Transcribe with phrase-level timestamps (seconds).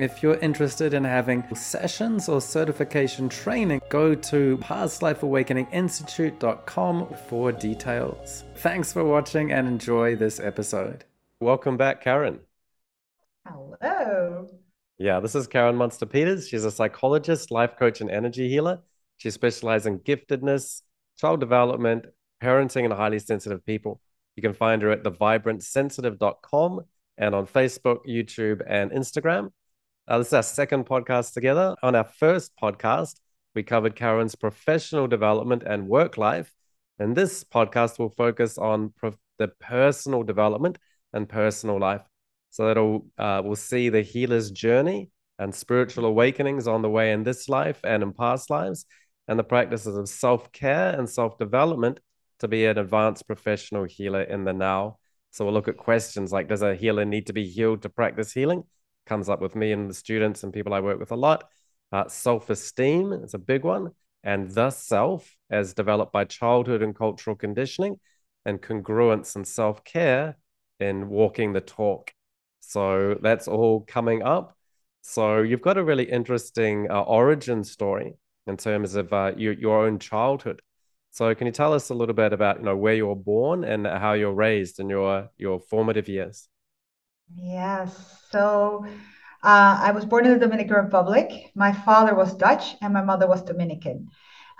[0.00, 8.44] If you're interested in having sessions or certification training, go to pastlifeawakeninginstitute.com for details.
[8.54, 11.04] Thanks for watching and enjoy this episode.
[11.38, 12.40] Welcome back, Karen.
[13.46, 14.48] Hello.
[14.96, 16.48] Yeah, this is Karen Munster Peters.
[16.48, 18.80] She's a psychologist, life coach, and energy healer.
[19.18, 20.80] She specializes in giftedness,
[21.18, 22.06] child development,
[22.42, 24.00] parenting, and highly sensitive people.
[24.34, 26.80] You can find her at thevibrantsensitive.com
[27.18, 29.50] and on Facebook, YouTube, and Instagram.
[30.08, 31.76] Uh, this is our second podcast together.
[31.82, 33.16] On our first podcast,
[33.54, 36.52] we covered Karen's professional development and work life.
[36.98, 38.92] And this podcast will focus on
[39.38, 40.78] the personal development
[41.12, 42.02] and personal life.
[42.50, 47.22] So that'll uh, we'll see the healer's journey and spiritual awakenings on the way in
[47.22, 48.84] this life and in past lives,
[49.28, 52.00] and the practices of self care and self development
[52.40, 54.98] to be an advanced professional healer in the now.
[55.30, 58.32] So we'll look at questions like Does a healer need to be healed to practice
[58.32, 58.64] healing?
[59.10, 61.50] Comes up with me and the students and people I work with a lot.
[61.90, 63.90] Uh, self esteem is a big one.
[64.22, 67.98] And the self, as developed by childhood and cultural conditioning,
[68.46, 70.36] and congruence and self care
[70.78, 72.12] in walking the talk.
[72.60, 74.56] So that's all coming up.
[75.02, 78.14] So you've got a really interesting uh, origin story
[78.46, 80.62] in terms of uh, your, your own childhood.
[81.10, 83.64] So can you tell us a little bit about you know where you were born
[83.64, 86.48] and how you're raised in your your formative years?
[87.36, 88.22] Yes.
[88.30, 88.84] So
[89.42, 91.50] uh, I was born in the Dominican Republic.
[91.54, 94.08] My father was Dutch and my mother was Dominican.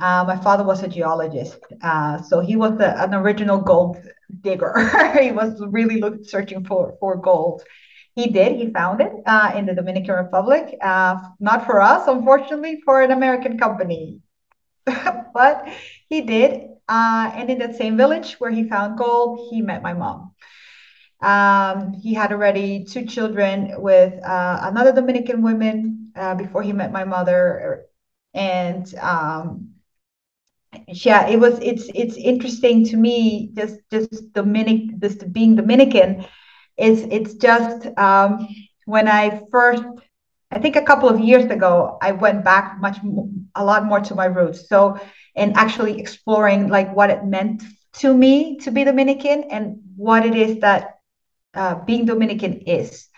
[0.01, 3.99] Uh, my father was a geologist, uh, so he was an original gold
[4.41, 4.73] digger.
[5.21, 7.63] he was really look, searching for for gold.
[8.15, 8.57] He did.
[8.57, 10.75] He found it uh, in the Dominican Republic.
[10.83, 14.21] Uh, not for us, unfortunately, for an American company.
[15.35, 15.69] but
[16.09, 16.69] he did.
[16.89, 20.33] Uh, and in that same village where he found gold, he met my mom.
[21.23, 26.93] Um, he had already two children with uh, another Dominican woman uh, before he met
[26.93, 27.85] my mother,
[28.35, 29.71] and um,
[30.89, 31.59] yeah, it was.
[31.61, 36.25] It's it's interesting to me just just Dominic this being Dominican.
[36.77, 38.47] It's it's just um,
[38.87, 39.83] when I first
[40.51, 42.99] I think a couple of years ago, I went back much,
[43.55, 44.69] a lot more to my roots.
[44.69, 44.99] So,
[45.37, 47.63] and actually exploring like what it meant
[47.95, 51.00] to me to be Dominican and what it is that
[51.55, 53.09] uh, being Dominican is.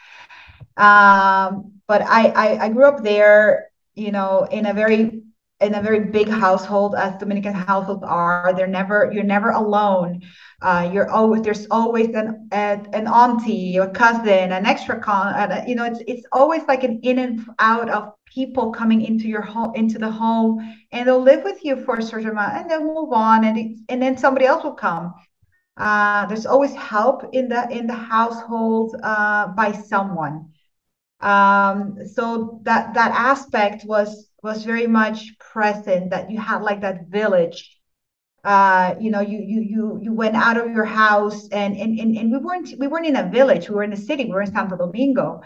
[0.77, 5.23] Um, but I, I, I grew up there, you know, in a very
[5.61, 8.53] in a very big household as Dominican households are.
[8.57, 10.23] They're never you're never alone.
[10.61, 15.69] Uh, you're always there's always an an auntie, a cousin, an extra con.
[15.69, 19.43] You know, it's it's always like an in and out of people coming into your
[19.43, 20.59] home into the home,
[20.91, 24.03] and they'll live with you for a certain amount, and then move on, and and
[24.03, 25.15] then somebody else will come.
[25.77, 30.51] Uh, there's always help in the in the household uh, by someone.
[31.21, 37.07] Um, so that that aspect was was very much present that you had like that
[37.09, 37.79] village.
[38.45, 42.17] Uh, you know you you you you went out of your house and, and and
[42.17, 43.69] and we weren't we weren't in a village.
[43.69, 44.25] We were in a city.
[44.25, 45.43] We were in santo domingo.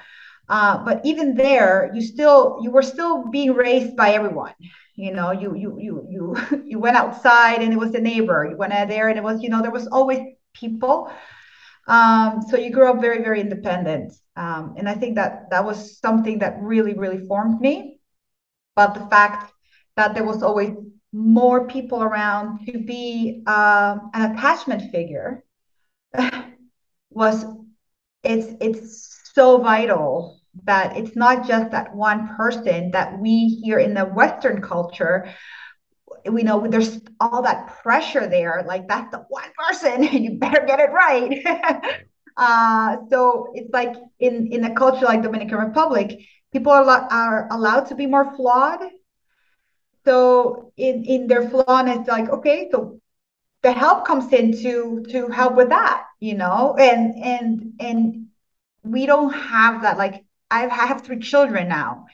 [0.49, 4.55] Uh, but even there you still you were still being raised by everyone
[4.97, 6.37] you know you you you you
[6.67, 8.47] you went outside and it was a neighbor.
[8.51, 10.21] You went out there and it was you know there was always
[10.55, 11.11] people.
[11.89, 14.13] Um, so you grew up very very independent.
[14.37, 18.01] Um, and i think that that was something that really really formed me.
[18.77, 19.53] But the fact
[19.97, 20.73] that there was always
[21.13, 25.45] more people around to be uh, an attachment figure
[27.11, 27.45] was
[28.23, 33.95] it's it's so vital that it's not just that one person that we here in
[33.95, 35.27] the western culture.
[36.31, 40.65] We know there's all that pressure there like that's the one person and you better
[40.67, 42.03] get it right.
[42.39, 46.21] Uh, so it's like in in a culture like dominican republic
[46.53, 48.81] people are, are allowed to be more flawed.
[50.05, 53.01] So in in their flawness like okay so
[53.63, 56.77] the help comes in to to help with that you know?
[56.79, 58.27] And and and
[58.85, 62.07] we don't have that like i have three children now.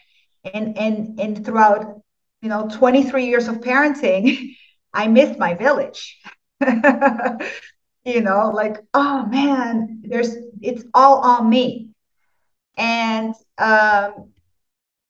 [0.44, 2.00] And and and throughout
[2.40, 4.55] you know 23 years of parenting
[4.94, 6.19] i miss my village.
[8.05, 11.90] You know like oh man there's it's all on me.
[12.76, 14.32] And um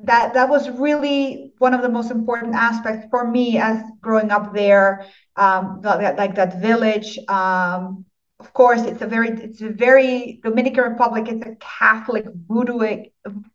[0.01, 4.53] that that was really one of the most important aspects for me as growing up
[4.53, 8.05] there um, that, like that village um,
[8.43, 13.05] of course it's a very it's a very dominican republic it's a catholic voodoo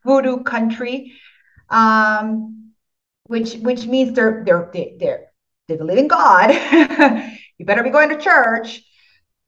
[0.06, 1.13] voodoo country
[1.69, 2.72] um,
[3.25, 4.69] which which means they're they're
[5.00, 5.25] they're
[5.68, 6.50] they believe in god.
[7.60, 8.84] You better be going to church.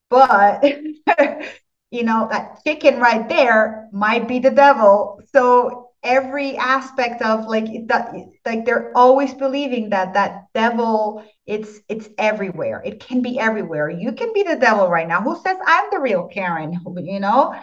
[0.08, 0.64] But
[1.90, 5.20] you know that chicken right there might be the devil.
[5.32, 8.14] So every aspect of like that
[8.46, 12.80] like they're always believing that that devil it's it's everywhere.
[12.84, 13.90] It can be everywhere.
[13.90, 15.20] You can be the devil right now.
[15.20, 17.54] Who says i'm the real karen you know?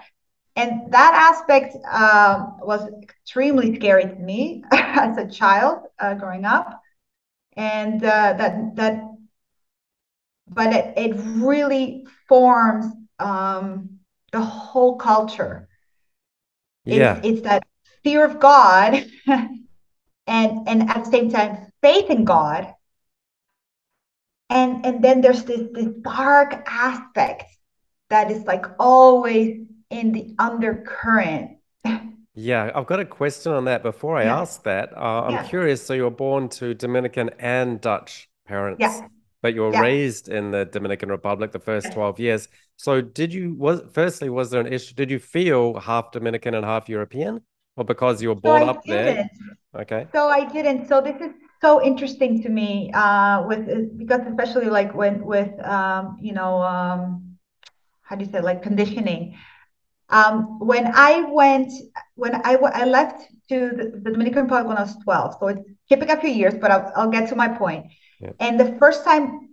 [0.56, 6.82] And that aspect um, was extremely scary to me as a child uh, growing up.
[7.56, 9.04] And uh, that that
[10.50, 12.86] but it, it really forms
[13.20, 14.00] um,
[14.32, 15.68] the whole culture.
[16.86, 17.18] Yeah.
[17.18, 17.64] it's, it's that
[18.04, 22.74] fear of God and and at the same time faith in God.
[24.50, 27.44] And and then there's this this dark aspect
[28.10, 31.58] that is like always in the undercurrent.
[32.40, 33.82] Yeah, I've got a question on that.
[33.82, 34.42] Before I yeah.
[34.42, 35.48] ask that, uh, I'm yeah.
[35.48, 35.84] curious.
[35.84, 38.80] So you were born to Dominican and Dutch parents.
[38.80, 39.08] Yeah
[39.42, 39.82] but you were yeah.
[39.82, 42.48] raised in the Dominican Republic the first 12 years.
[42.76, 46.66] So did you was firstly was there an issue did you feel half Dominican and
[46.66, 47.42] half European?
[47.78, 49.30] Or because you were born so up there?
[49.76, 50.08] Okay.
[50.12, 50.88] So I didn't.
[50.88, 51.32] So this is
[51.62, 57.38] so interesting to me uh, with because especially like when with um, you know um,
[58.02, 59.38] how do you say like conditioning.
[60.10, 61.72] Um, when I went
[62.16, 65.62] when I, I left to the, the, Dominican Republic when I was 12, so it's
[65.86, 67.88] skipping a few years, but I'll, I'll get to my point.
[68.22, 68.32] Yeah.
[68.40, 69.50] And the first time,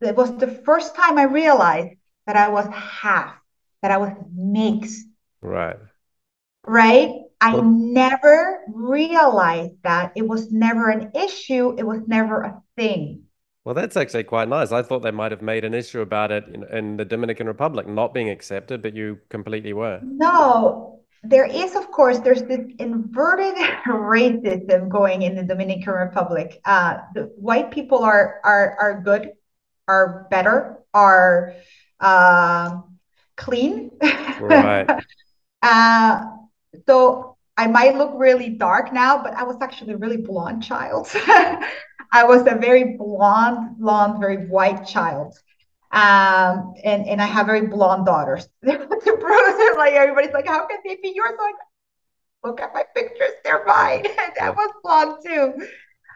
[0.00, 3.34] it was the first time I realized that I was half,
[3.80, 5.06] that I was mixed.
[5.40, 5.76] Right.
[6.66, 11.74] Right I never realized that it was never an issue.
[11.78, 13.24] It was never a thing.
[13.64, 14.72] Well, that's actually quite nice.
[14.72, 17.86] I thought they might have made an issue about it in, in the Dominican Republic
[17.86, 20.00] not being accepted, but you completely were.
[20.02, 23.54] No, there is, of course, there's this inverted
[23.86, 26.60] racism going in the Dominican Republic.
[26.66, 29.32] Uh, the white people are are are good,
[29.88, 31.54] are better, are
[32.00, 32.80] uh,
[33.36, 33.90] clean.
[34.40, 34.90] Right.
[35.62, 36.24] uh,
[36.86, 41.08] so I might look really dark now, but I was actually a really blonde child.
[41.14, 45.34] I was a very blonde, blonde, very white child.
[45.92, 48.48] Um, and, and I have very blonde daughters.
[48.62, 51.32] it, like everybody's like, how can they be yours?
[51.38, 51.54] Like,
[52.44, 54.06] look at my pictures, they're mine.
[54.40, 55.66] I was blonde too.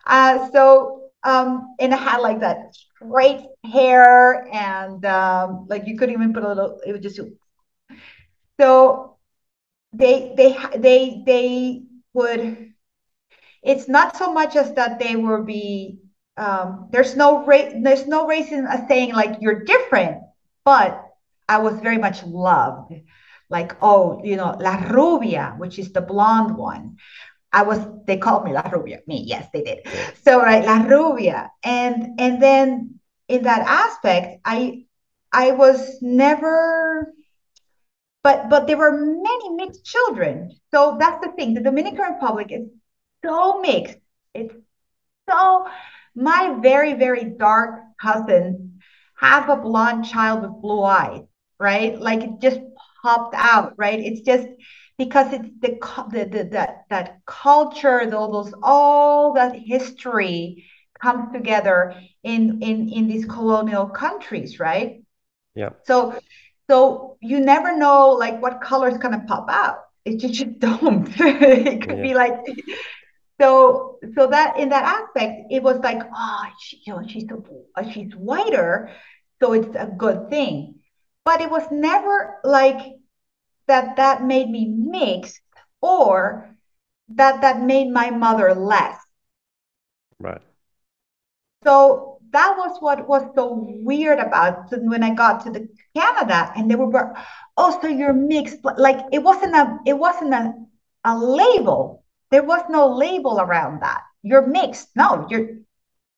[0.07, 6.15] Uh, so um, and I had like that straight hair, and um, like you couldn't
[6.15, 6.81] even put a little.
[6.87, 7.21] It was just
[8.61, 9.18] so
[9.93, 11.83] they they they they
[12.13, 12.73] would
[13.63, 15.99] it's not so much as that they will be
[16.37, 20.23] um, there's no race there's no reason as saying like you're different
[20.65, 21.05] but
[21.49, 22.95] i was very much loved.
[23.51, 26.99] Like oh you know la rubia which is the blonde one.
[27.51, 29.79] I was they called me la rubia me yes they did.
[30.23, 31.51] So right la rubia.
[31.65, 34.85] And and then in that aspect i
[35.33, 37.15] i was never
[38.23, 40.51] but but there were many mixed children.
[40.71, 41.55] So that's the thing.
[41.55, 42.69] The Dominican Republic is
[43.25, 43.99] so mixed.
[44.35, 44.55] It's
[45.29, 45.67] so
[46.15, 48.81] my very very dark cousin
[49.17, 51.23] have a blonde child with blue eyes,
[51.59, 51.99] right?
[51.99, 52.61] Like it just
[53.03, 53.99] popped out, right?
[53.99, 54.49] It's just
[54.97, 55.79] because it's the
[56.11, 60.65] the, the that that culture, all those all that history
[61.01, 65.03] comes together in in in these colonial countries, right?
[65.55, 65.71] Yeah.
[65.87, 66.19] So
[66.71, 69.85] so you never know like what color is gonna pop out.
[70.05, 71.09] It just, just don't.
[71.21, 72.03] it could yeah.
[72.03, 72.35] be like
[73.41, 77.45] so so that in that aspect, it was like, oh, she, you know, she's so,
[77.93, 78.91] she's whiter,
[79.41, 80.77] so it's a good thing.
[81.25, 82.97] But it was never like
[83.67, 85.41] that that made me mixed
[85.81, 86.57] or
[87.11, 88.99] that that made my mother less.
[90.19, 90.43] Right.
[91.65, 96.71] So that was what was so weird about when I got to the Canada and
[96.71, 97.15] they were
[97.57, 100.55] oh so you're mixed like it wasn't a it wasn't a,
[101.05, 102.05] a label.
[102.31, 104.03] There was no label around that.
[104.23, 104.89] You're mixed.
[104.97, 105.59] No you're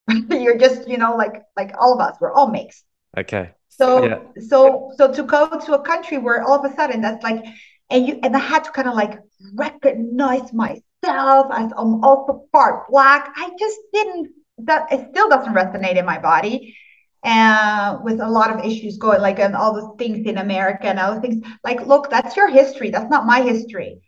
[0.30, 2.84] you're just you know like like all of us we're all mixed.
[3.16, 3.52] Okay.
[3.68, 4.18] So yeah.
[4.48, 7.44] so so to go to a country where all of a sudden that's like
[7.90, 9.18] and you and I had to kind of like
[9.54, 13.32] recognize myself as I'm also part black.
[13.36, 14.32] I just didn't
[14.66, 16.76] that it still doesn't resonate in my body
[17.22, 20.86] and uh, with a lot of issues going like and all the things in america
[20.86, 21.44] and other things.
[21.64, 22.90] Like look that's your history.
[22.90, 24.00] That's not my history.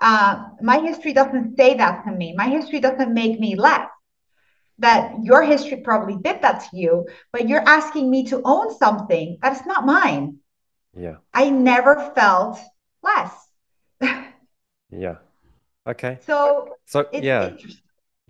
[0.00, 2.34] Uh, my history doesn't say that to me.
[2.36, 3.88] My history doesn't make me less.
[4.78, 9.38] That your history probably did that to you but you're asking me to own something
[9.42, 10.38] that's not mine.
[10.96, 11.16] Yeah.
[11.34, 12.58] I never felt
[13.02, 13.34] less.
[14.92, 15.18] Yeah.
[15.86, 16.18] Okay.
[16.26, 17.50] So so yeah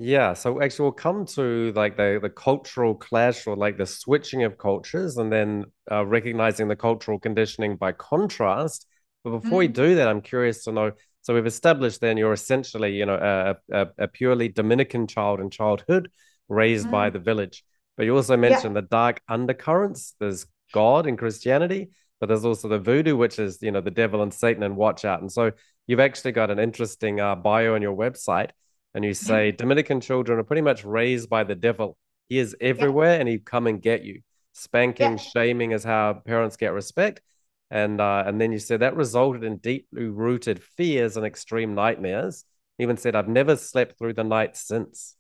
[0.00, 4.45] yeah, so actually we'll come to like the the cultural clash or like the switching
[4.45, 8.87] of cultures and then uh, recognizing the cultural conditioning by contrast.
[9.23, 9.59] But before mm.
[9.59, 10.92] we do that, I'm curious to know,
[11.23, 15.50] So we've established then you're essentially, you know, a, a, a purely Dominican child in
[15.50, 16.11] childhood
[16.49, 16.90] raised mm.
[16.90, 17.62] by the village.
[17.97, 18.80] But you also mentioned yeah.
[18.80, 20.14] the dark undercurrents.
[20.19, 24.23] There's God in Christianity, but there's also the voodoo, which is, you know, the devil
[24.23, 25.21] and Satan and watch out.
[25.21, 25.52] And so
[25.87, 28.50] you've actually got an interesting uh, bio on your website.
[28.94, 31.97] And you say Dominican children are pretty much raised by the devil.
[32.28, 33.20] He is everywhere yeah.
[33.20, 34.20] and he'd come and get you.
[34.52, 35.16] Spanking, yeah.
[35.16, 37.23] shaming is how parents get respect.
[37.70, 42.44] And uh, and then you said that resulted in deeply rooted fears and extreme nightmares.
[42.78, 45.14] Even said, I've never slept through the night since.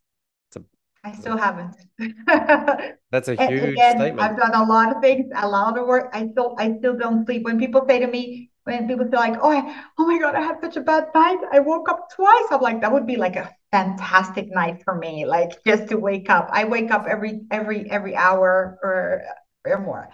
[0.56, 0.60] A,
[1.04, 1.76] I still haven't.
[3.10, 4.20] that's a huge again, statement.
[4.20, 6.10] I've done a lot of things, a lot of work.
[6.12, 7.44] I still I still don't sleep.
[7.44, 10.40] When people say to me, when people say like, "Oh, I, oh my God, I
[10.40, 11.38] had such a bad night.
[11.52, 15.26] I woke up twice." I'm like, that would be like a fantastic night for me.
[15.26, 16.48] Like just to wake up.
[16.52, 19.22] I wake up every every every hour or
[19.64, 20.10] or more.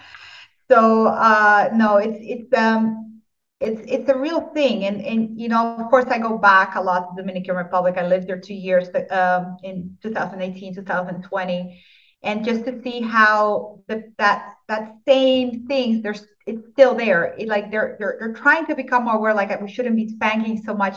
[0.70, 3.22] So uh, no, it's it's um
[3.60, 6.80] it's it's a real thing, and and you know, of course, I go back a
[6.80, 7.94] lot to Dominican Republic.
[7.96, 11.82] I lived there two years um, in 2018, 2020,
[12.22, 17.34] and just to see how the, that that same things there's it's still there.
[17.38, 19.34] It, like they're they're they're trying to become more aware.
[19.34, 20.96] Like we shouldn't be spanking so much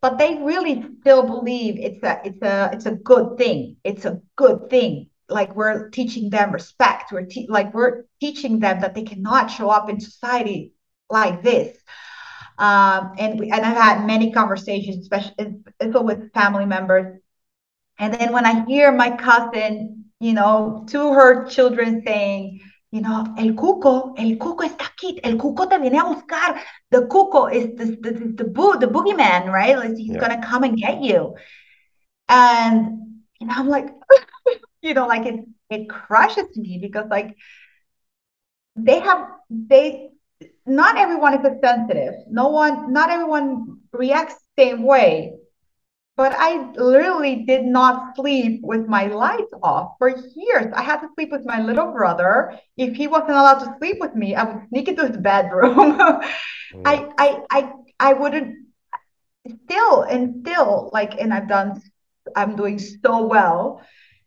[0.00, 3.76] but they really still believe it's a it's a it's a good thing.
[3.84, 5.08] It's a good thing.
[5.28, 7.12] Like we're teaching them respect.
[7.12, 10.72] We're te- like we're teaching them that they cannot show up in society
[11.10, 11.76] like this.
[12.58, 17.20] Um, and we, and I've had many conversations, especially with family members.
[17.98, 22.60] And then when I hear my cousin, you know, to her children saying,
[22.96, 26.56] you know, el cuco, el cuco está aquí, el cuco te viene a buscar.
[26.88, 29.76] The cuco is the the the, the, boo, the boogeyman, right?
[29.76, 30.18] Like he's yeah.
[30.18, 31.34] gonna come and get you.
[32.26, 33.88] And you know, I'm like,
[34.80, 37.36] you know, like it it crushes me because like
[38.76, 40.08] they have they
[40.64, 42.14] not everyone is as sensitive.
[42.30, 45.34] No one, not everyone reacts the same way.
[46.16, 50.72] But I literally did not sleep with my lights off for years.
[50.74, 52.58] I had to sleep with my little brother.
[52.78, 55.76] If he wasn't allowed to sleep with me, I would sneak into his bedroom.
[55.76, 56.22] mm.
[56.86, 58.56] I, I, I, I wouldn't
[59.64, 61.82] still and still like, and I've done,
[62.34, 63.82] I'm doing so well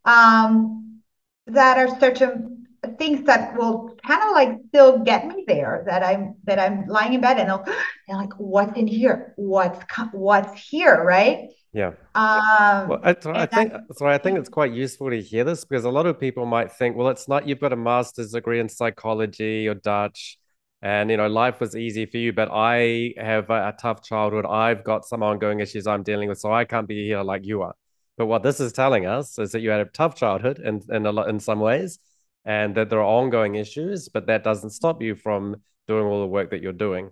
[0.05, 1.01] um,
[1.48, 2.67] that are certain
[2.98, 7.13] things that will kind of like still get me there that i'm that i'm lying
[7.13, 7.65] in bed and i'll
[8.08, 11.91] and like what's in here what's what's here right yeah.
[12.15, 15.85] Um well, I, I think so i think it's quite useful to hear this because
[15.85, 18.69] a lot of people might think well it's not you've got a master's degree in
[18.69, 20.38] psychology or dutch
[20.81, 24.45] and you know life was easy for you but i have a, a tough childhood.
[24.45, 27.61] I've got some ongoing issues i'm dealing with so i can't be here like you
[27.61, 27.75] are.
[28.19, 31.05] But what this is telling us is that you had a tough childhood in in
[31.05, 31.99] a lot in some ways,
[32.43, 35.55] and that there are ongoing issues, but that doesn't stop you from
[35.88, 37.11] doing all the work that you're doing.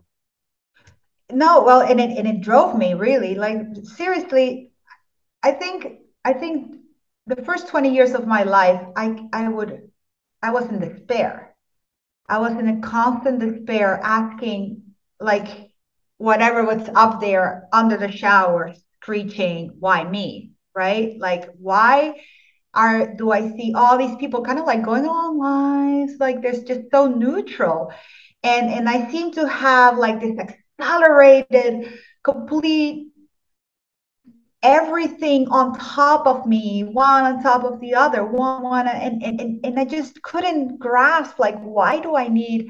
[1.32, 4.72] No, well, and it and it drove me really like seriously.
[5.44, 5.88] I think
[6.26, 6.78] I think
[7.28, 9.92] the first 20 years of my life, I I would
[10.42, 11.56] I was in despair.
[12.30, 14.84] I was in a constant despair, asking
[15.20, 15.72] like
[16.18, 21.18] whatever was up there under the shower, screeching, "Why me?" right?
[21.20, 22.22] Like, why
[22.74, 26.64] are do I see all these people kind of like going along lives like there's
[26.64, 27.92] just so neutral,
[28.44, 30.38] and and I seem to have like this
[30.80, 33.08] accelerated, complete
[34.64, 39.60] everything on top of me, one on top of the other, one, one, and, and,
[39.64, 42.68] and I just couldn't grasp like, why do I need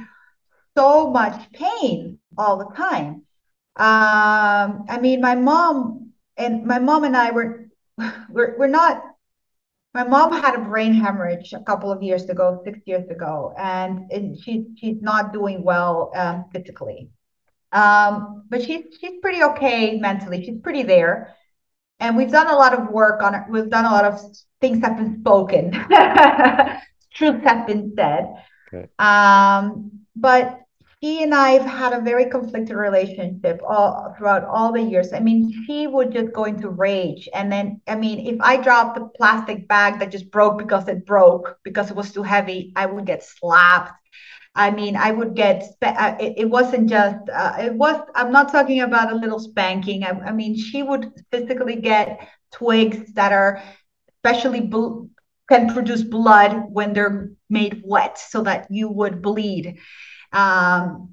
[0.77, 3.23] so much pain all the time?
[3.77, 7.67] Um, I mean, my mom and my mom and I were
[8.29, 9.03] we're, we're not
[9.93, 14.11] my mom had a brain hemorrhage a couple of years ago six years ago and,
[14.11, 17.09] and she, she's not doing well um, physically
[17.71, 21.35] um, but she's she's pretty okay mentally she's pretty there
[21.99, 24.19] and we've done a lot of work on it we've done a lot of
[24.61, 25.71] things have been spoken
[27.13, 28.25] truths have been said
[28.73, 28.87] okay.
[28.99, 30.61] um, but
[30.99, 35.13] he and I have had a very conflicted relationship all throughout all the years.
[35.13, 37.29] I mean, she would just go into rage.
[37.35, 41.05] And then, I mean, if I dropped the plastic bag that just broke because it
[41.05, 43.91] broke because it was too heavy, I would get slapped.
[44.57, 48.81] I mean, I would get, uh, it, wasn't just, uh, it was, I'm not talking
[48.81, 50.03] about a little spanking.
[50.03, 53.61] I, I mean, she would physically get twigs that are
[54.25, 55.05] especially bl-
[55.47, 59.77] can produce blood when they're made wet so that you would bleed.
[60.33, 61.11] Um,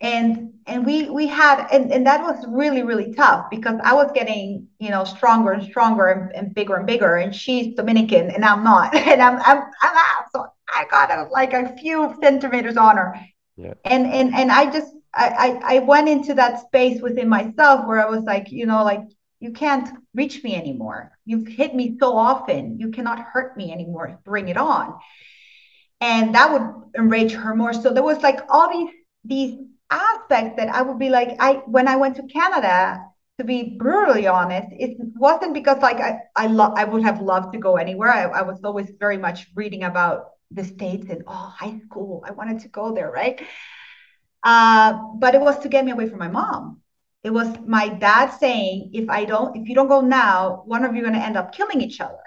[0.00, 4.10] and and we we had and, and that was really really tough because i was
[4.12, 7.16] getting you know stronger and stronger and, and bigger and bigger.
[7.16, 8.94] And she's dominican and i'm not.
[9.12, 10.24] And i'm i'm, I'm out.
[10.34, 10.46] So
[10.84, 13.14] i got a, like a few centimeters on her
[13.56, 13.74] yeah.
[13.84, 18.10] and and and i just I, I went into that space within myself where I
[18.10, 19.02] was like, you know, like
[19.40, 21.12] you can't reach me anymore.
[21.24, 22.78] You've hit me so often.
[22.78, 24.18] You cannot hurt me anymore.
[24.24, 24.94] Bring it on.
[26.00, 27.72] And that would enrage her more.
[27.72, 29.58] So there was like all these these
[29.90, 33.04] aspects that I would be like, I when I went to Canada,
[33.38, 37.52] to be brutally honest, it wasn't because like I I love I would have loved
[37.52, 38.10] to go anywhere.
[38.10, 42.24] I, I was always very much reading about the states and oh high school.
[42.26, 43.40] I wanted to go there, right?
[44.42, 46.80] Uh, but it was to get me away from my mom.
[47.22, 50.94] It was my dad saying, if I don't, if you don't go now, one of
[50.94, 52.18] you are going to end up killing each other.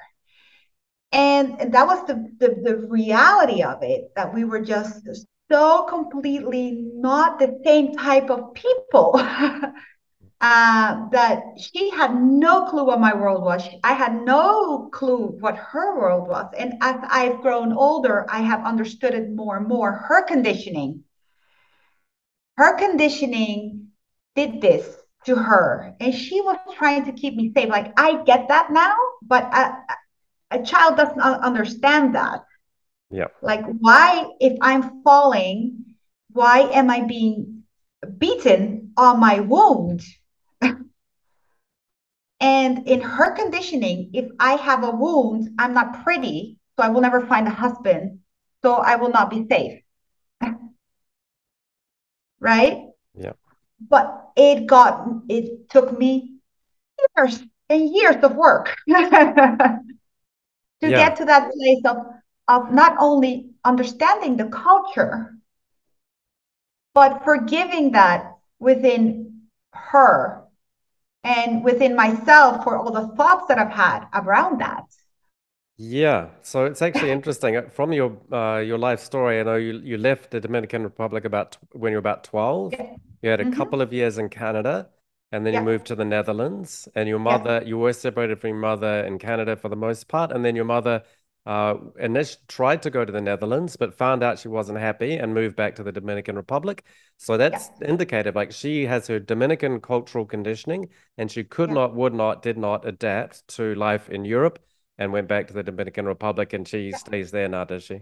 [1.12, 5.08] And, and that was the, the, the reality of it, that we were just
[5.50, 9.14] so completely not the same type of people.
[10.40, 13.68] uh, that she had no clue what my world was.
[13.84, 16.54] I had no clue what her world was.
[16.58, 19.92] And as I've grown older, I have understood it more and more.
[19.92, 21.04] Her conditioning
[22.58, 23.88] her conditioning
[24.36, 28.48] did this to her and she was trying to keep me safe like i get
[28.48, 29.78] that now but a,
[30.52, 32.44] a child doesn't understand that
[33.12, 35.86] yeah like why if i'm falling
[36.32, 37.64] why am i being
[38.18, 40.02] beaten on my wound
[42.40, 47.02] and in her conditioning if i have a wound i'm not pretty so i will
[47.02, 48.20] never find a husband
[48.64, 49.82] so i will not be safe
[52.40, 52.84] right?
[53.16, 53.34] Yeah.
[53.90, 56.38] But it got it took me
[57.18, 59.82] years and years of work to
[60.82, 60.90] yeah.
[60.90, 61.98] get to that place of
[62.48, 65.36] of not only understanding the culture
[66.94, 69.42] but forgiving that within
[69.74, 70.47] her
[71.28, 74.86] and within myself for all the thoughts that I've had around that.
[75.80, 77.56] Yeah, so it's actually interesting.
[77.56, 81.24] Uh, from your uh, your life story, I know you, you left the Dominican Republic
[81.24, 82.80] about when you were about 12.
[82.80, 82.96] Yeah.
[83.22, 83.46] You had a Mhm.
[83.46, 84.90] couple of years in Canada,
[85.32, 86.88] and then you moved to the Netherlands.
[86.96, 87.38] And your Yeah.
[87.38, 90.56] mother, you were separated from your mother in Canada for the most part, and then
[90.56, 91.04] your mother
[91.48, 95.34] uh, initially tried to go to the Netherlands, but found out she wasn't happy and
[95.34, 96.84] moved back to the Dominican Republic.
[97.18, 101.76] So that's indicated like she has her Dominican cultural conditioning, and she could Yeah.
[101.76, 104.60] not, would not, did not adapt to life in Europe
[105.00, 106.98] and went back to the Dominican Republic, and she Yeah.
[106.98, 108.02] stays there now, does she?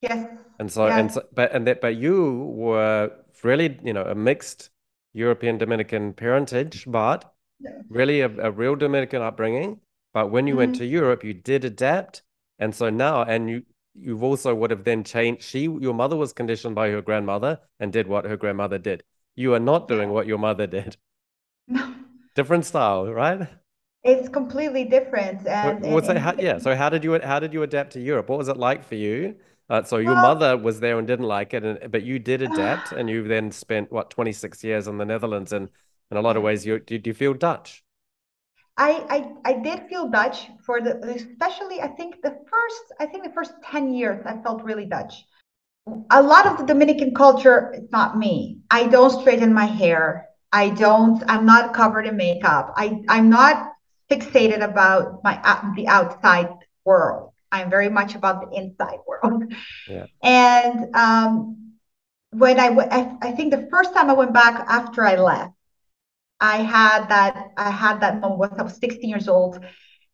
[0.00, 0.26] Yes.
[0.58, 4.70] And so, and so, but and that, but you were really, you know, a mixed
[5.12, 7.82] European Dominican parentage, but Yeah.
[7.88, 9.80] really a, a real Dominican upbringing.
[10.12, 10.78] But when you went Mhm.
[10.78, 12.22] to Europe, you did adapt,
[12.58, 13.62] and so now, and you
[13.94, 15.42] you've also would have then changed.
[15.42, 19.04] She, your mother was conditioned by her grandmother and did what her grandmother did.
[19.36, 20.96] You are not doing what your mother did.
[21.68, 21.94] No.
[22.34, 23.48] Different style, right?
[24.02, 25.46] It's completely different.
[25.46, 26.10] And, and, that?
[26.10, 26.58] and How, yeah.
[26.58, 28.28] So how did you how did you adapt to Europe?
[28.28, 29.36] What was it like for you?
[29.70, 32.42] Uh, so your well, mother was there and didn't like it, and but you did
[32.50, 35.68] adapt, and you then spent what 26 years in the Netherlands, and
[36.10, 37.83] in a lot of ways, you did you feel Dutch?
[38.76, 38.90] I,
[39.44, 43.32] I I did feel Dutch for the especially I think the first I think the
[43.32, 45.24] first 10 years I felt really Dutch.
[46.10, 48.58] A lot of the Dominican culture is not me.
[48.70, 50.28] I don't straighten my hair.
[50.52, 52.72] I don't I'm not covered in makeup.
[52.76, 53.72] I I'm not
[54.10, 55.34] fixated about my
[55.76, 56.48] the outside
[56.84, 57.30] world.
[57.52, 59.52] I'm very much about the inside world.
[59.88, 60.06] Yeah.
[60.22, 61.74] And um
[62.30, 65.54] when I, I I think the first time I went back after I left
[66.44, 69.64] I had that I had that moment when I was 16 years old,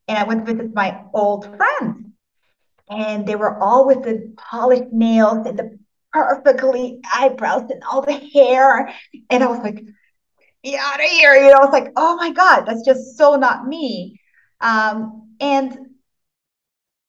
[0.06, 2.06] and I went to visit my old friends,
[2.88, 5.78] and they were all with the polished nails and the
[6.12, 8.94] perfectly eyebrows and all the hair,
[9.28, 9.82] and I was like,
[10.62, 13.34] "Get out of here!" You know, I was like, "Oh my God, that's just so
[13.34, 14.20] not me."
[14.60, 15.76] Um, and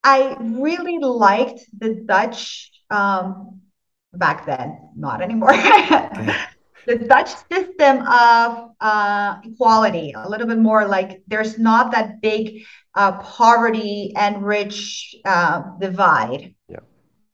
[0.04, 3.62] I really liked the Dutch um,
[4.14, 5.54] back then, not anymore.
[6.88, 12.64] The Dutch system of uh, equality, a little bit more like there's not that big
[12.96, 16.56] uh, poverty and rich uh, divide.
[16.68, 16.80] Yeah.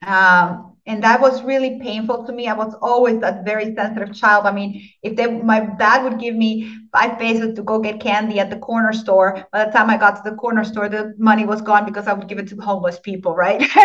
[0.06, 2.48] Um, and that was really painful to me.
[2.48, 4.46] I was always a very sensitive child.
[4.46, 8.40] I mean, if they, my dad would give me five pesos to go get candy
[8.40, 11.46] at the corner store, by the time I got to the corner store, the money
[11.46, 13.62] was gone because I would give it to homeless people, right?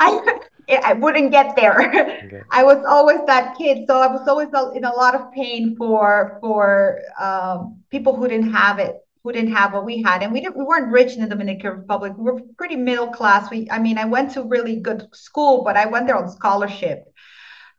[0.00, 1.80] I, I wouldn't get there.
[2.24, 2.42] Okay.
[2.50, 6.38] I was always that kid, so I was always in a lot of pain for
[6.40, 10.40] for um, people who didn't have it, who didn't have what we had, and we
[10.40, 10.56] didn't.
[10.56, 12.12] We weren't rich in the Dominican Republic.
[12.16, 13.50] We were pretty middle class.
[13.50, 17.04] We, I mean, I went to really good school, but I went there on scholarship.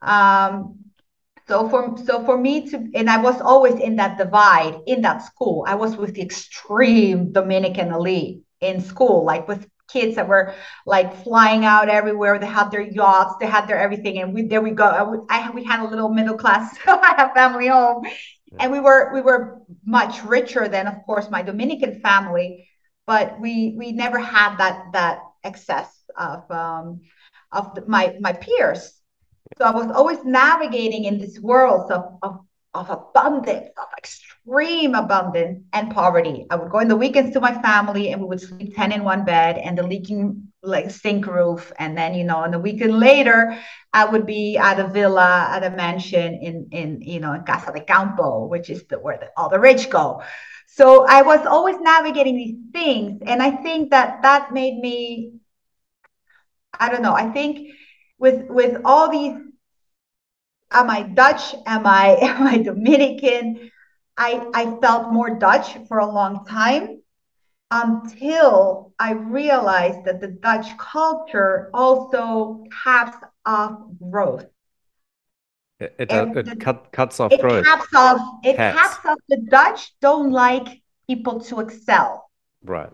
[0.02, 0.80] Um,
[1.48, 5.24] so for so for me to, and I was always in that divide in that
[5.24, 5.66] school.
[5.68, 10.54] I was with the extreme Dominican elite in school, like with kids that were
[10.86, 12.40] like flying out everywhere.
[12.40, 15.26] They had their yachts, they had their everything, and we there we go.
[15.30, 16.76] I, I we had a little middle class.
[16.88, 18.04] I have family home,
[18.60, 22.68] and we were we were much richer than, of course, my Dominican family,
[23.06, 27.02] but we we never had that that excess of um,
[27.52, 28.94] of the, my my peers.
[29.58, 32.40] So I was always navigating in this world of, of
[32.74, 36.46] of abundance, of extreme abundance and poverty.
[36.50, 39.04] I would go in the weekends to my family and we would sleep 10 in
[39.04, 41.72] one bed and the leaking like sink roof.
[41.78, 43.58] And then, you know, on the weekend later,
[43.94, 47.72] I would be at a villa, at a mansion in, in you know, in Casa
[47.72, 50.24] de Campo, which is the, where the, all the rich go.
[50.68, 53.22] So I was always navigating these things.
[53.26, 55.34] And I think that that made me,
[56.80, 57.70] I don't know, I think
[58.18, 59.38] with, with all these
[60.74, 61.56] am I Dutch?
[61.66, 63.72] Am I am I Dominican?
[64.18, 67.02] I I felt more Dutch for a long time
[67.72, 73.80] until I realized that the Dutch culture also caps off
[74.12, 74.46] growth.
[75.80, 77.66] It, it, uh, it the, cut, cuts off it growth.
[77.66, 78.80] Caps off, it Caps.
[78.80, 79.18] caps off.
[79.28, 82.30] The Dutch don't like people to excel.
[82.64, 82.92] Right.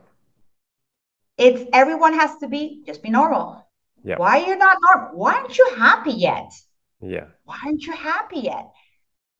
[1.37, 3.65] It's everyone has to be just be normal.
[4.03, 4.17] Yeah.
[4.17, 5.17] Why are you not normal?
[5.17, 6.51] Why aren't you happy yet?
[7.01, 7.27] Yeah.
[7.45, 8.71] Why aren't you happy yet?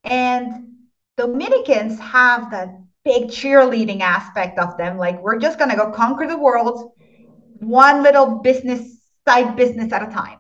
[0.04, 0.76] And
[1.18, 2.70] Dominicans have that
[3.04, 4.98] big cheerleading aspect of them.
[4.98, 6.94] Like, we're just going to go conquer the world,
[7.60, 10.40] one little business, side business at a time.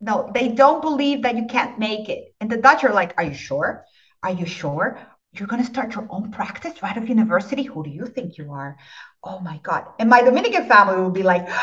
[0.00, 2.34] No, they don't believe that you can't make it.
[2.40, 3.84] And the Dutch are like, Are you sure?
[4.22, 4.98] Are you sure?
[5.32, 7.64] You're going to start your own practice right of university?
[7.64, 8.76] Who do you think you are?
[9.22, 9.86] Oh my God.
[9.98, 11.48] And my Dominican family will be like,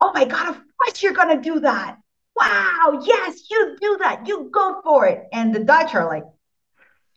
[0.00, 1.98] Oh my God, of course you're going to do that
[2.36, 4.26] wow, yes, you do that.
[4.28, 5.24] You go for it.
[5.32, 6.24] And the Dutch are like,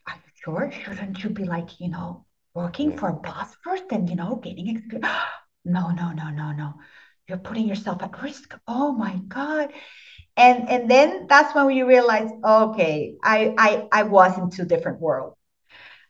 [0.08, 0.72] are you sure?
[0.72, 4.70] Shouldn't you be like, you know, working for a boss first and, you know, getting
[4.70, 5.08] experience?
[5.66, 6.74] No, no, no, no, no.
[7.28, 8.56] You're putting yourself at risk.
[8.68, 9.72] Oh my God.
[10.38, 15.00] And and then that's when we realized, okay, I I I was in two different
[15.02, 15.36] worlds.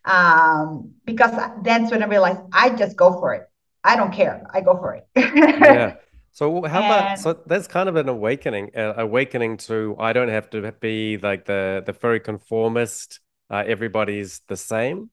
[0.05, 1.31] Um, because
[1.63, 3.43] that's when I realized I just go for it.
[3.83, 4.43] I don't care.
[4.53, 5.07] I go for it.
[5.57, 5.93] yeah.
[6.39, 10.49] So how about so that's kind of an awakening, uh, awakening to I don't have
[10.51, 13.19] to be like the the very conformist.
[13.49, 15.09] Uh, everybody's the same.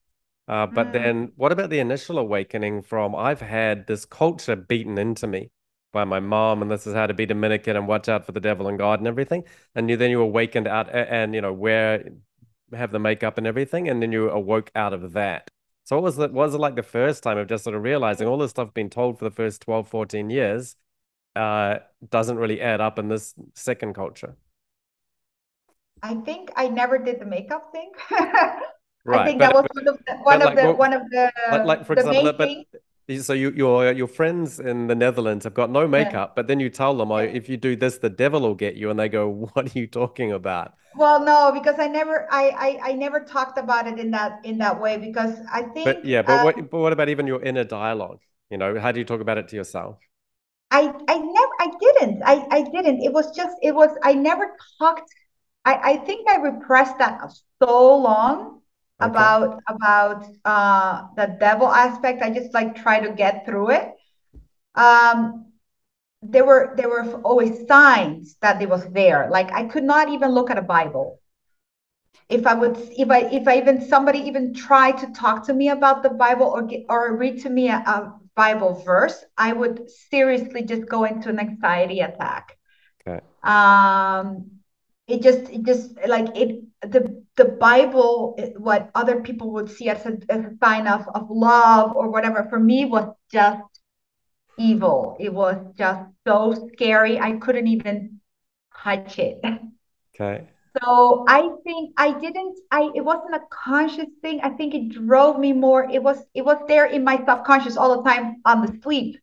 [0.47, 0.93] Uh, but mm.
[0.93, 5.51] then what about the initial awakening from I've had this culture beaten into me
[5.93, 8.39] by my mom, and this is how to be Dominican and watch out for the
[8.39, 9.43] devil and God and everything.
[9.75, 12.09] And you then you awakened out and you know wear
[12.73, 15.49] have the makeup and everything, and then you awoke out of that.
[15.83, 16.33] So what was it?
[16.33, 18.91] Was it like the first time of just sort of realizing all this stuff being
[18.91, 20.77] told for the first 12, 14 years?
[21.37, 21.79] Uh,
[22.11, 24.37] doesn't really add up in this second culture?
[26.03, 27.91] I think I never did the makeup thing.
[28.11, 31.03] right, I think but, that was one of the one of like, the one of
[31.11, 32.49] the like, like for example, but
[33.21, 36.33] so you, your your friends in the Netherlands have got no makeup, yeah.
[36.35, 38.91] but then you tell them, "Oh, if you do this, the devil will get you,"
[38.91, 42.91] and they go, "What are you talking about?" Well, no, because I never, I, I,
[42.91, 45.85] I never talked about it in that in that way because I think.
[45.85, 48.21] But yeah, but uh, what, but what about even your inner dialogue?
[48.51, 49.99] You know, how do you talk about it to yourself?
[50.71, 52.23] I I never I didn't.
[52.25, 53.03] I I didn't.
[53.03, 55.11] It was just it was I never talked
[55.65, 57.21] I I think I repressed that
[57.63, 58.61] so long
[59.01, 59.31] okay.
[59.31, 62.23] about about uh the devil aspect.
[62.23, 63.93] I just like try to get through it.
[64.75, 65.47] Um
[66.23, 69.29] there were there were always signs that it was there.
[69.31, 71.21] Like I could not even look at a Bible.
[72.29, 75.69] If I would if I if I even somebody even tried to talk to me
[75.69, 79.91] about the Bible or get, or read to me a, a Bible verse, I would
[79.91, 82.57] seriously just go into an anxiety attack.
[83.07, 83.21] Okay.
[83.43, 84.51] Um,
[85.09, 90.05] it just, it just like it, the the Bible, what other people would see as
[90.07, 93.63] a, as a sign of of love or whatever, for me was just
[94.59, 95.17] evil.
[95.21, 97.19] It was just so scary.
[97.19, 98.21] I couldn't even
[98.83, 99.41] touch it.
[100.15, 100.49] Okay.
[100.83, 104.41] So I think I didn't I it wasn't a conscious thing.
[104.43, 105.89] I think it drove me more.
[105.91, 109.19] It was it was there in my subconscious all the time on the sleep.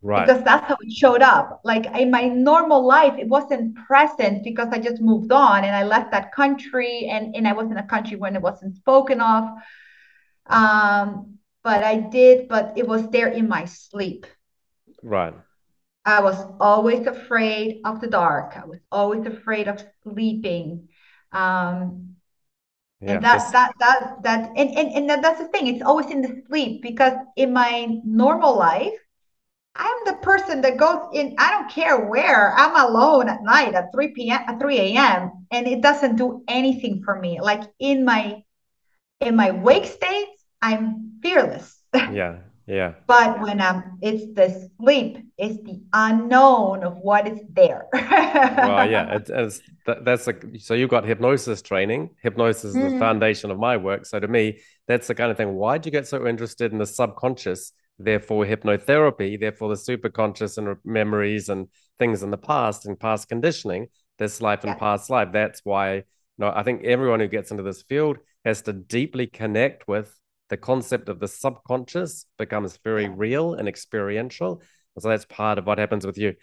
[0.00, 0.26] Right.
[0.26, 1.60] Because that's how it showed up.
[1.64, 5.82] Like in my normal life, it wasn't present because I just moved on and I
[5.84, 9.44] left that country and, and I was in a country when it wasn't spoken of.
[10.46, 14.26] Um, but I did, but it was there in my sleep.
[15.02, 15.34] Right.
[16.04, 18.56] I was always afraid of the dark.
[18.56, 20.87] I was always afraid of sleeping.
[21.32, 22.16] Um,
[23.00, 25.66] yeah, and that, that, that, that, and, and, and that, that's the thing.
[25.68, 28.92] It's always in the sleep because in my normal life,
[29.76, 33.92] I'm the person that goes in, I don't care where, I'm alone at night at
[33.94, 34.40] 3 p.m.
[34.48, 35.46] at 3 a.m.
[35.52, 37.40] and it doesn't do anything for me.
[37.40, 38.42] Like in my
[39.20, 40.28] in my wake state,
[40.62, 41.76] I'm fearless.
[42.04, 42.94] Yeah Yeah.
[43.06, 47.86] But when um, it's the sleep, it's the unknown of what is there.
[47.94, 52.10] well, yeah, it, it's that, that's like so you've got hypnosis training.
[52.22, 52.92] Hypnosis is mm.
[52.92, 54.04] the foundation of my work.
[54.04, 55.54] So to me, that's the kind of thing.
[55.54, 57.72] Why do you get so interested in the subconscious?
[57.98, 59.40] Therefore, hypnotherapy.
[59.40, 63.88] Therefore, the superconscious and memories and things in the past and past conditioning.
[64.18, 64.78] This life and yeah.
[64.78, 65.28] past life.
[65.32, 65.94] That's why.
[65.94, 66.04] You
[66.36, 70.14] know, I think everyone who gets into this field has to deeply connect with
[70.48, 74.62] the concept of the subconscious becomes very real and experiential.
[74.98, 76.34] So that's part of what happens with you.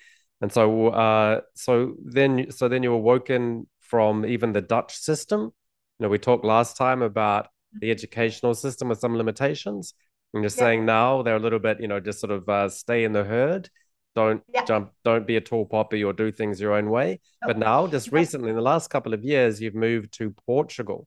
[0.41, 5.41] And so, uh, so then, so then you're woken from even the Dutch system.
[5.41, 7.47] You know, we talked last time about
[7.79, 9.93] the educational system with some limitations.
[10.33, 10.55] And you're yeah.
[10.55, 13.23] saying now they're a little bit, you know, just sort of uh, stay in the
[13.23, 13.69] herd.
[14.15, 14.63] Don't yeah.
[14.63, 17.19] jump, don't be a tall poppy or do things your own way.
[17.45, 21.05] But now, just recently, in the last couple of years, you've moved to Portugal.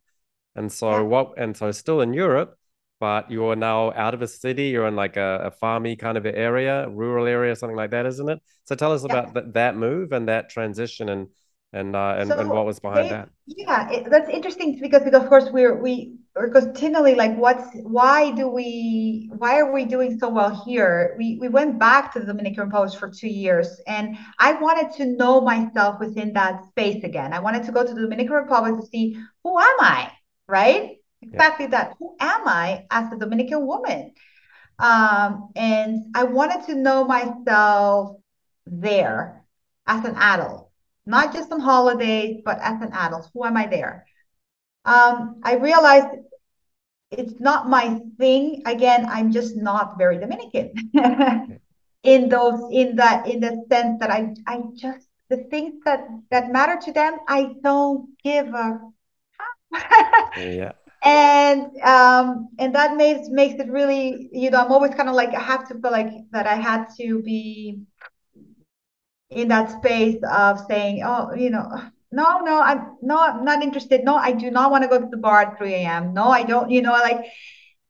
[0.55, 2.58] And so what and so still in Europe,
[3.01, 6.27] but you're now out of a city, you're in like a, a farmy kind of
[6.27, 8.41] area, rural area, something like that, isn't it?
[8.65, 9.13] So tell us yeah.
[9.13, 11.29] about th- that move and that transition and
[11.73, 13.29] and uh, and, so and what was behind that.
[13.47, 18.31] Yeah, it, that's interesting because because of course we're we are continually like what's why
[18.31, 21.15] do we why are we doing so well here?
[21.19, 25.07] We we went back to the Dominican Republic for two years and I wanted to
[25.07, 27.35] know myself within that space again.
[27.35, 30.11] I wanted to go to the Dominican Republic to see who am I,
[30.47, 30.98] right?
[31.23, 31.71] Exactly yeah.
[31.71, 31.97] that.
[31.99, 34.13] Who am I as a Dominican woman?
[34.79, 38.17] Um, and I wanted to know myself
[38.67, 39.45] there
[39.87, 40.71] as an adult,
[41.07, 43.29] not just on holidays, but as an adult.
[43.35, 44.07] Who am I there?
[44.85, 46.19] Um, I realized
[47.11, 48.63] it's not my thing.
[48.67, 50.73] Again, I'm just not very Dominican
[52.03, 56.51] in those in that in the sense that I I just the things that that
[56.51, 58.81] matter to them I don't give a
[60.37, 60.73] yeah
[61.05, 65.35] and um and that makes makes it really you know i'm always kind of like
[65.35, 67.81] i have to feel like that i had to be
[69.31, 71.71] in that space of saying oh you know
[72.11, 74.03] no no i'm no i'm not interested.
[74.05, 76.43] No i do not want to go to the bar at 3 a.m no i
[76.43, 77.27] don't you know like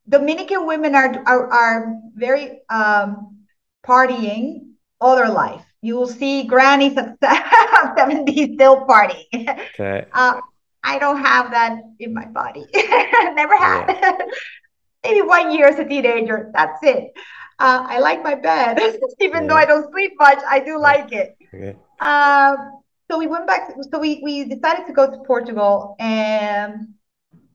[0.08, 3.38] dominican women are are, are very um
[3.86, 4.68] partying
[5.00, 5.64] all their life.
[5.80, 7.16] You will see grannies at
[7.96, 9.48] 70 still partying.
[9.74, 10.06] Okay.
[10.12, 10.40] uh,
[10.82, 12.66] I don't have that in my body.
[12.74, 13.86] Never had.
[13.88, 14.18] Yeah.
[15.04, 16.50] Maybe one year as a teenager.
[16.54, 17.12] That's it.
[17.58, 18.78] Uh, I like my bed,
[19.20, 19.48] even yeah.
[19.48, 20.38] though I don't sleep much.
[20.48, 21.36] I do like it.
[21.52, 21.76] Okay.
[22.00, 23.72] Um, so we went back.
[23.90, 26.94] So we we decided to go to Portugal, and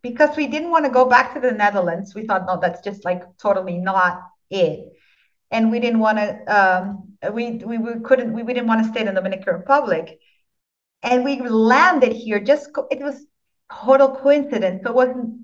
[0.02, 3.06] because we didn't want to go back to the Netherlands, we thought, no, that's just
[3.06, 4.92] like totally not it.
[5.52, 6.30] And we didn't want to.
[6.48, 8.34] Um, we, we we couldn't.
[8.34, 10.20] We, we didn't want to stay in the Dominican Republic
[11.04, 13.26] and we landed here just it was
[13.72, 15.36] total coincidence so it wasn't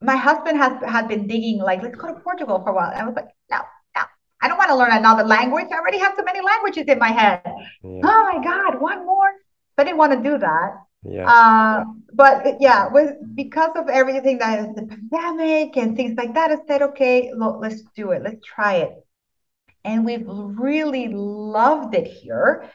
[0.00, 3.04] my husband has had been digging like let's go to portugal for a while i
[3.04, 3.58] was like no
[3.96, 4.02] no
[4.40, 7.08] i don't want to learn another language i already have so many languages in my
[7.10, 8.00] head yeah.
[8.04, 9.30] oh my god one more
[9.78, 11.28] i didn't want to do that yeah.
[11.28, 16.52] Uh, but yeah, with because of everything that is the pandemic and things like that,
[16.52, 18.22] I said, okay, look, let's do it.
[18.22, 19.04] Let's try it.
[19.84, 22.70] And we've really loved it here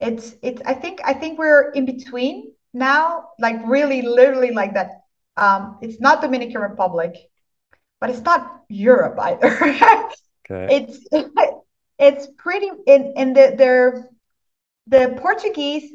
[0.00, 5.02] it's it's i think i think we're in between now like really literally like that.
[5.36, 7.16] Um it's not dominican republic
[8.00, 9.50] but it's not europe either.
[10.50, 10.66] Okay.
[10.76, 11.06] it's
[11.98, 14.08] it's pretty in in the they're
[14.86, 15.90] the portuguese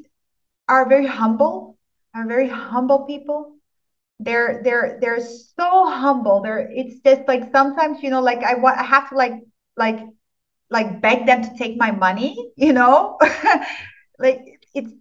[0.67, 1.77] are very humble
[2.15, 3.55] are very humble people.
[4.19, 6.41] They're they're they're so humble.
[6.41, 9.33] They're it's just like sometimes you know like i want i have to like
[9.75, 9.99] like
[10.69, 13.17] like beg them to take my money you know
[14.19, 14.39] like
[14.73, 14.91] it's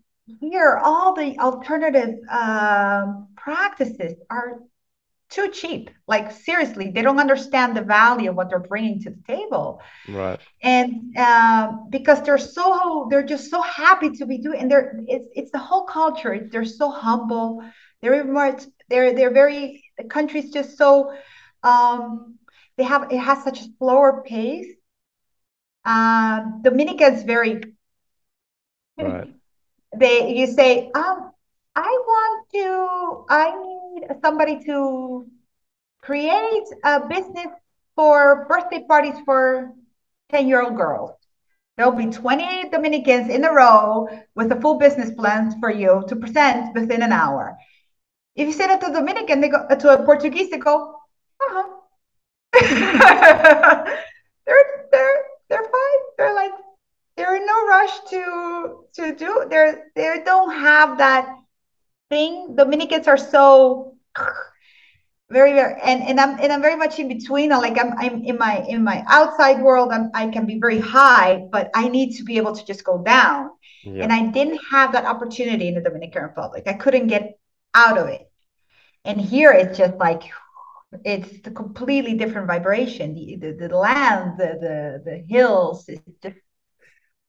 [0.41, 4.61] here all the alternative um, practices are
[5.31, 5.91] too cheap.
[6.07, 9.81] Like seriously they don't understand the value of what they're bringing to the table.
[10.09, 10.41] Right.
[10.63, 15.29] And um, because they're so they're just so happy to be doing and they're it's,
[15.35, 16.49] it's the whole culture.
[16.51, 17.63] They're so humble.
[18.01, 18.57] They're even more
[18.89, 21.15] they're they're very the country's just so
[21.63, 22.39] um
[22.77, 24.73] they have it has such a slower pace.
[25.85, 27.61] Uh, dominica is very
[28.99, 29.35] Right.
[29.97, 31.31] They you say, um,
[31.77, 35.27] I want to, I need somebody to
[36.03, 37.47] create a business
[37.95, 39.73] for birthday parties for
[40.33, 41.13] 10-year-old girls.
[41.77, 46.17] There'll be 28 Dominicans in a row with a full business plan for you to
[46.17, 47.57] present within an hour.
[48.37, 50.97] If you say that to a Dominican, they go to a Portuguese, they go,
[51.41, 51.69] uh-huh.
[54.47, 56.01] they're they're they're fine.
[56.17, 56.53] They're like,
[57.91, 61.29] they're in no rush to to do they're they don't have that
[62.11, 62.55] thing.
[62.57, 63.95] Dominicans are so
[65.31, 67.51] very very and, and i'm and i'm very much in between.
[67.51, 71.47] Like i'm i'm in my in my outside world I'm, i can be very high
[71.51, 73.51] but i need to be able to just go down.
[73.85, 74.05] Yeah.
[74.05, 76.65] and i didn't have that opportunity in the dominican republic.
[76.67, 77.39] I couldn't get
[77.75, 78.31] out of it.
[79.05, 80.23] And here it's just like
[81.05, 83.15] it's the completely different vibration.
[83.15, 86.37] The the, the land the, the the hills it's just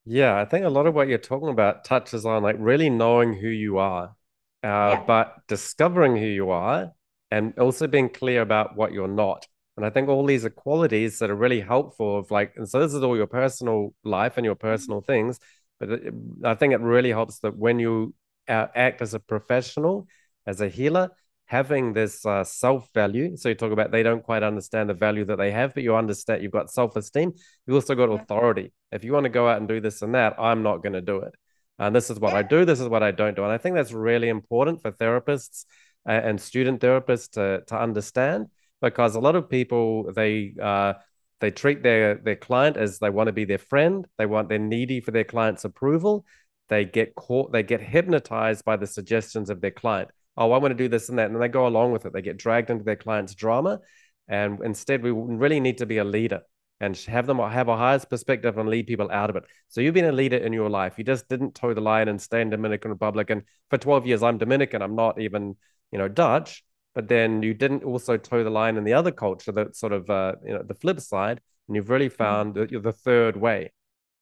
[0.05, 3.33] yeah i think a lot of what you're talking about touches on like really knowing
[3.33, 4.15] who you are
[4.63, 5.03] uh, yeah.
[5.05, 6.91] but discovering who you are
[7.29, 9.45] and also being clear about what you're not.
[9.77, 12.79] And I think all these are qualities that are really helpful of like, and so
[12.79, 15.39] this is all your personal life and your personal things.
[15.79, 16.13] But it,
[16.43, 18.15] I think it really helps that when you
[18.47, 20.07] uh, act as a professional,
[20.47, 21.09] as a healer,
[21.45, 23.37] having this uh, self value.
[23.37, 25.95] So you talk about they don't quite understand the value that they have, but you
[25.95, 27.33] understand you've got self esteem.
[27.65, 28.73] You've also got authority.
[28.91, 31.01] If you want to go out and do this and that, I'm not going to
[31.01, 31.35] do it.
[31.77, 32.65] And this is what I do.
[32.65, 33.43] This is what I don't do.
[33.43, 35.65] And I think that's really important for therapists
[36.05, 38.47] and student therapists to, to understand
[38.81, 40.93] because a lot of people they uh,
[41.39, 44.59] they treat their their client as they want to be their friend they want they're
[44.59, 46.25] needy for their client's approval
[46.69, 50.71] they get caught they get hypnotized by the suggestions of their client oh i want
[50.71, 52.83] to do this and that and they go along with it they get dragged into
[52.83, 53.79] their client's drama
[54.27, 56.41] and instead we really need to be a leader
[56.81, 59.45] and have them have a highest perspective and lead people out of it.
[59.69, 60.95] So you've been a leader in your life.
[60.97, 63.29] You just didn't toe the line and stay in Dominican Republic.
[63.29, 64.81] And for 12 years, I'm Dominican.
[64.81, 65.55] I'm not even
[65.95, 69.53] you know, Dutch, but then you didn't also toe the line in the other culture,
[69.53, 72.17] that sort of, uh, you know, the flip side, and you've really mm-hmm.
[72.17, 73.71] found the, the third way,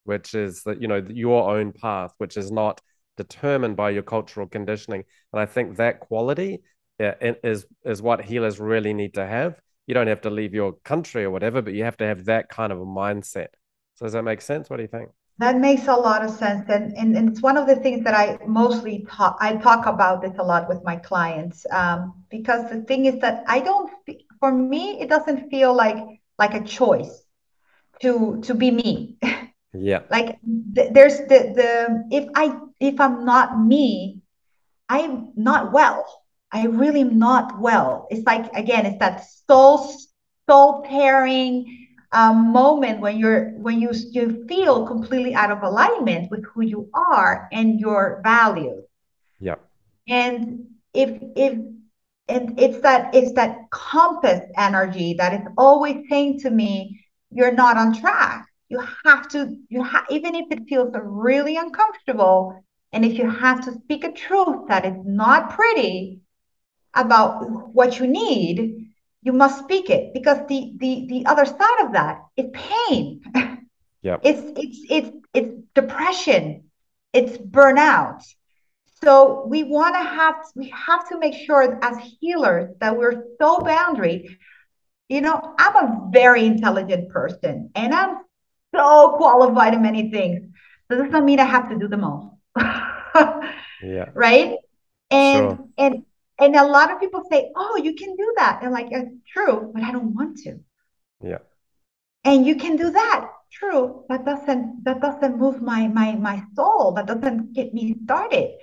[0.03, 2.79] which is that, you know, your own path, which is not
[3.17, 5.03] determined by your cultural conditioning.
[5.31, 6.61] And I think that quality
[6.99, 9.59] yeah, is, is what healers really need to have.
[9.87, 12.49] You don't have to leave your country or whatever, but you have to have that
[12.49, 13.47] kind of a mindset.
[13.95, 14.69] So does that make sense?
[14.69, 15.09] What do you think?
[15.39, 16.69] That makes a lot of sense.
[16.69, 20.21] And, and, and it's one of the things that I mostly talk, I talk about
[20.21, 21.65] this a lot with my clients.
[21.71, 23.91] Um, because the thing is that I don't,
[24.39, 25.97] for me, it doesn't feel like,
[26.37, 27.23] like a choice
[28.01, 29.17] to, to be me.
[29.75, 30.01] Yeah.
[30.11, 30.37] like
[30.75, 34.21] th- there's the, the, if I, if I'm not me,
[34.89, 36.05] I'm not well.
[36.51, 38.07] I really am not well.
[38.11, 39.89] It's like, again, it's that soul,
[40.47, 46.45] soul tearing, um, moment when you're when you you feel completely out of alignment with
[46.45, 48.85] who you are and your values.
[49.39, 49.55] Yeah.
[50.07, 51.57] And if if
[52.27, 57.77] and it's that it's that compass energy that is always saying to me, you're not
[57.77, 58.45] on track.
[58.69, 62.63] You have to you have even if it feels really uncomfortable,
[62.93, 66.21] and if you have to speak a truth that is not pretty
[66.93, 68.87] about what you need,
[69.23, 70.13] you must speak it.
[70.13, 73.21] Because the the the other side of that is pain.
[74.03, 76.63] Yeah it's it's it's it's depression.
[77.13, 78.21] It's burnout.
[79.01, 83.59] So we want to have we have to make sure as healers that we're so
[83.59, 84.37] boundary.
[85.09, 88.17] You know i'm a very intelligent person and i'm
[88.75, 90.41] so qualified in many things.
[90.89, 92.32] So this doesn't mean i have to do them all
[93.83, 94.57] yeah right
[95.11, 95.67] and sure.
[95.77, 96.05] and
[96.39, 99.71] and a lot of people say, "Oh, you can do that," and like, it's true,
[99.73, 100.59] but I don't want to.
[101.23, 101.39] Yeah.
[102.25, 104.03] And you can do that, true.
[104.09, 106.93] That doesn't that doesn't move my my my soul.
[106.93, 108.55] That doesn't get me started.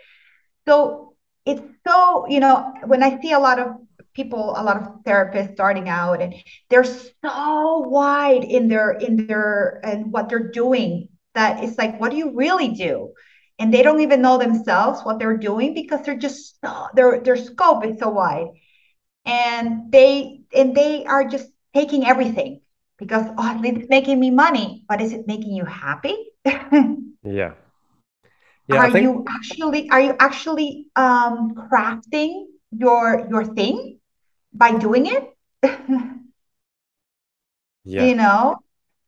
[0.66, 1.14] So
[1.46, 3.76] it's so you know when I see a lot of
[4.14, 6.34] people, a lot of therapists starting out, and
[6.68, 12.10] they're so wide in their in their and what they're doing that it's like, what
[12.10, 13.12] do you really do?
[13.60, 16.58] And they don't even know themselves what they're doing because they're just
[16.94, 18.48] their their scope is so wide.
[19.26, 22.62] And they and they are just taking everything
[22.98, 26.16] because oh it's making me money but is it making you happy?
[27.22, 27.52] Yeah.
[28.66, 29.02] Yeah are think...
[29.02, 34.00] you actually are you actually um crafting your your thing
[34.54, 35.24] by doing it?
[37.82, 38.04] Yeah.
[38.04, 38.56] You know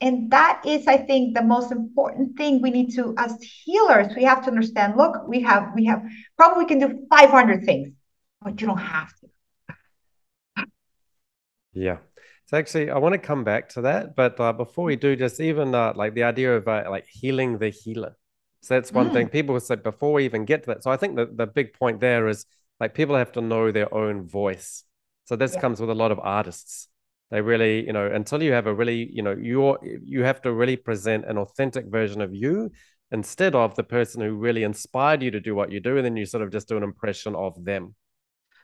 [0.03, 4.25] and that is i think the most important thing we need to as healers we
[4.25, 6.03] have to understand look we have we have
[6.37, 7.88] probably we can do 500 things
[8.43, 10.67] but you don't have to.
[11.73, 11.99] Yeah.
[12.47, 15.41] So actually i want to come back to that but uh, before we do just
[15.41, 18.17] even uh, like the idea of uh, like healing the healer.
[18.61, 19.12] So that's one mm.
[19.12, 20.83] thing people said before we even get to that.
[20.83, 22.45] So i think that the big point there is
[22.81, 24.85] like people have to know their own voice.
[25.24, 25.61] So this yeah.
[25.61, 26.89] comes with a lot of artists
[27.33, 30.53] they really you know until you have a really you know you're you have to
[30.53, 32.70] really present an authentic version of you
[33.11, 36.16] instead of the person who really inspired you to do what you do and then
[36.16, 37.95] you sort of just do an impression of them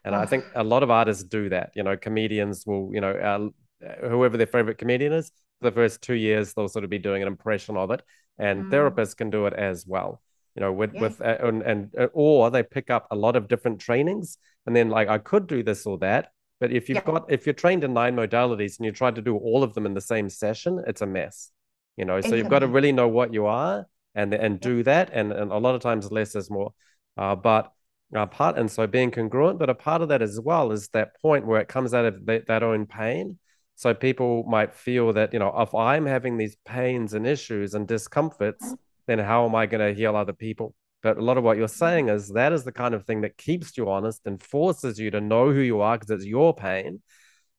[0.04, 0.18] and oh.
[0.18, 4.08] i think a lot of artists do that you know comedians will you know uh,
[4.08, 7.22] whoever their favorite comedian is for the first two years they'll sort of be doing
[7.22, 8.02] an impression of it
[8.38, 8.70] and mm.
[8.70, 10.20] therapists can do it as well
[10.54, 13.48] you know with with uh, and, and uh, or they pick up a lot of
[13.48, 16.28] different trainings and then like i could do this or that
[16.60, 17.12] But if you've yeah.
[17.12, 19.86] got if you're trained in nine modalities and you try to do all of them
[19.86, 21.50] in the same session, it's a mess.
[21.96, 25.10] You know, so you've got to really know what you are and and do that.
[25.12, 26.72] And, and a lot of times less is more.
[27.16, 27.72] Uh, but
[28.14, 31.20] a part and so being congruent, but a part of that as well is that
[31.20, 33.38] point where it comes out of that, that own pain.
[33.74, 37.86] So people might feel that, you know, if I'm having these pains and issues and
[37.86, 38.74] discomforts,
[39.06, 40.74] then how am I going to heal other people?
[41.02, 43.38] But a lot of what you're saying is that is the kind of thing that
[43.38, 47.02] keeps you honest and forces you to know who you are because it's your pain.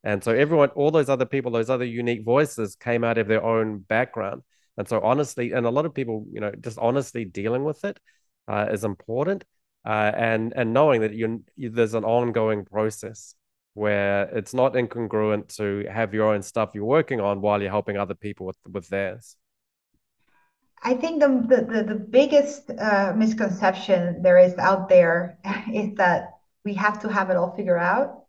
[0.04, 3.44] And so everyone, all those other people, those other unique voices came out of their
[3.44, 4.44] own background.
[4.78, 8.00] And so honestly, and a lot of people, you know, just honestly dealing with it
[8.48, 9.44] uh, is important.
[9.86, 13.34] Uh, and and knowing that you there's an ongoing process
[13.76, 17.98] where it's not incongruent to have your own stuff you're working on while you're helping
[17.98, 19.38] other people with with theirs.
[20.84, 25.38] I think the the, the, biggest uh, misconception there is out there
[25.74, 26.32] is that
[26.66, 28.24] we have to have it all figured out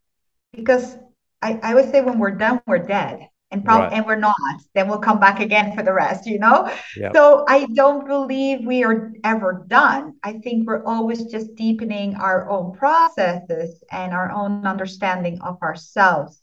[0.52, 0.96] because
[1.42, 3.28] I, I would say when we're done, we're dead.
[3.52, 3.92] And probably right.
[3.94, 4.36] and we're not,
[4.76, 6.72] then we'll come back again for the rest, you know?
[6.96, 7.12] Yep.
[7.16, 10.14] So I don't believe we are ever done.
[10.22, 16.40] I think we're always just deepening our own processes and our own understanding of ourselves.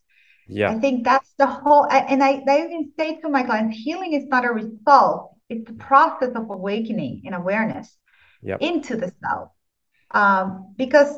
[0.49, 0.69] Yeah.
[0.69, 4.25] I think that's the whole and I, I even say to my clients, healing is
[4.25, 7.95] not a result it's the process of awakening and awareness
[8.41, 8.61] yep.
[8.61, 9.49] into the self.
[10.11, 11.17] Um, because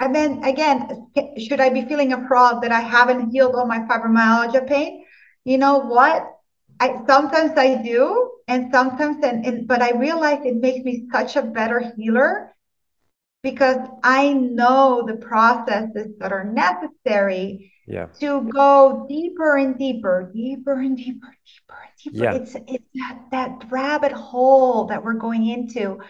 [0.00, 3.80] I mean, again, should I be feeling a fraud that I haven't healed all my
[3.80, 5.04] fibromyalgia pain?
[5.44, 6.26] You know what?
[6.80, 11.36] I sometimes I do, and sometimes, and, and but I realize it makes me such
[11.36, 12.54] a better healer
[13.42, 18.06] because I know the processes that are necessary yeah.
[18.20, 22.24] to go deeper and deeper, deeper and deeper, deeper and deeper.
[22.24, 22.34] Yeah.
[22.34, 26.00] It's it's that that rabbit hole that we're going into.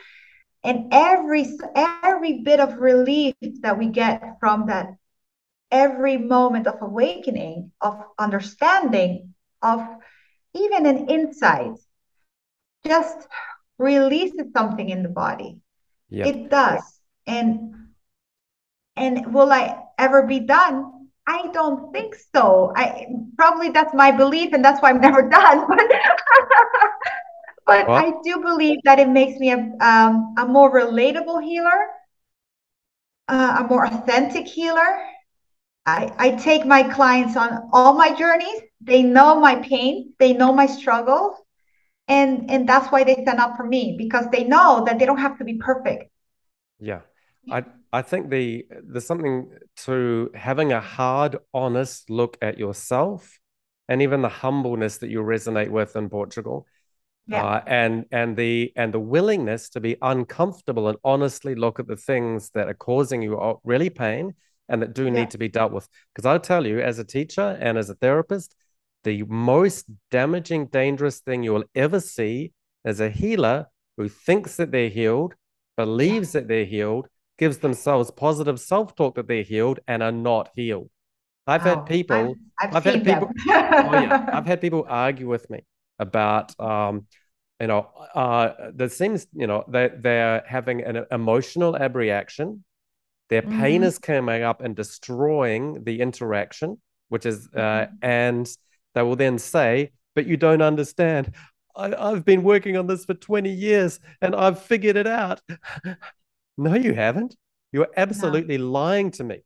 [0.62, 4.88] And every every bit of relief that we get from that,
[5.70, 9.86] every moment of awakening, of understanding, of
[10.54, 11.78] even an insight,
[12.84, 13.26] just
[13.78, 15.58] releases something in the body.
[16.10, 16.26] Yeah.
[16.26, 16.99] It does.
[17.30, 17.74] And
[18.96, 20.92] and will I ever be done?
[21.26, 22.72] I don't think so.
[22.76, 23.06] I
[23.36, 25.66] probably that's my belief, and that's why I'm never done.
[25.68, 25.90] But
[27.66, 31.88] but well, I do believe that it makes me a um, a more relatable healer,
[33.28, 34.96] uh, a more authentic healer.
[35.86, 38.60] I, I take my clients on all my journeys.
[38.80, 40.12] They know my pain.
[40.18, 41.34] They know my struggles,
[42.08, 45.18] and and that's why they stand up for me because they know that they don't
[45.18, 46.10] have to be perfect.
[46.80, 47.00] Yeah,
[47.50, 49.50] I I think the there's something
[49.84, 53.38] to having a hard, honest look at yourself,
[53.88, 56.66] and even the humbleness that you resonate with in Portugal,
[57.26, 57.44] yeah.
[57.44, 61.96] uh, and and the and the willingness to be uncomfortable and honestly look at the
[61.96, 64.34] things that are causing you really pain
[64.68, 65.10] and that do yeah.
[65.10, 65.88] need to be dealt with.
[66.14, 68.54] Because I'll tell you, as a teacher and as a therapist,
[69.04, 72.52] the most damaging, dangerous thing you will ever see
[72.84, 73.66] is a healer
[73.96, 75.34] who thinks that they're healed,
[75.76, 76.40] believes yeah.
[76.40, 77.08] that they're healed
[77.40, 80.90] gives themselves positive self-talk that they're healed and are not healed.
[81.46, 85.48] I've had people I've, I've, I've had people oh yeah, I've had people argue with
[85.50, 85.64] me
[85.98, 87.06] about um
[87.58, 92.62] you know uh there seems you know they they're having an emotional abreaction
[93.30, 93.84] their pain mm-hmm.
[93.84, 97.94] is coming up and destroying the interaction which is uh mm-hmm.
[98.02, 98.56] and
[98.94, 101.34] they will then say but you don't understand
[101.74, 105.40] I, I've been working on this for 20 years and I've figured it out.
[106.60, 107.34] No, you haven't.
[107.72, 108.68] You're absolutely no.
[108.68, 109.38] lying to me.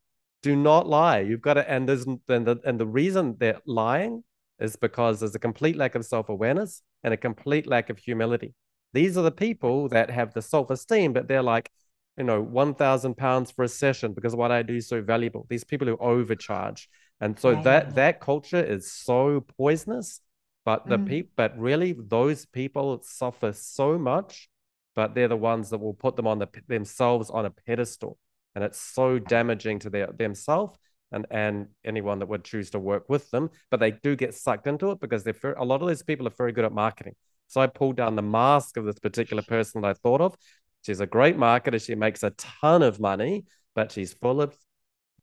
[0.43, 1.21] Do not lie.
[1.21, 4.25] You've got to, and there's and the and the reason they're lying
[4.59, 8.53] is because there's a complete lack of self-awareness and a complete lack of humility.
[8.95, 11.71] These are the people that have the self-esteem, but they're like,
[12.19, 15.47] you know, one thousand pounds for a session because what I do is so valuable.
[15.49, 16.89] These people who overcharge,
[17.21, 20.21] and so that that culture is so poisonous.
[20.65, 21.09] But the mm.
[21.09, 24.49] people, but really, those people suffer so much
[24.95, 28.19] but they're the ones that will put them on the, themselves on a pedestal.
[28.55, 30.79] And it's so damaging to their themselves
[31.11, 33.51] and, and anyone that would choose to work with them.
[33.71, 36.35] But they do get sucked into it because they're a lot of these people are
[36.37, 37.15] very good at marketing.
[37.49, 40.37] So I pulled down the mask of this particular person that I thought of.
[40.83, 41.85] She's a great marketer.
[41.85, 44.57] She makes a ton of money, but she's full of,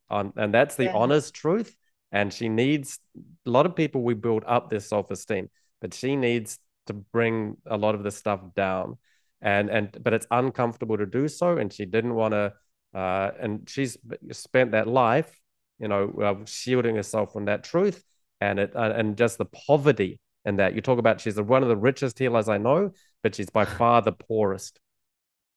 [0.10, 0.94] um, and that's the yeah.
[0.96, 1.76] honest truth.
[2.12, 3.00] And she needs
[3.46, 4.02] a lot of people.
[4.02, 5.50] We build up their self esteem,
[5.80, 8.98] but she needs to bring a lot of this stuff down
[9.42, 12.54] and and but it's uncomfortable to do so and she didn't want to
[12.94, 13.98] uh, and she's
[14.32, 15.40] spent that life
[15.80, 18.04] you know uh, shielding herself from that truth
[18.40, 21.70] and it uh, and just the poverty in that you talk about she's one of
[21.70, 22.92] the richest healers i know
[23.24, 24.80] but she's by far the poorest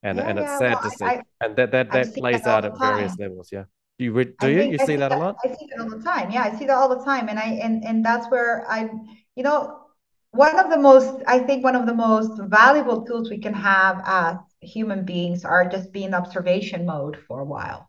[0.03, 2.47] and yeah, and it's yeah, sad well, to see I, and that that that plays
[2.47, 3.65] out at various levels yeah
[3.99, 4.63] You would do you?
[4.63, 5.37] You see, see that, that, a lot?
[5.45, 6.31] I see that all the time.
[6.31, 7.29] Yeah, I see that all the time.
[7.29, 8.91] And I and and that's where I,
[9.37, 9.84] you know,
[10.35, 14.03] one of the most, I think one of the most valuable tools we can have
[14.05, 17.89] as human beings are just be in observation mode for a while.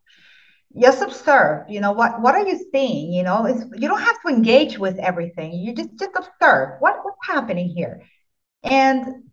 [0.79, 3.13] Just observe, you know, what what are you seeing?
[3.13, 5.53] You know, it's you don't have to engage with everything.
[5.53, 8.01] You just just observe what what's happening here.
[8.63, 9.23] And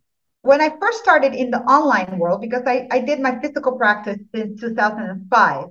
[0.42, 4.18] when I first started in the online world, because I, I did my physical practice
[4.34, 5.66] since 2005,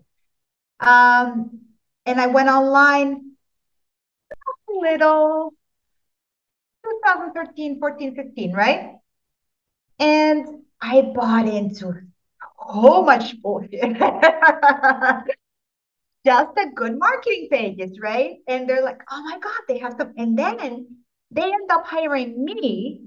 [0.81, 1.61] um,
[2.05, 3.31] and I went online
[4.69, 5.53] a little
[6.83, 8.95] 2013, 14, 15, right?
[9.99, 12.01] And I bought into
[12.73, 13.81] so much bullshit.
[16.23, 18.37] Just the good marketing pages, right?
[18.47, 20.13] And they're like, oh my God, they have some.
[20.17, 20.97] And then
[21.31, 23.01] they end up hiring me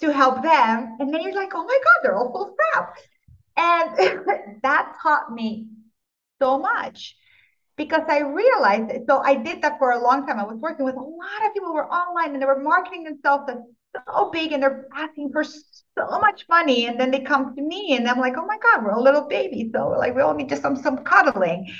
[0.00, 0.96] to help them.
[0.98, 2.96] And then you're like, oh my God, they're all full of crap.
[3.56, 3.90] And
[4.62, 5.68] that taught me
[6.40, 7.16] so much
[7.76, 9.04] because I realized it.
[9.08, 10.38] So I did that for a long time.
[10.38, 13.04] I was working with a lot of people who were online and they were marketing
[13.04, 13.58] themselves as
[14.08, 16.86] so big and they're asking for so much money.
[16.86, 19.26] And then they come to me and I'm like, oh my God, we're a little
[19.28, 19.70] baby.
[19.74, 21.72] So like we all need just some some cuddling.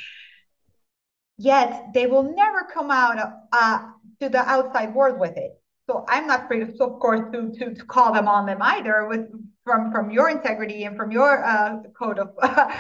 [1.38, 3.18] Yet they will never come out
[3.52, 3.88] uh,
[4.20, 5.52] to the outside world with it.
[5.88, 9.06] So I'm not free, to, of course, to, to, to call them on them either
[9.06, 9.28] with
[9.64, 12.70] from from your integrity and from your uh, code of uh,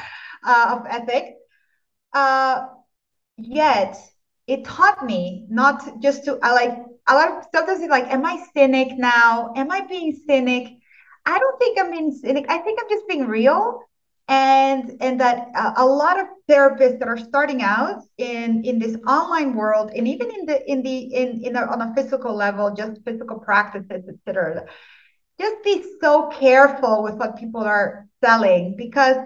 [0.44, 1.38] of ethics.
[2.12, 2.66] Uh,
[3.36, 3.96] yet
[4.46, 6.78] it taught me not just to I like
[7.08, 9.52] a lot of sometimes it's like, am I cynic now?
[9.56, 10.72] Am I being cynic?
[11.24, 12.46] I don't think I'm being cynic.
[12.48, 13.80] I think I'm just being real.
[14.28, 18.96] And and that uh, a lot of therapists that are starting out in in this
[19.06, 23.00] online world and even in the in the in in on a physical level, just
[23.04, 24.64] physical practices, etc.
[25.40, 29.16] Just be so careful with what people are selling because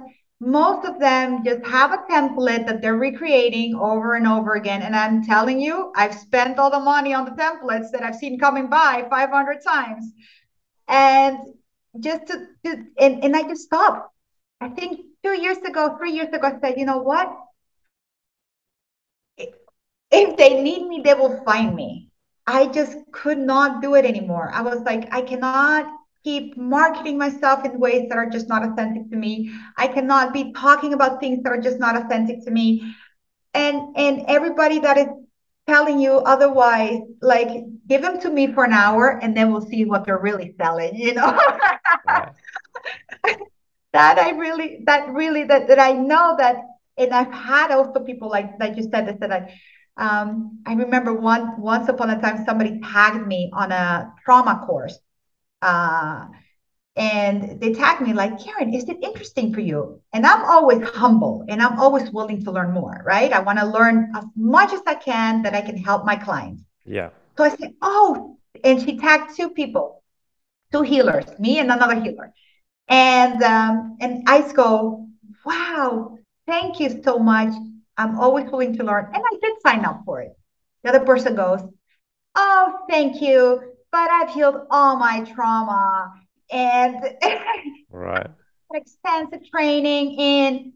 [0.40, 4.82] most of them just have a template that they're recreating over and over again.
[4.82, 8.38] And I'm telling you, I've spent all the money on the templates that I've seen
[8.38, 10.12] coming by 500 times.
[10.88, 11.38] And
[12.00, 14.10] just to, to and, and I just stopped.
[14.62, 17.30] I think two years ago, three years ago, I said, you know what?
[20.10, 22.08] If they need me, they will find me.
[22.46, 24.50] I just could not do it anymore.
[24.52, 29.10] I was like, I cannot keep marketing myself in ways that are just not authentic
[29.10, 29.52] to me.
[29.76, 32.94] I cannot be talking about things that are just not authentic to me.
[33.54, 35.08] And and everybody that is
[35.66, 37.48] telling you otherwise, like
[37.88, 40.94] give them to me for an hour and then we'll see what they're really selling,
[40.96, 41.38] you know.
[43.92, 46.56] that I really that really that that I know that
[46.96, 49.50] and I've had also people like like you said that said that
[49.96, 54.98] um, I remember one once upon a time somebody tagged me on a trauma course
[55.62, 56.26] uh,
[56.96, 60.00] and they tag me like, Karen, is it interesting for you?
[60.12, 63.32] And I'm always humble and I'm always willing to learn more, right?
[63.32, 66.62] I want to learn as much as I can that I can help my clients.
[66.84, 67.10] Yeah.
[67.38, 70.02] So I said, oh, and she tagged two people,
[70.72, 72.32] two healers, me and another healer.
[72.88, 75.08] And um, and I go,
[75.44, 77.54] wow, thank you so much.
[77.96, 79.06] I'm always willing to learn.
[79.06, 80.36] And I did sign up for it.
[80.82, 81.60] The other person goes,
[82.34, 86.12] oh, thank you but I've healed all my trauma
[86.50, 86.96] and
[87.90, 88.26] right.
[88.74, 90.72] extensive training in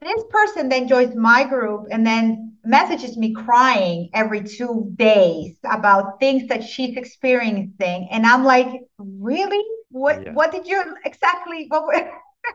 [0.00, 6.20] this person then joins my group and then messages me crying every two days about
[6.20, 8.08] things that she's experiencing.
[8.10, 9.64] And i'm like really?
[9.90, 10.32] What yeah.
[10.32, 12.10] what did you exactly what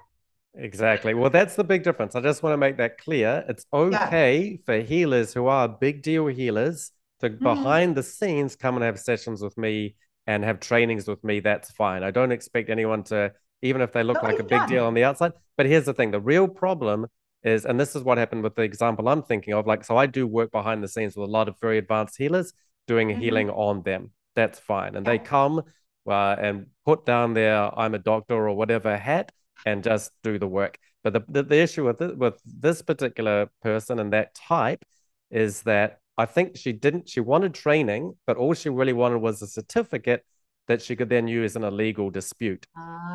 [0.55, 1.13] exactly.
[1.13, 2.15] Well that's the big difference.
[2.15, 3.43] I just want to make that clear.
[3.49, 4.57] It's okay yeah.
[4.65, 6.91] for healers who are big deal healers
[7.23, 7.43] to mm-hmm.
[7.43, 9.95] behind the scenes come and have sessions with me
[10.27, 12.03] and have trainings with me, that's fine.
[12.03, 14.69] I don't expect anyone to, even if they look no, like a big done.
[14.69, 15.33] deal on the outside.
[15.57, 17.07] But here's the thing the real problem
[17.43, 19.67] is, and this is what happened with the example I'm thinking of.
[19.67, 22.53] Like, so I do work behind the scenes with a lot of very advanced healers
[22.87, 23.21] doing mm-hmm.
[23.21, 24.11] healing on them.
[24.35, 24.95] That's fine.
[24.95, 25.61] And they come
[26.07, 29.31] uh, and put down their I'm a doctor or whatever hat
[29.65, 30.77] and just do the work.
[31.03, 34.83] But the, the, the issue with, it, with this particular person and that type
[35.29, 39.41] is that I think she didn't, she wanted training, but all she really wanted was
[39.41, 40.23] a certificate
[40.67, 42.65] that she could then use in a legal dispute.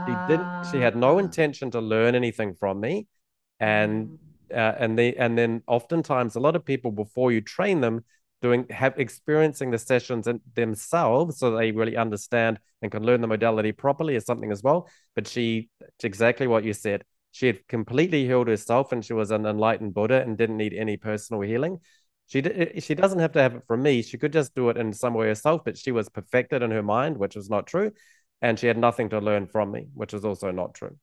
[0.06, 1.18] She didn't, she had no ah.
[1.18, 3.06] intention to learn anything from me.
[3.60, 4.56] And, mm.
[4.56, 8.04] uh, and the, and then oftentimes a lot of people before you train them
[8.42, 13.26] doing, have experiencing the sessions in, themselves so they really understand and can learn the
[13.26, 14.88] modality properly is something as well.
[15.14, 15.70] But she,
[16.02, 17.04] exactly what you said.
[17.30, 20.96] She had completely healed herself and she was an enlightened Buddha and didn't need any
[20.96, 21.78] personal healing.
[22.28, 22.42] She
[22.78, 24.02] she doesn't have to have it from me.
[24.02, 26.82] She could just do it in some way herself, but she was perfected in her
[26.82, 27.90] mind, which was not true,
[28.42, 30.96] and she had nothing to learn from me, which is also not true.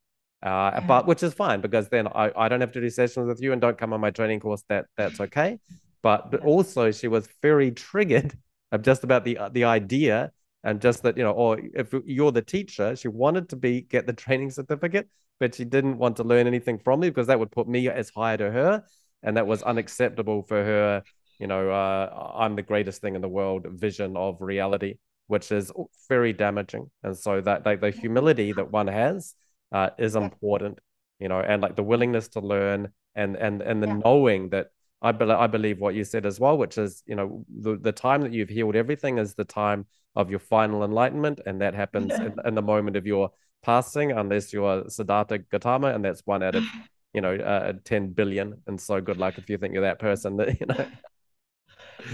[0.44, 0.80] Uh, yeah.
[0.88, 3.52] but which is fine because then I, I don't have to do sessions with you
[3.52, 4.64] and don't come on my training course.
[4.70, 5.60] That that's okay.
[6.04, 8.38] But but also she was very triggered
[8.72, 10.32] of just about the the idea
[10.64, 14.06] and just that you know, or if you're the teacher, she wanted to be get
[14.06, 15.10] the training certificate,
[15.40, 18.12] but she didn't want to learn anything from me because that would put me as
[18.12, 18.84] higher to her,
[19.24, 21.04] and that was unacceptable for her.
[21.40, 24.98] You know, uh, I'm the greatest thing in the world vision of reality,
[25.28, 25.72] which is
[26.08, 26.90] very damaging.
[27.04, 29.34] And so that like the humility that one has
[29.72, 30.80] uh, is important,
[31.20, 34.00] you know, and like the willingness to learn and and and the yeah.
[34.04, 34.68] knowing that
[35.02, 37.92] I, be- I believe what you said as well, which is, you know, the, the
[37.92, 39.86] time that you've healed everything is the time
[40.16, 41.42] of your final enlightenment.
[41.46, 43.30] And that happens in, in, the moment of your
[43.62, 46.64] passing, unless you're Siddhartha Gautama, and that's one out of,
[47.16, 48.62] you know, uh, 10 billion.
[48.68, 50.86] And so good luck if you think you're that person that, you know.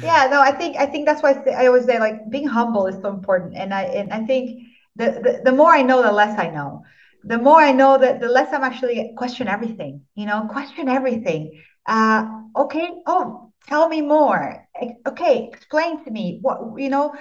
[0.01, 2.95] Yeah, no, I think, I think that's why I always say like being humble is
[3.01, 3.55] so important.
[3.55, 6.83] And I, and I think the, the, the more I know, the less I know
[7.23, 11.61] the more I know that the less I'm actually question everything, you know, question everything.
[11.85, 14.67] Uh, okay, oh, tell me more.
[15.07, 17.13] Okay, explain to me what, you know,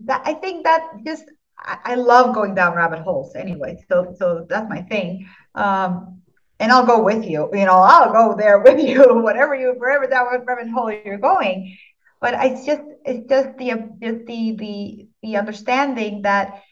[0.00, 1.24] that I think that just,
[1.58, 3.82] I, I love going down rabbit holes anyway.
[3.88, 5.28] So, so that's my thing.
[5.54, 6.21] Um,
[6.62, 10.06] and I'll go with you, you know, I'll go there with you, whatever you, wherever
[10.06, 11.76] that rabbit hole you're going.
[12.20, 16.62] But it's just, it's just the, just the, the, the understanding that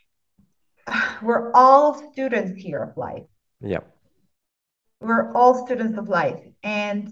[1.22, 3.24] we're all students here of life.
[3.60, 3.80] Yeah.
[5.00, 6.40] We're all students of life.
[6.62, 7.10] And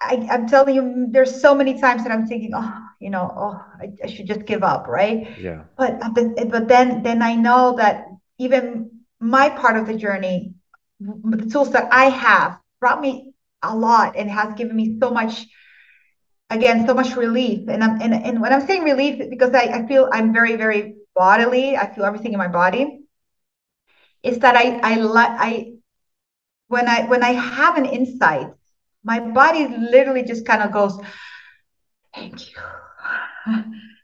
[0.00, 3.64] I, am telling you, there's so many times that I'm thinking, oh, you know, oh,
[3.80, 5.38] I, I should just give up, right?
[5.38, 5.64] Yeah.
[5.76, 8.06] But but then then I know that
[8.38, 10.53] even my part of the journey,
[11.04, 13.32] the tools that I have brought me
[13.62, 15.46] a lot and has given me so much
[16.50, 17.68] again so much relief.
[17.68, 20.96] And i'm and, and when i'm saying relief because I, I feel i'm very very
[21.14, 21.76] bodily.
[21.76, 23.00] I feel everything in my body.
[24.22, 25.72] Is that i i let i
[26.68, 28.48] when i when i have an insight
[29.02, 30.98] my body literally just kind of goes
[32.14, 32.56] thank you.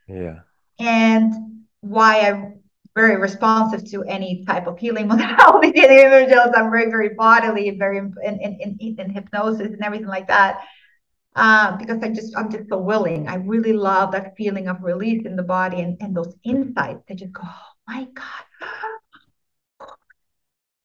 [0.07, 0.39] Yeah.
[0.79, 1.33] And
[1.81, 2.60] why i'm
[2.93, 8.77] very responsive to any type of healing modality i'm very very bodily very in, in,
[8.79, 10.61] in, in hypnosis and everything like that
[11.35, 13.27] uh, because I just I'm just so willing.
[13.27, 17.03] I really love that feeling of release in the body and, and those insights.
[17.07, 18.45] They just go, oh my God.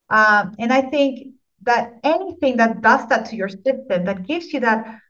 [0.09, 4.61] Um, and I think that anything that does that to your system, that gives you
[4.61, 5.01] that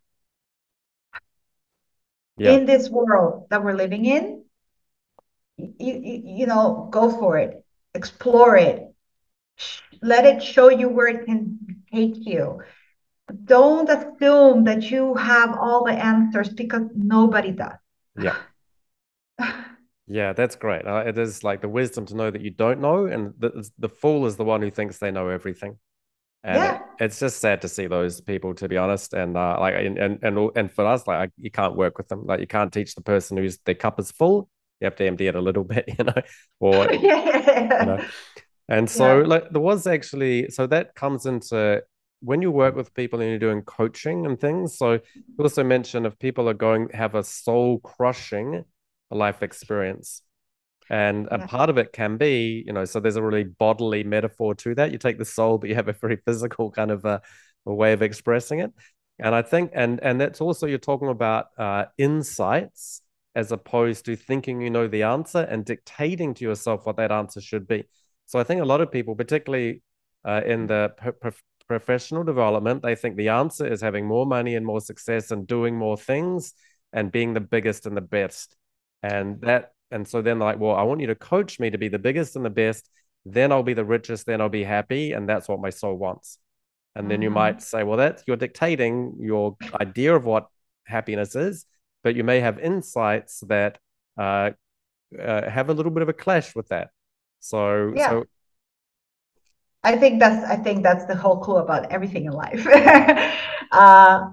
[2.38, 2.52] yeah.
[2.52, 4.45] in this world that we're living in,
[5.56, 8.82] you, you, you know, go for it, explore it,
[10.02, 11.58] let it show you where it can
[11.92, 12.60] take you
[13.44, 17.72] don't assume that you have all the answers because nobody does.
[18.18, 18.36] Yeah.
[20.06, 20.86] yeah, that's great.
[20.86, 23.88] Uh, it is like the wisdom to know that you don't know, and the, the
[23.88, 25.78] fool is the one who thinks they know everything.
[26.44, 26.74] And yeah.
[26.76, 29.12] It, it's just sad to see those people, to be honest.
[29.12, 32.24] And uh, like, and, and and and for us, like, you can't work with them.
[32.24, 34.48] Like, you can't teach the person whose their cup is full.
[34.80, 36.22] You have to empty it a little bit, you know,
[36.60, 37.80] or yeah.
[37.80, 38.04] you know.
[38.68, 39.26] And so, yeah.
[39.26, 41.82] like, there was actually so that comes into
[42.20, 45.00] when you work with people and you're doing coaching and things, so you
[45.38, 48.64] also mentioned if people are going have a soul crushing
[49.10, 50.22] life experience.
[50.88, 54.54] And a part of it can be, you know, so there's a really bodily metaphor
[54.56, 54.92] to that.
[54.92, 57.20] You take the soul, but you have a very physical kind of a,
[57.66, 58.72] a way of expressing it.
[59.18, 63.02] And I think, and and that's also you're talking about uh, insights
[63.36, 67.40] as opposed to thinking you know the answer and dictating to yourself what that answer
[67.40, 67.84] should be.
[68.24, 69.82] So I think a lot of people, particularly
[70.24, 70.94] uh, in the
[71.68, 75.76] professional development, they think the answer is having more money and more success and doing
[75.76, 76.54] more things
[76.94, 78.56] and being the biggest and the best.
[79.02, 81.88] And that, and so then like, well, I want you to coach me to be
[81.88, 82.88] the biggest and the best.
[83.26, 84.26] Then I'll be the richest.
[84.26, 85.12] Then I'll be happy.
[85.12, 86.38] And that's what my soul wants.
[86.94, 87.22] And then mm-hmm.
[87.24, 90.46] you might say, well, that's you're dictating your idea of what
[90.86, 91.66] happiness is,
[92.06, 93.80] but you may have insights that
[94.16, 94.50] uh,
[95.20, 96.90] uh, have a little bit of a clash with that.
[97.40, 98.10] So, yeah.
[98.10, 98.24] so
[99.82, 102.64] I think that's I think that's the whole clue about everything in life.
[103.72, 104.30] uh,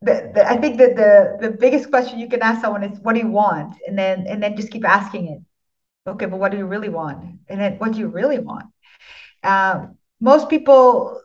[0.00, 3.14] the, the, I think that the the biggest question you can ask someone is, "What
[3.14, 5.40] do you want?" and then and then just keep asking it.
[6.10, 7.18] Okay, but what do you really want?
[7.48, 8.66] And then what do you really want?
[9.42, 11.20] Um, most people,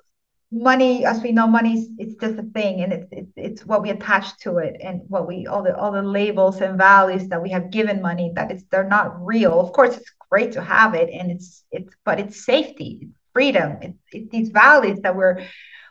[0.56, 3.90] money, as we know, money it's just a thing, and it's, it's it's what we
[3.90, 7.50] attach to it, and what we all the all the labels and values that we
[7.52, 9.60] have given money that it's they're not real.
[9.60, 13.78] Of course, it's great to have it, and it's it's but it's safety freedom.
[13.82, 15.46] It's, it's these values that we're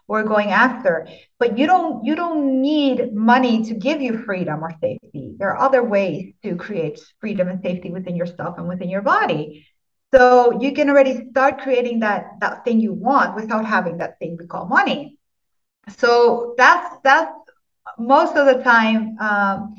[0.07, 1.09] we're going after.
[1.39, 5.35] But you don't you don't need money to give you freedom or safety.
[5.39, 9.67] There are other ways to create freedom and safety within yourself and within your body.
[10.15, 14.37] So you can already start creating that that thing you want without having that thing
[14.39, 15.19] we call money.
[15.89, 17.33] So that's that's
[17.99, 19.19] most of the time.
[19.19, 19.75] Um,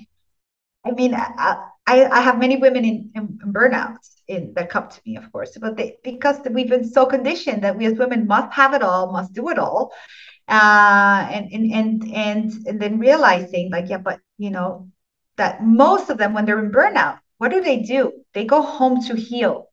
[0.86, 1.58] I mean, I,
[1.88, 5.58] I have many women in, in, in burnouts in, that come to me, of course,
[5.60, 9.12] but they, because we've been so conditioned that we as women must have it all,
[9.12, 9.94] must do it all,
[10.48, 14.90] uh, and, and and and and then realizing like, yeah, but you know,
[15.38, 18.12] that most of them when they're in burnout, what do they do?
[18.34, 19.70] They go home to heal.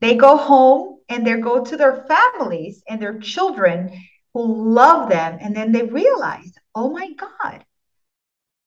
[0.00, 3.90] They go home and they go to their families and their children
[4.34, 7.64] who love them, and then they realize, oh my God,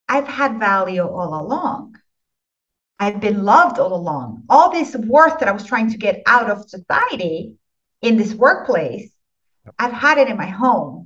[0.10, 1.96] I've had value all along.
[3.00, 4.44] I've been loved all along.
[4.50, 7.56] All this worth that I was trying to get out of society
[8.02, 9.12] in this workplace,
[9.80, 11.06] I've had it in my home.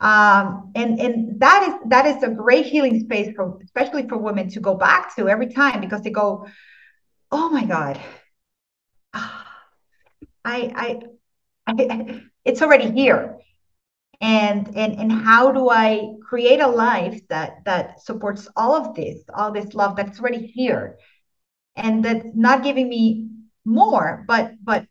[0.00, 4.48] Um, and and that is that is a great healing space for especially for women
[4.50, 6.46] to go back to every time because they go,
[7.30, 8.00] oh my God,
[10.44, 11.00] I
[11.66, 13.38] I, I it's already here.
[14.20, 19.24] And, and and how do I create a life that that supports all of this,
[19.34, 20.98] all this love that's already here?
[21.76, 23.28] and that's not giving me
[23.64, 24.86] more but but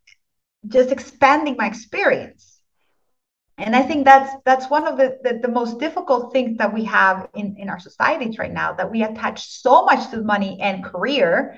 [0.67, 2.59] just expanding my experience
[3.57, 6.83] and i think that's that's one of the, the, the most difficult things that we
[6.85, 10.83] have in in our societies right now that we attach so much to money and
[10.83, 11.57] career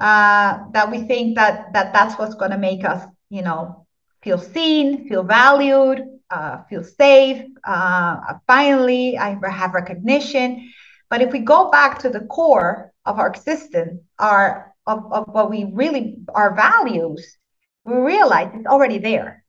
[0.00, 3.86] uh, that we think that that that's what's going to make us you know
[4.22, 10.70] feel seen feel valued uh, feel safe uh, finally i have recognition
[11.10, 15.50] but if we go back to the core of our existence, our of, of what
[15.50, 17.36] we really our values,
[17.84, 19.44] we realize it's already there.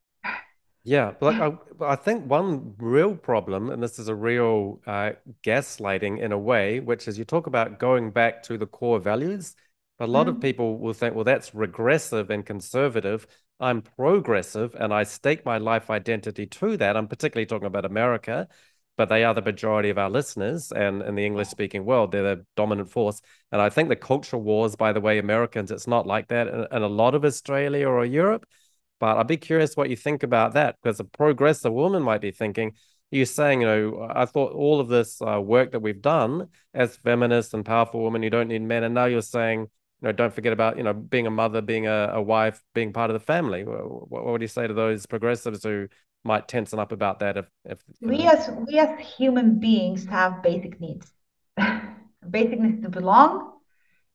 [0.84, 1.54] Yeah, but I,
[1.86, 5.12] I think one real problem, and this is a real uh,
[5.44, 9.56] gaslighting in a way, which is you talk about going back to the core values,
[10.02, 10.32] a lot mm.
[10.32, 13.28] of people will think, well, that's regressive and conservative.
[13.60, 16.98] I'm progressive and I stake my life identity to that.
[16.98, 18.48] I'm particularly talking about America
[19.02, 20.72] but they are the majority of our listeners.
[20.72, 23.20] And in the English speaking world, they're the dominant force.
[23.52, 26.68] And I think the cultural wars, by the way, Americans, it's not like that in,
[26.72, 28.46] in a lot of Australia or Europe.
[29.00, 32.30] But I'd be curious what you think about that because a progressive woman might be
[32.30, 32.74] thinking,
[33.10, 36.96] you're saying, you know, I thought all of this uh, work that we've done as
[36.98, 38.84] feminists and powerful women, you don't need men.
[38.84, 39.68] And now you're saying,
[40.02, 42.92] you know, don't forget about, you know, being a mother, being a, a wife, being
[42.92, 43.64] part of the family.
[43.64, 45.88] What, what would you say to those progressives who
[46.24, 50.80] might tension up about that if, if we as we as human beings have basic
[50.80, 51.12] needs
[52.30, 53.54] basic needs to belong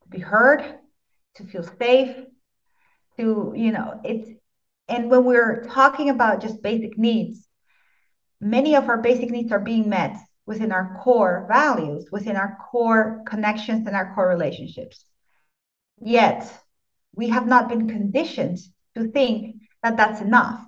[0.03, 0.79] to be heard
[1.35, 2.17] to feel safe
[3.17, 4.31] to you know it's
[4.89, 7.49] and when we're talking about just basic needs
[8.41, 10.17] many of our basic needs are being met
[10.47, 15.05] within our core values within our core connections and our core relationships
[16.01, 16.53] yet
[17.15, 18.59] we have not been conditioned
[18.95, 20.65] to think that that's enough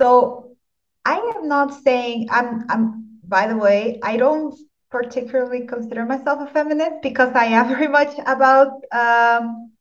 [0.00, 0.56] so
[1.04, 4.54] I am not saying I'm I'm by the way, I don't
[4.90, 9.72] particularly consider myself a feminist because I am very much about um,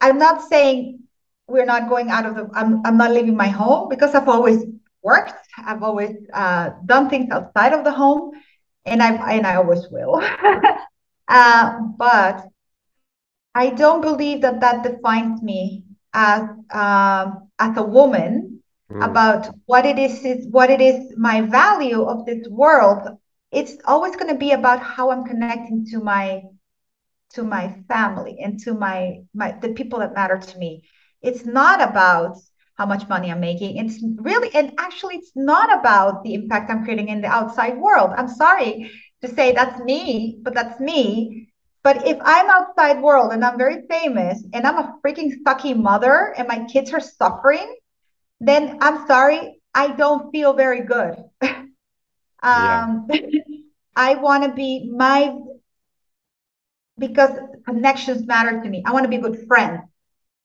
[0.00, 1.00] I'm not saying
[1.48, 4.64] we're not going out of the I'm I'm not leaving my home because I've always
[5.02, 5.34] worked.
[5.56, 8.32] I've always uh, done things outside of the home
[8.86, 10.22] and I and I always will.
[11.28, 12.46] uh, but
[13.58, 15.82] I don't believe that that defines me
[16.14, 16.42] as
[16.72, 19.04] um, as a woman mm.
[19.04, 23.02] about what it is, is what it is my value of this world.
[23.50, 26.42] It's always going to be about how i'm connecting to my
[27.34, 30.84] to my family and to my my the people that matter to me.
[31.20, 32.36] It's not about
[32.76, 33.76] how much money i'm making.
[33.82, 38.10] It's really and actually it's not about the impact i'm creating in the outside world.
[38.16, 38.88] I'm sorry
[39.22, 41.47] to say that's me but that's me
[41.82, 46.34] but if i'm outside world and i'm very famous and i'm a freaking sucky mother
[46.36, 47.76] and my kids are suffering
[48.40, 51.16] then I'm sorry, I don't feel very good.
[51.42, 51.66] um,
[52.52, 52.84] yeah.
[53.96, 55.34] I want to be my
[56.98, 57.30] because
[57.66, 58.82] connections matter to me.
[58.86, 59.80] I want to be a good friend.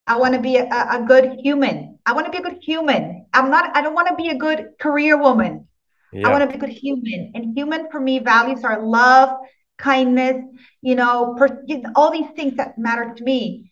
[0.06, 1.98] I want to be a, a good human.
[2.06, 3.26] I want to be a good human.
[3.32, 3.76] I'm not.
[3.76, 5.66] I don't want to be a good career woman.
[6.12, 6.24] Yeah.
[6.24, 7.32] I want to be a good human.
[7.34, 9.30] And human for me values are love,
[9.78, 10.42] kindness.
[10.82, 11.64] You know, per,
[11.94, 13.70] all these things that matter to me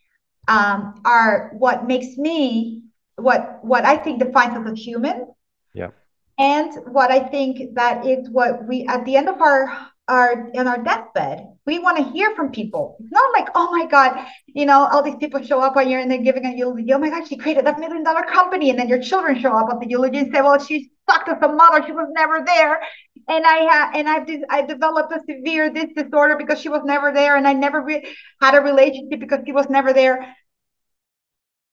[0.48, 2.82] um, are what makes me
[3.16, 5.26] what what I think defines us as human.
[5.74, 5.90] Yeah.
[6.38, 10.66] And what I think that is what we at the end of our our in
[10.66, 12.96] our deathbed, we want to hear from people.
[13.00, 16.00] It's not like, oh my God, you know, all these people show up when you're
[16.00, 16.92] and they're giving a eulogy.
[16.92, 18.70] Oh my God, she created that million dollar company.
[18.70, 21.38] And then your children show up at the eulogy and say, well, she sucked as
[21.42, 21.84] a mother.
[21.86, 22.80] She was never there.
[23.28, 27.12] And I had and I've I developed a severe this disorder because she was never
[27.12, 27.36] there.
[27.36, 28.06] And I never re-
[28.40, 30.34] had a relationship because she was never there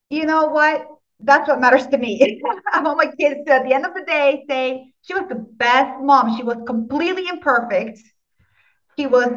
[0.09, 0.87] you know what?
[1.19, 2.41] That's what matters to me.
[2.71, 5.35] I want my kids to, at the end of the day, say she was the
[5.35, 6.37] best mom.
[6.37, 7.99] She was completely imperfect.
[8.99, 9.31] She was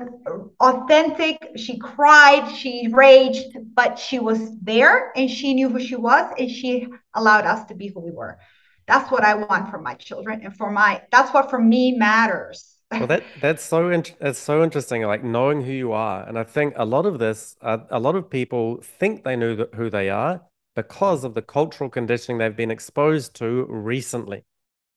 [0.58, 1.52] authentic.
[1.54, 2.52] She cried.
[2.52, 7.46] She raged, but she was there and she knew who she was and she allowed
[7.46, 8.40] us to be who we were.
[8.88, 12.76] That's what I want for my children and for my, that's what for me matters.
[12.90, 16.26] well, that that's so int- it's so interesting, like knowing who you are.
[16.28, 19.68] And I think a lot of this, uh, a lot of people think they know
[19.76, 20.42] who they are
[20.74, 24.42] because of the cultural conditioning they've been exposed to recently.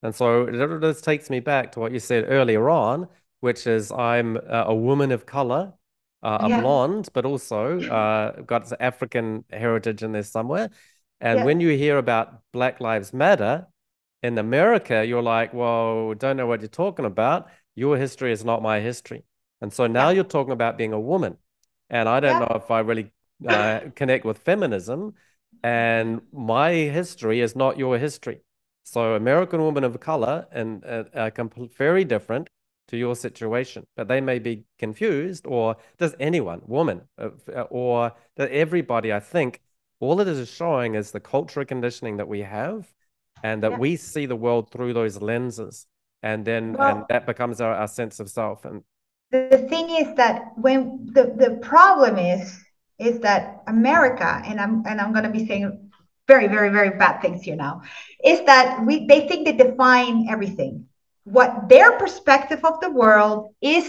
[0.02, 3.06] And so this takes me back to what you said earlier on,
[3.40, 5.72] which is I'm a woman of color,
[6.22, 6.60] uh, a yeah.
[6.60, 10.70] blonde, but also uh, got African heritage in there somewhere.
[11.20, 11.44] And yeah.
[11.44, 13.66] when you hear about Black Lives Matter
[14.22, 17.48] in America, you're like, well, don't know what you're talking about.
[17.74, 19.24] Your history is not my history.
[19.60, 20.16] And so now yeah.
[20.16, 21.36] you're talking about being a woman.
[21.88, 23.12] And I don't know if I really
[23.46, 25.14] uh, connect with feminism.
[25.62, 28.40] And my history is not your history.
[28.82, 31.32] So American women of color and uh, are
[31.76, 32.48] very different
[32.88, 38.12] to your situation, but they may be confused, or does anyone, woman, uh, uh, or
[38.38, 39.60] everybody, I think,
[39.98, 42.92] all it is showing is the cultural conditioning that we have
[43.42, 43.78] and that yeah.
[43.78, 45.86] we see the world through those lenses.
[46.22, 48.64] And then well, and that becomes our, our sense of self.
[48.64, 48.82] And
[49.30, 52.62] the thing is that when the, the problem is
[52.98, 55.90] is that America, and I'm and I'm gonna be saying
[56.26, 57.82] very, very, very bad things here now,
[58.24, 60.86] is that we they think they define everything
[61.26, 63.84] what their perspective of the world is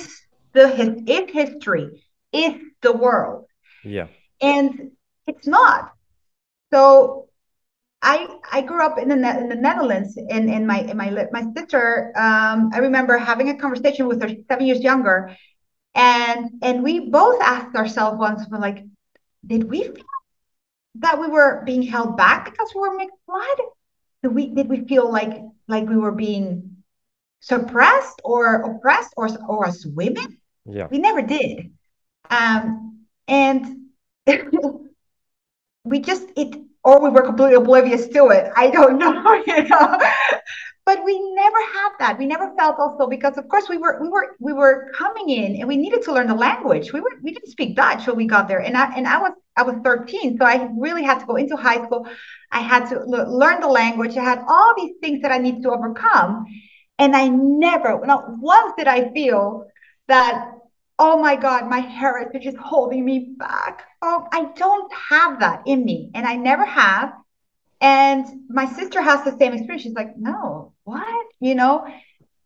[0.54, 0.68] the
[1.08, 3.46] is history is the world.
[3.84, 4.08] Yeah.
[4.42, 4.92] And
[5.28, 5.92] it's not.
[6.74, 7.24] So
[8.00, 11.44] i i grew up in the in the netherlands and in my in my my
[11.56, 15.36] sister um, i remember having a conversation with her seven years younger
[15.96, 18.86] and and we both asked ourselves once we're like
[19.48, 20.06] did we feel
[21.00, 23.18] that we were being held back because we were mixed?
[23.28, 23.60] Blood
[24.24, 26.77] did we did we feel like like we were being
[27.40, 30.38] suppressed or oppressed or, or as women.
[30.66, 30.88] Yeah.
[30.90, 31.72] We never did.
[32.30, 33.88] Um, and
[35.84, 38.52] we just, it, or we were completely oblivious to it.
[38.56, 40.00] I don't know, you know.
[40.86, 42.18] but we never had that.
[42.18, 45.58] We never felt also because of course we were we were we were coming in
[45.58, 46.94] and we needed to learn the language.
[46.94, 48.60] We were we didn't speak Dutch when we got there.
[48.60, 51.58] And I and I was I was 13, so I really had to go into
[51.58, 52.08] high school.
[52.52, 54.16] I had to learn the language.
[54.16, 56.46] I had all these things that I needed to overcome.
[57.00, 59.68] And I never, not once did I feel
[60.08, 60.52] that,
[60.98, 63.84] oh my God, my heritage is holding me back.
[64.02, 66.12] Oh, I don't have that in me.
[66.16, 67.14] And I never have.
[67.80, 69.84] And my sister has the same experience.
[69.84, 71.28] She's like, no, what?
[71.40, 71.88] You know?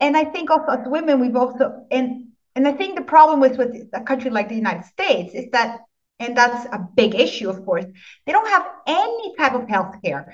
[0.02, 3.58] And I think also as women, we've also, and and I think the problem with
[3.58, 5.80] with a country like the United States is that,
[6.20, 7.86] and that's a big issue, of course,
[8.26, 10.34] they don't have any type of health care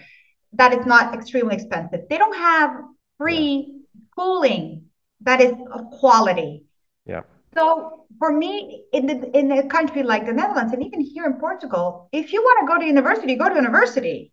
[0.53, 2.01] that is not extremely expensive.
[2.09, 2.71] They don't have
[3.17, 3.76] free
[4.17, 4.85] schooling
[5.21, 6.65] that is of quality.
[7.05, 7.21] Yeah.
[7.53, 11.33] So for me, in the in a country like the Netherlands and even here in
[11.33, 14.31] Portugal, if you want to go to university, go to university.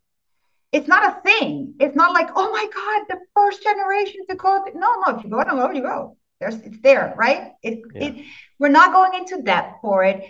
[0.72, 1.74] It's not a thing.
[1.78, 4.64] It's not like, oh my God, the first generation to go.
[4.64, 4.78] To...
[4.78, 6.16] No, no, if you go go, you go.
[6.40, 7.52] There's it's there, right?
[7.62, 8.06] It, yeah.
[8.06, 8.24] it
[8.58, 10.24] we're not going into depth for it.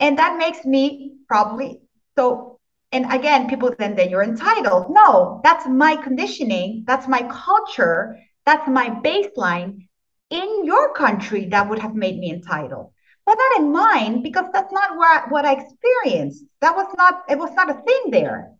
[0.00, 1.80] And that makes me probably
[2.16, 2.58] so
[2.90, 4.86] and again, people then then you're entitled.
[4.90, 9.88] No, that's my conditioning, that's my culture that's my baseline
[10.30, 12.92] in your country that would have made me entitled.
[13.24, 16.44] But not in mine because that's not what, what i experienced.
[16.60, 18.52] That was not it was not a thing there.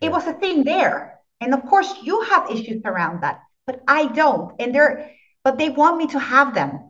[0.00, 1.18] It was a thing there.
[1.40, 4.54] And of course you have issues around that but i don't.
[4.60, 5.10] And they're
[5.42, 6.80] but they want me to have them.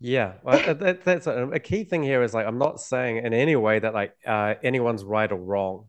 [0.00, 0.34] Yeah.
[0.42, 3.56] Well, that, that's a, a, key thing here is like i'm not saying in any
[3.56, 5.88] way that like uh, anyone's right or wrong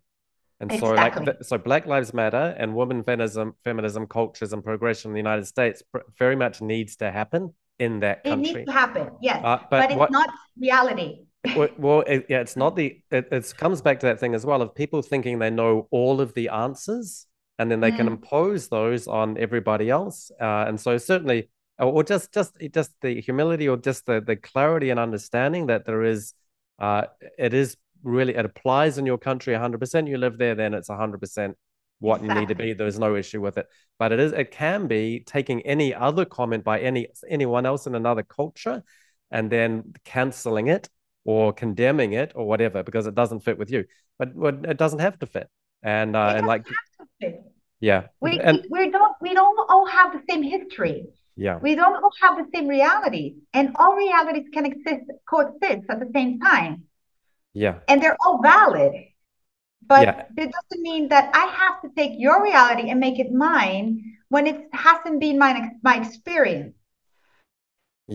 [0.59, 1.25] and exactly.
[1.25, 5.19] so, like, so Black Lives Matter and women feminism, feminism cultures and progression in the
[5.19, 5.81] United States
[6.17, 8.49] very much needs to happen in that country.
[8.49, 10.29] It needs to happen, yes, uh, but, but, it's what, not
[10.59, 11.19] reality.
[11.55, 13.01] well, well it, yeah, it's not the.
[13.09, 16.19] It, it comes back to that thing as well of people thinking they know all
[16.19, 17.25] of the answers,
[17.57, 17.97] and then they mm.
[17.97, 20.29] can impose those on everybody else.
[20.41, 21.49] Uh, and so, certainly,
[21.79, 26.03] or just just just the humility, or just the the clarity and understanding that there
[26.03, 26.33] is.
[26.77, 27.03] Uh,
[27.37, 31.53] it is really it applies in your country 100% you live there then it's 100%
[31.99, 32.33] what exactly.
[32.33, 32.73] you need to be.
[32.73, 33.67] There's no issue with it.
[33.97, 37.95] But it is it can be taking any other comment by any anyone else in
[37.95, 38.83] another culture
[39.31, 40.89] and then canceling it
[41.25, 43.85] or condemning it or whatever because it doesn't fit with you.
[44.17, 44.29] But
[44.63, 45.49] it doesn't have to fit.
[45.83, 46.65] And uh, and like
[47.79, 48.07] yeah.
[48.19, 51.05] We, and, we don't we don't all have the same history.
[51.35, 51.57] Yeah.
[51.57, 56.09] We don't all have the same reality and all realities can exist coexist at the
[56.13, 56.83] same time
[57.59, 57.79] yeah.
[57.89, 58.93] And they're all valid.
[59.93, 60.43] but yeah.
[60.43, 63.85] it doesn't mean that I have to take your reality and make it mine
[64.29, 65.51] when it hasn't been my
[65.83, 66.75] my experience.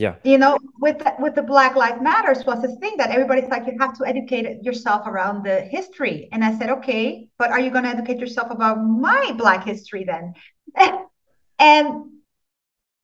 [0.05, 0.14] Yeah.
[0.24, 3.64] You know, with the, with the Black Lives Matters was this thing that everybody's like,
[3.66, 6.28] you have to educate yourself around the history.
[6.32, 10.05] And I said, okay, but are you going to educate yourself about my Black history
[10.12, 10.34] then?
[11.61, 11.86] and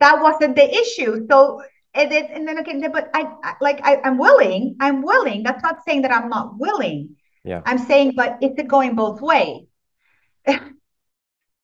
[0.01, 1.13] that wasn't the issue.
[1.31, 1.63] So
[1.95, 4.77] and then, and then okay, but I, I like I, I'm willing.
[4.81, 5.43] I'm willing.
[5.43, 7.17] That's not saying that I'm not willing.
[7.45, 7.63] Yeah.
[7.65, 9.67] I'm saying, but is it going both ways?
[10.47, 10.61] Are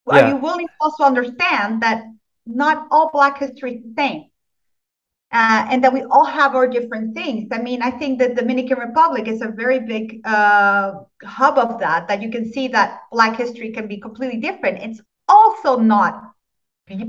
[0.08, 0.28] yeah.
[0.30, 2.04] you willing to also understand that
[2.46, 4.24] not all Black history is the same?
[5.32, 7.48] Uh, and that we all have our different things.
[7.50, 10.92] I mean, I think the Dominican Republic is a very big uh,
[11.24, 14.78] hub of that, that you can see that Black history can be completely different.
[14.82, 16.32] It's also not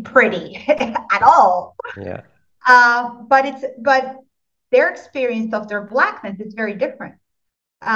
[0.04, 1.76] pretty at all.
[1.96, 2.22] Yeah.
[2.68, 4.18] Uh, but it's but
[4.72, 7.16] their experience of their blackness is very different.
[7.82, 7.92] Um,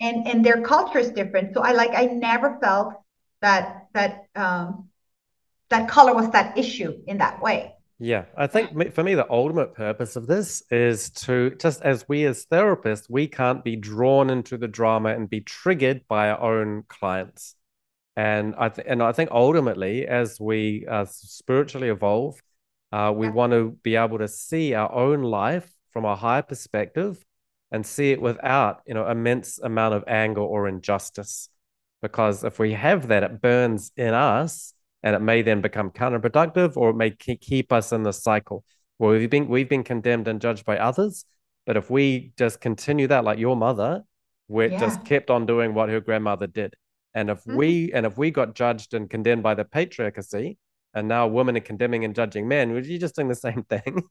[0.00, 0.08] yeah.
[0.08, 1.54] and and their culture is different.
[1.54, 2.94] So I like I never felt
[3.42, 4.88] that that um,
[5.68, 7.74] that color was that issue in that way.
[7.98, 12.24] Yeah, I think for me, the ultimate purpose of this is to just as we
[12.24, 16.84] as therapists, we can't be drawn into the drama and be triggered by our own
[16.88, 17.54] clients.
[18.16, 22.42] And I th- and I think ultimately, as we uh, spiritually evolve,
[22.92, 23.32] uh, we yeah.
[23.32, 27.24] want to be able to see our own life from a higher perspective
[27.70, 31.48] and see it without, you know, immense amount of anger or injustice.
[32.02, 36.76] Because if we have that, it burns in us, and it may then become counterproductive,
[36.76, 38.64] or it may keep us in the cycle
[38.98, 41.24] where we've been we've been condemned and judged by others.
[41.66, 44.02] But if we just continue that, like your mother,
[44.46, 44.78] where yeah.
[44.78, 46.74] just kept on doing what her grandmother did,
[47.14, 47.56] and if mm-hmm.
[47.56, 50.56] we and if we got judged and condemned by the patriarchy,
[50.94, 54.02] and now women are condemning and judging men, which you're just doing the same thing.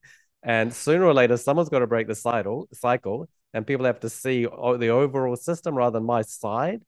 [0.44, 4.10] And sooner or later, someone's got to break the cycle, cycle, and people have to
[4.10, 6.82] see the overall system rather than my side,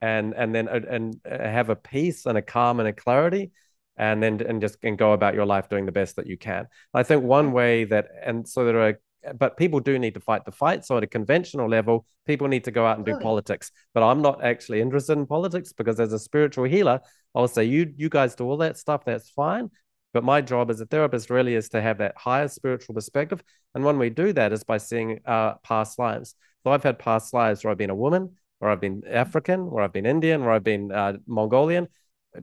[0.00, 3.52] and and then uh, and uh, have a peace and a calm and a clarity,
[3.96, 6.66] and then and just and go about your life doing the best that you can.
[6.92, 8.98] I think one way that and so there are
[9.34, 10.84] but people do need to fight the fight.
[10.84, 13.70] So at a conventional level, people need to go out and do politics.
[13.94, 17.00] But I'm not actually interested in politics because as a spiritual healer,
[17.38, 19.04] I'll say you you guys do all that stuff.
[19.04, 19.70] That's fine.
[20.12, 23.42] But my job as a therapist really is to have that higher spiritual perspective.
[23.74, 26.34] And when we do that is by seeing uh, past lives.
[26.64, 29.84] So I've had past lives where I've been a woman, where I've been African, where
[29.84, 31.86] I've been Indian, where I've been uh, Mongolian,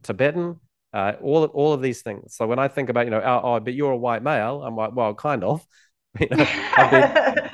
[0.01, 0.61] Tibetan,
[0.93, 2.35] uh, all all of these things.
[2.35, 4.77] So when I think about, you know, oh, oh, but you're a white male, I'm
[4.77, 5.65] like, well, kind of.
[6.17, 6.45] You know,
[6.77, 7.03] I've, been,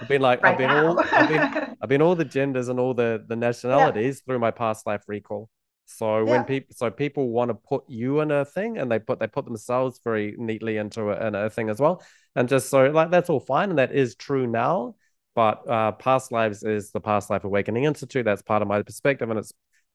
[0.01, 2.79] I've been like right I've been all I've been, I've been all the genders and
[2.79, 4.23] all the the nationalities yeah.
[4.23, 5.49] through my past life recall.
[5.97, 6.23] So yeah.
[6.23, 9.27] when people so people want to put you in a thing and they put they
[9.27, 12.03] put themselves very neatly into a, in a thing as well.
[12.35, 14.95] And just so like that's all fine and that is true now.
[15.33, 18.25] But uh, past lives is the past life awakening institute.
[18.25, 19.53] That's part of my perspective and it's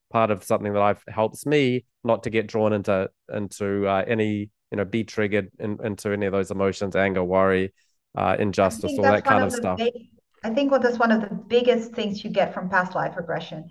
[0.09, 4.49] part of something that I've helps me not to get drawn into into uh, any
[4.71, 7.73] you know be triggered in, into any of those emotions, anger, worry,
[8.17, 9.77] uh, injustice, all that kind of, of stuff.
[9.77, 9.93] Big,
[10.43, 13.69] I think what that's one of the biggest things you get from past life regression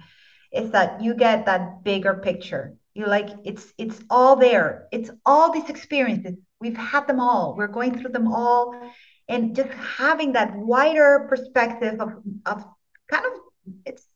[0.53, 2.75] is that you get that bigger picture.
[2.95, 4.89] You like it's it's all there.
[4.93, 6.35] It's all these experiences.
[6.61, 7.55] We've had them all.
[7.57, 8.75] We're going through them all.
[9.29, 12.15] And just having that wider perspective of
[12.47, 12.65] of
[13.11, 13.33] kind of
[13.85, 14.07] it's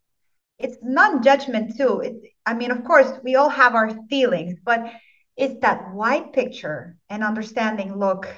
[0.58, 2.00] it's non-judgment too.
[2.00, 2.14] It,
[2.46, 4.92] I mean, of course, we all have our feelings, but
[5.36, 8.28] it's that wide picture and understanding, look,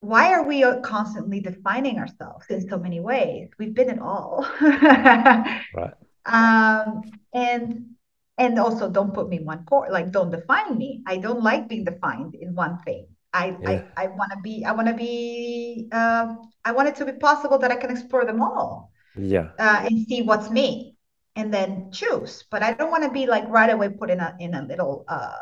[0.00, 3.50] why are we constantly defining ourselves in so many ways?
[3.58, 4.46] We've been in all.
[4.60, 5.94] right.
[6.26, 7.02] Um,
[7.32, 7.94] and
[8.38, 11.02] and also don't put me in one core, like don't define me.
[11.06, 13.06] I don't like being defined in one thing.
[13.32, 13.82] I yeah.
[13.96, 17.12] I, I want to be I want to be uh, I want it to be
[17.12, 18.92] possible that I can explore them all.
[19.16, 19.50] Yeah.
[19.58, 20.96] Uh, and see what's me,
[21.36, 22.44] and then choose.
[22.50, 25.04] But I don't want to be like right away put in a in a little
[25.08, 25.34] uh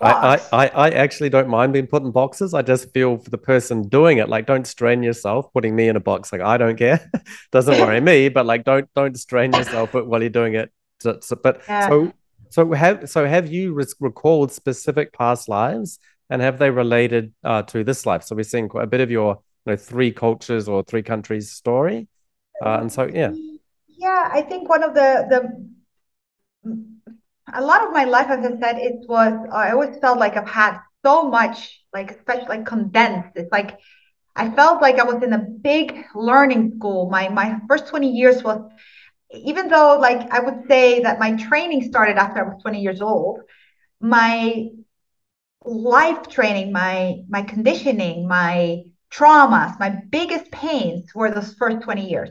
[0.00, 2.54] I, I, I actually don't mind being put in boxes.
[2.54, 5.96] I just feel for the person doing it, like don't strain yourself putting me in
[5.96, 6.32] a box.
[6.32, 7.10] Like I don't care,
[7.52, 8.28] doesn't worry me.
[8.28, 10.72] But like don't don't strain yourself while you're doing it.
[11.00, 11.88] So, so but yeah.
[11.88, 12.12] so
[12.50, 15.98] so have so have you recalled specific past lives
[16.30, 18.22] and have they related uh, to this life?
[18.22, 21.52] So we're seeing quite a bit of your you know three cultures or three countries
[21.52, 22.08] story,
[22.64, 23.32] uh, and so yeah.
[23.86, 25.70] Yeah, I think one of the the
[27.54, 28.62] a lot of my life, as I mm-hmm.
[28.62, 33.30] said, it was I always felt like I've had so much, like especially like condensed.
[33.36, 33.78] It's like
[34.36, 37.10] I felt like I was in a big learning school.
[37.10, 38.60] My my first 20 years was
[39.32, 43.00] even though like I would say that my training started after I was 20 years
[43.00, 43.40] old,
[44.00, 44.68] my
[45.64, 52.30] life training, my my conditioning, my traumas, my biggest pains were those first 20 years.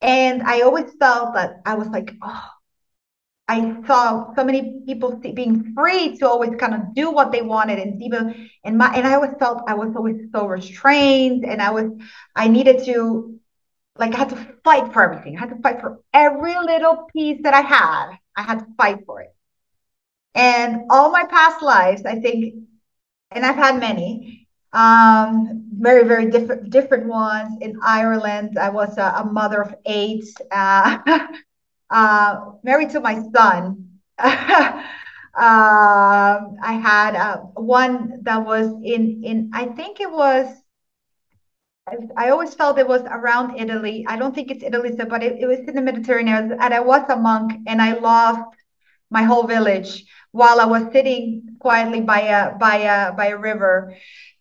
[0.00, 2.48] And I always felt that I was like, oh,
[3.48, 7.78] I saw so many people being free to always kind of do what they wanted,
[7.78, 11.70] and even and my and I always felt I was always so restrained, and I
[11.70, 11.90] was
[12.34, 13.38] I needed to
[13.98, 15.36] like I had to fight for everything.
[15.36, 18.16] I had to fight for every little piece that I had.
[18.36, 19.34] I had to fight for it.
[20.34, 22.54] And all my past lives, I think,
[23.32, 27.58] and I've had many, um, very, very different, different ones.
[27.60, 30.98] In Ireland, I was a, a mother of eight, uh,
[31.92, 33.88] uh, married to my son.
[34.18, 34.82] uh,
[35.36, 40.46] I had uh, one that was in in I think it was
[42.16, 44.04] I always felt it was around Italy.
[44.08, 46.52] I don't think it's Italy, but it, it was in the Mediterranean.
[46.60, 48.42] And I was a monk and I lost
[49.10, 53.94] my whole village while I was sitting quietly by a by a by a river.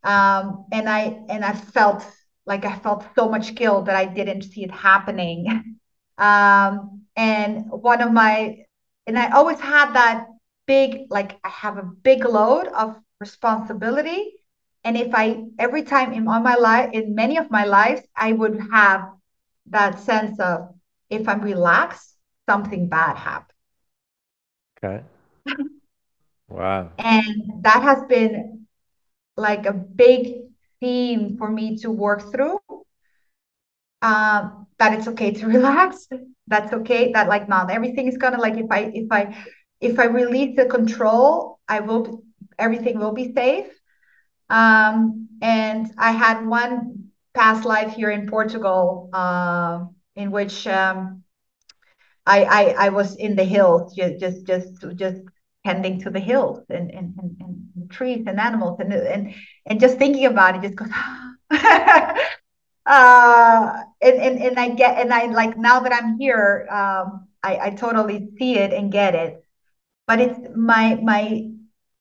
[0.04, 2.06] Um, and I and I felt
[2.45, 5.78] like I felt so much guilt that I didn't see it happening.
[6.18, 8.57] Um, and one of my
[9.07, 10.28] and I always had that
[10.68, 14.34] big like I have a big load of responsibility.
[14.84, 18.32] And if i every time in all my life in many of my lives i
[18.32, 19.01] would have
[19.68, 20.74] that sense of
[21.09, 22.16] if i'm relaxed
[22.49, 23.57] something bad happens
[24.78, 25.03] okay.
[26.49, 26.91] Wow.
[26.97, 28.68] And that has been
[29.38, 30.43] like a big
[30.80, 32.59] theme for me to work through.
[34.01, 36.09] Um, that it's okay to relax
[36.47, 39.23] that's okay that like not everything is gonna like if i if i
[39.82, 42.23] if i release the control i will
[42.59, 43.67] everything will be safe
[44.49, 51.23] um, and I had one past life here in Portugal uh, in which um,
[52.25, 55.21] I, I, I was in the hills, just just just just
[55.65, 59.34] tending to the hills and and, and, and trees and animals and and
[59.65, 60.89] and just thinking about it just goes.
[62.86, 67.57] uh, and, and and I get and I like now that I'm here, um, I
[67.67, 69.43] I totally see it and get it,
[70.07, 71.49] but it's my my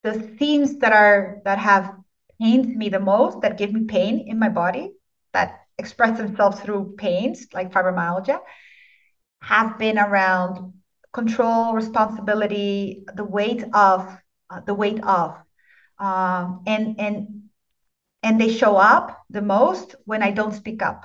[0.03, 1.95] the themes that are that have
[2.41, 4.93] pains me the most, that give me pain in my body,
[5.33, 8.41] that express themselves through pains like fibromyalgia,
[9.43, 10.73] have been around
[11.13, 14.07] control, responsibility, the weight of
[14.51, 15.37] uh, the weight of,
[15.99, 17.50] um, and and
[18.23, 21.05] and they show up the most when I don't speak up.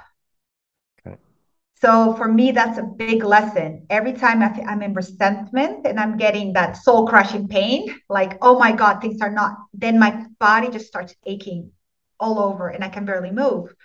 [1.81, 3.85] So for me, that's a big lesson.
[3.89, 8.71] Every time I'm in resentment and I'm getting that soul crushing pain, like, oh my
[8.71, 11.71] God, things are not, then my body just starts aching
[12.19, 13.75] all over and I can barely move.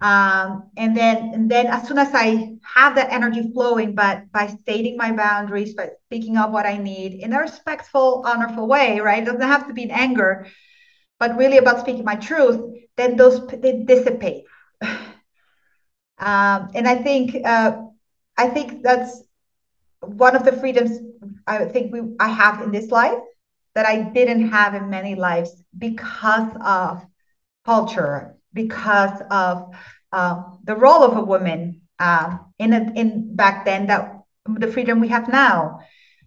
[0.00, 4.48] Um, and then, and then as soon as I have that energy flowing, but by
[4.48, 9.22] stating my boundaries, by speaking up what I need in a respectful, honorful way, right?
[9.22, 10.48] It doesn't have to be in anger,
[11.22, 12.58] but really about speaking my truth,
[12.96, 14.44] then those they dissipate.
[16.18, 17.72] Um, and I think uh,
[18.36, 19.22] I think that's
[20.00, 20.98] one of the freedoms
[21.46, 23.18] I think we I have in this life
[23.74, 27.04] that I didn't have in many lives because of
[27.64, 29.74] culture, because of
[30.12, 35.00] uh, the role of a woman uh, in a, in back then that the freedom
[35.00, 35.80] we have now.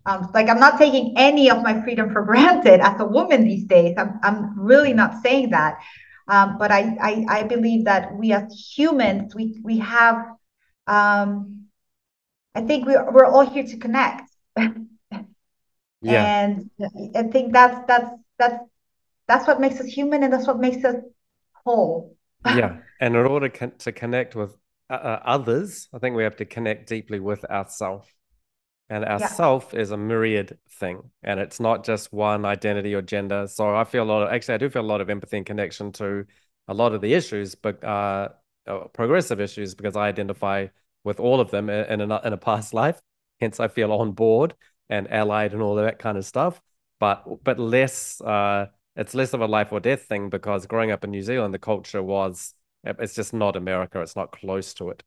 [0.05, 3.65] Um, like I'm not taking any of my freedom for granted as a woman these
[3.65, 3.95] days.
[3.97, 5.79] I'm I'm really not saying that.
[6.27, 10.15] Um, but I, I, I believe that we as humans, we we have,
[10.87, 11.65] um,
[12.55, 14.31] I think we we're all here to connect.
[14.57, 14.77] yeah.
[16.01, 16.69] And
[17.15, 18.63] I think that's that's that's
[19.27, 20.95] that's what makes us human, and that's what makes us
[21.63, 22.15] whole.
[22.45, 24.55] yeah, and in order to connect with
[24.89, 28.07] uh, uh, others, I think we have to connect deeply with ourselves.
[28.89, 29.27] And our yeah.
[29.27, 33.47] self is a myriad thing, and it's not just one identity or gender.
[33.47, 35.45] So I feel a lot of actually, I do feel a lot of empathy and
[35.45, 36.25] connection to
[36.67, 38.29] a lot of the issues, but uh,
[38.67, 40.67] uh progressive issues because I identify
[41.03, 42.99] with all of them in a, in a past life.
[43.39, 44.55] Hence, I feel on board
[44.89, 46.62] and allied and all of that kind of stuff.
[46.99, 51.03] But but less, uh, it's less of a life or death thing because growing up
[51.03, 52.53] in New Zealand, the culture was
[52.83, 54.01] it's just not America.
[54.01, 55.03] It's not close to it,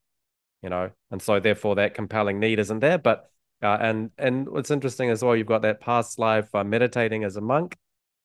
[0.63, 2.99] you know, and so therefore that compelling need isn't there.
[2.99, 3.31] But
[3.63, 7.37] uh, and and what's interesting as well, you've got that past life uh, meditating as
[7.37, 7.77] a monk,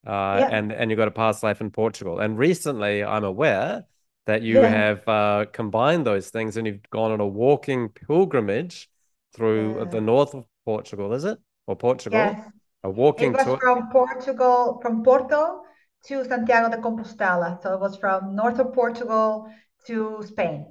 [0.05, 0.49] uh, yeah.
[0.51, 2.19] and and you've got a past life in Portugal.
[2.19, 3.85] And recently, I'm aware
[4.25, 4.67] that you yeah.
[4.67, 8.89] have uh, combined those things, and you've gone on a walking pilgrimage
[9.35, 9.85] through yeah.
[9.85, 11.13] the north of Portugal.
[11.13, 12.19] Is it or Portugal?
[12.19, 12.49] Yes.
[12.83, 13.59] A walking it was tour?
[13.59, 15.61] from Portugal, from Porto
[16.05, 17.61] to Santiago de Compostela.
[17.63, 19.49] So it was from north of Portugal
[19.87, 20.67] to Spain.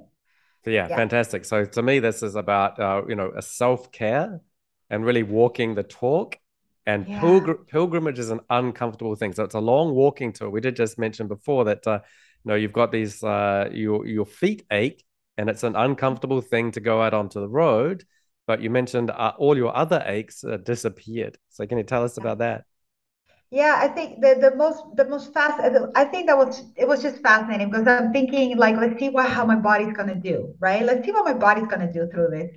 [0.65, 1.43] Yeah, yeah, fantastic.
[1.43, 4.39] So to me, this is about uh, you know a self care
[4.93, 6.37] and really walking the talk.
[6.85, 7.19] And yeah.
[7.21, 9.33] pilgr- pilgrimage is an uncomfortable thing.
[9.33, 10.49] So it's a long walking tour.
[10.49, 11.99] We did just mention before that uh,
[12.43, 15.03] you know you've got these uh, your your feet ache
[15.37, 18.03] and it's an uncomfortable thing to go out onto the road.
[18.45, 21.37] But you mentioned uh, all your other aches uh, disappeared.
[21.49, 22.65] So can you tell us about that?
[23.49, 25.59] Yeah, I think the the most the most fast.
[25.95, 29.29] I think that was it was just fascinating because I'm thinking like, let's see what
[29.29, 30.83] how my body's gonna do, right?
[30.83, 32.49] Let's see what my body's gonna do through this.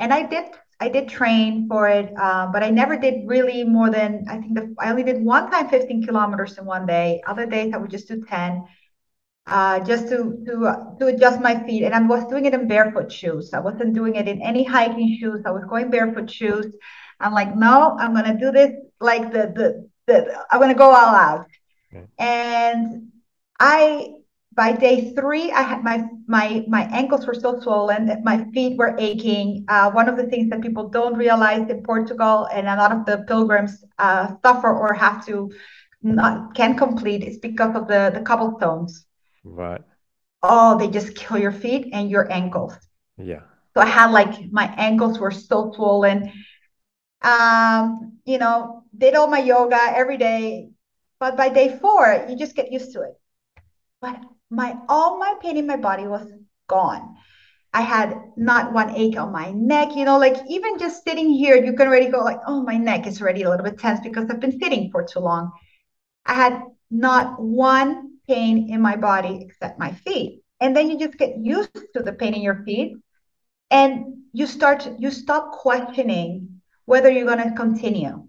[0.00, 0.46] And I did
[0.80, 4.54] I did train for it, uh, but I never did really more than I think
[4.54, 7.20] the, I only did one time 15 kilometers in one day.
[7.26, 8.64] Other days I would just do 10,
[9.46, 11.82] uh, just to to uh, to adjust my feet.
[11.84, 13.52] And I was doing it in barefoot shoes.
[13.52, 15.42] I wasn't doing it in any hiking shoes.
[15.44, 16.66] I was going barefoot shoes.
[17.20, 20.90] I'm like, no, I'm gonna do this like the the that I'm going to go
[20.90, 21.46] all out.
[21.94, 22.06] Okay.
[22.18, 23.12] And
[23.60, 24.08] I,
[24.58, 28.96] by day three, I had my my my ankles were so swollen, my feet were
[28.98, 29.64] aching.
[29.68, 33.06] Uh, one of the things that people don't realize in Portugal, and a lot of
[33.06, 35.48] the pilgrims uh, suffer or have to
[36.02, 39.06] not can complete, is because of the the cobblestones.
[39.44, 39.80] Right.
[40.42, 42.74] Oh, they just kill your feet and your ankles.
[43.16, 43.46] Yeah.
[43.74, 46.32] So I had like my ankles were so swollen.
[47.22, 50.70] Um, you know, did all my yoga every day.
[51.20, 53.14] But by day four, you just get used to it.
[54.00, 54.18] But
[54.50, 56.30] my all my pain in my body was
[56.68, 57.16] gone.
[57.72, 61.62] I had not one ache on my neck, you know, like even just sitting here,
[61.62, 64.30] you can already go like, oh, my neck is already a little bit tense because
[64.30, 65.52] I've been sitting for too long.
[66.24, 70.42] I had not one pain in my body except my feet.
[70.60, 72.96] And then you just get used to the pain in your feet
[73.70, 78.28] and you start you stop questioning whether you're going to continue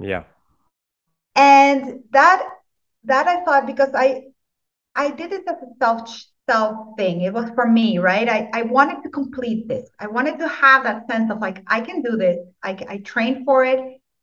[0.00, 0.24] yeah.
[1.34, 2.48] And that
[3.04, 4.24] that I thought because I
[4.94, 6.08] I did it as a self
[6.48, 7.22] self thing.
[7.22, 8.28] It was for me, right?
[8.28, 9.88] I, I wanted to complete this.
[9.98, 12.38] I wanted to have that sense of like I can do this.
[12.62, 13.78] I I trained for it.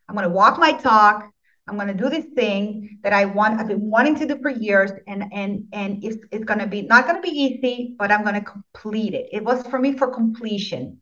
[0.08, 1.30] I'm gonna walk my talk.
[1.68, 3.60] I'm gonna do this thing that I want.
[3.60, 7.06] I've been wanting to do for years, and and and it's it's gonna be not
[7.06, 9.30] gonna be easy, but I'm gonna complete it.
[9.32, 11.00] It was for me for completion.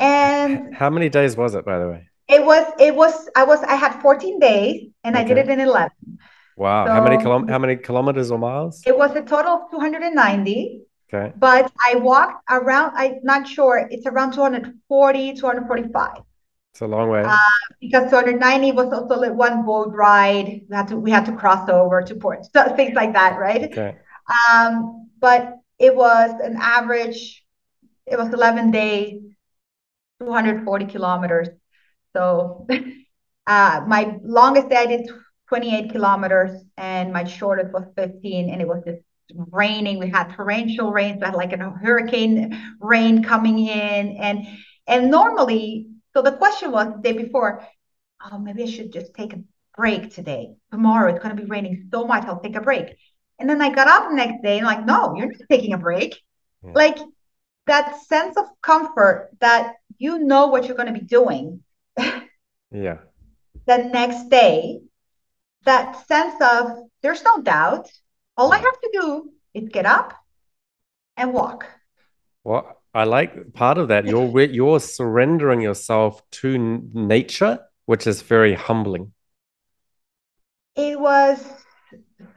[0.00, 2.08] And how many days was it, by the way?
[2.28, 5.24] It was it was I was I had 14 days and okay.
[5.24, 5.90] I did it in 11.
[6.58, 6.86] Wow.
[6.86, 8.82] So how many kilom- how many kilometers or miles?
[8.84, 10.82] It was a total of 290.
[11.12, 11.32] Okay.
[11.36, 16.22] But I walked around I'm not sure it's around 240 245.
[16.72, 17.22] It's a long way.
[17.24, 17.38] Uh,
[17.80, 20.62] because 290 was also like one boat ride.
[20.68, 22.44] We had to we had to cross over to port.
[22.52, 23.64] So things like that, right?
[23.64, 23.96] Okay.
[24.50, 27.44] Um, but it was an average,
[28.06, 29.22] it was 11 days,
[30.20, 31.48] 240 kilometers.
[32.16, 32.66] So
[33.46, 35.08] uh, my longest day I did
[35.48, 39.00] 28 kilometers and my shortest was 15 and it was just
[39.50, 39.98] raining.
[39.98, 44.46] We had torrential rains, we had like a hurricane rain coming in and
[44.86, 47.66] and normally, so the question was the day before,
[48.24, 49.42] oh, maybe I should just take a
[49.76, 50.54] break today.
[50.72, 52.96] Tomorrow it's going to be raining so much, I'll take a break.
[53.38, 55.78] And then I got up the next day and like, no, you're not taking a
[55.78, 56.18] break.
[56.64, 56.72] Yeah.
[56.74, 56.98] Like
[57.66, 61.62] that sense of comfort that you know what you're going to be doing
[62.70, 62.98] yeah.
[63.66, 64.80] The next day,
[65.64, 67.90] that sense of there's no doubt.
[68.36, 70.14] All I have to do is get up
[71.16, 71.66] and walk.
[72.44, 74.06] Well, I like part of that.
[74.06, 76.58] You're you're surrendering yourself to
[76.92, 79.12] nature, which is very humbling.
[80.76, 81.44] It was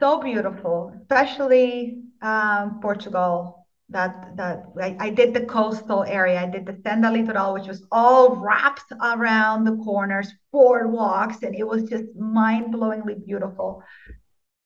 [0.00, 3.61] so beautiful, especially um, Portugal
[3.92, 6.40] that that I, I, did the coastal area.
[6.40, 11.66] I did the Senda Litoral, which was all wrapped around the corners, boardwalks, and it
[11.66, 13.82] was just mind-blowingly beautiful.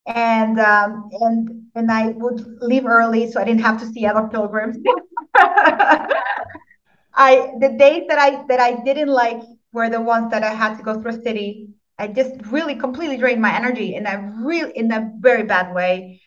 [0.07, 4.29] And um, and and I would leave early so I didn't have to see other
[4.29, 4.79] pilgrims.
[7.17, 9.43] I the days that I that I didn't like
[9.73, 11.69] were the ones that I had to go through a city.
[11.99, 16.21] I just really completely drained my energy in a real in a very bad way.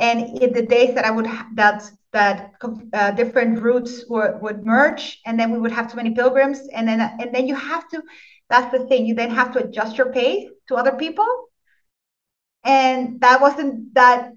[0.00, 1.82] And in the days that I would that
[2.12, 2.54] that
[2.92, 6.88] uh, different routes would, would merge and then we would have too many pilgrims and
[6.88, 8.02] then and then you have to
[8.48, 11.26] that's the thing you then have to adjust your pace to other people.
[12.64, 14.32] And that wasn't that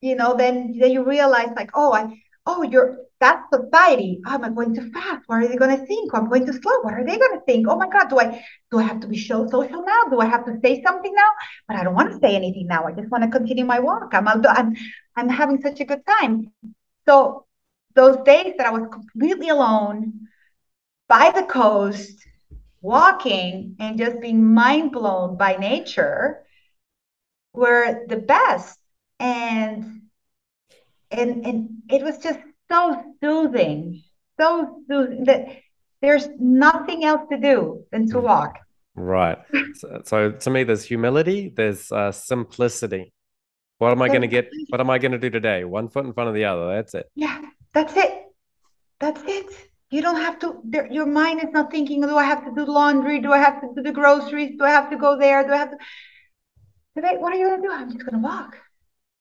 [0.00, 4.44] you know then then you realize like oh i oh you're that's society oh, am
[4.44, 5.24] i going too fast.
[5.26, 6.14] What are they going to think?
[6.14, 6.80] I'm going too slow.
[6.82, 7.66] What are they going to think?
[7.68, 10.02] Oh my god do i do i have to be show social now?
[10.10, 11.30] Do i have to say something now?
[11.66, 12.84] But i don't want to say anything now.
[12.86, 14.10] I just want to continue my walk.
[14.12, 14.76] I'm i'm
[15.16, 16.52] i'm having such a good time.
[17.08, 17.46] So
[17.94, 20.28] those days that I was completely alone
[21.08, 22.24] by the coast,
[22.80, 26.44] walking and just being mind blown by nature
[27.52, 28.78] were the best.
[29.18, 30.02] And
[31.10, 32.38] and and it was just
[32.70, 34.02] so soothing,
[34.38, 35.48] so soothing that
[36.00, 38.58] there's nothing else to do than to walk.
[38.94, 39.38] Right.
[39.74, 43.12] So, so to me, there's humility, there's uh, simplicity,
[43.78, 44.50] what am I going to get?
[44.70, 45.64] What am I going to do today?
[45.64, 46.74] One foot in front of the other.
[46.74, 47.10] That's it.
[47.14, 47.40] Yeah.
[47.72, 48.24] That's it.
[48.98, 49.46] That's it.
[49.90, 52.70] You don't have to, there, your mind is not thinking, do I have to do
[52.70, 53.20] laundry?
[53.20, 54.56] Do I have to do the groceries?
[54.58, 55.46] Do I have to go there?
[55.46, 55.76] Do I have to?
[56.96, 57.72] Today, what are you going to do?
[57.72, 58.58] I'm just going to walk.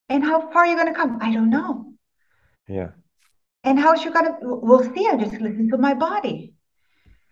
[0.09, 1.19] And how far are you going to come?
[1.21, 1.93] I don't know.
[2.67, 2.89] Yeah.
[3.67, 5.05] And how's going to, we'll see.
[5.07, 6.53] I just listen to my body.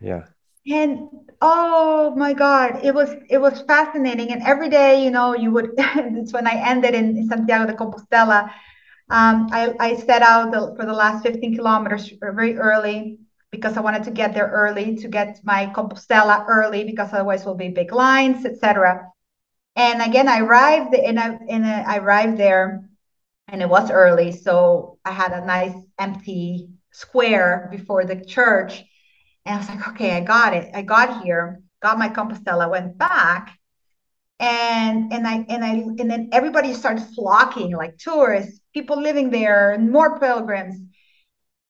[0.02, 0.24] Yeah.
[0.68, 1.08] And
[1.42, 4.32] oh my God, it was it was fascinating.
[4.34, 5.70] And every day, you know, you would.
[5.78, 8.52] it's when I ended in Santiago de Compostela.
[9.10, 13.20] Um, I, I set out the, for the last 15 kilometers very early
[13.52, 17.56] because I wanted to get there early to get my Compostela early because otherwise will
[17.56, 19.08] be big lines, etc.
[19.76, 22.90] And again, I arrived and I and I arrived there,
[23.48, 28.84] and it was early, so I had a nice empty square before the church
[29.46, 30.72] and I was like, okay, I got it.
[30.74, 33.58] I got here, got my Compostela, went back,
[34.40, 35.70] and and I and I
[36.00, 40.82] and then everybody started flocking, like tourists, people living there, and more pilgrims.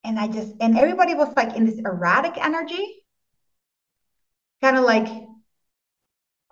[0.04, 3.04] And I just and everybody was like in this erratic energy,
[4.62, 5.08] kind of like,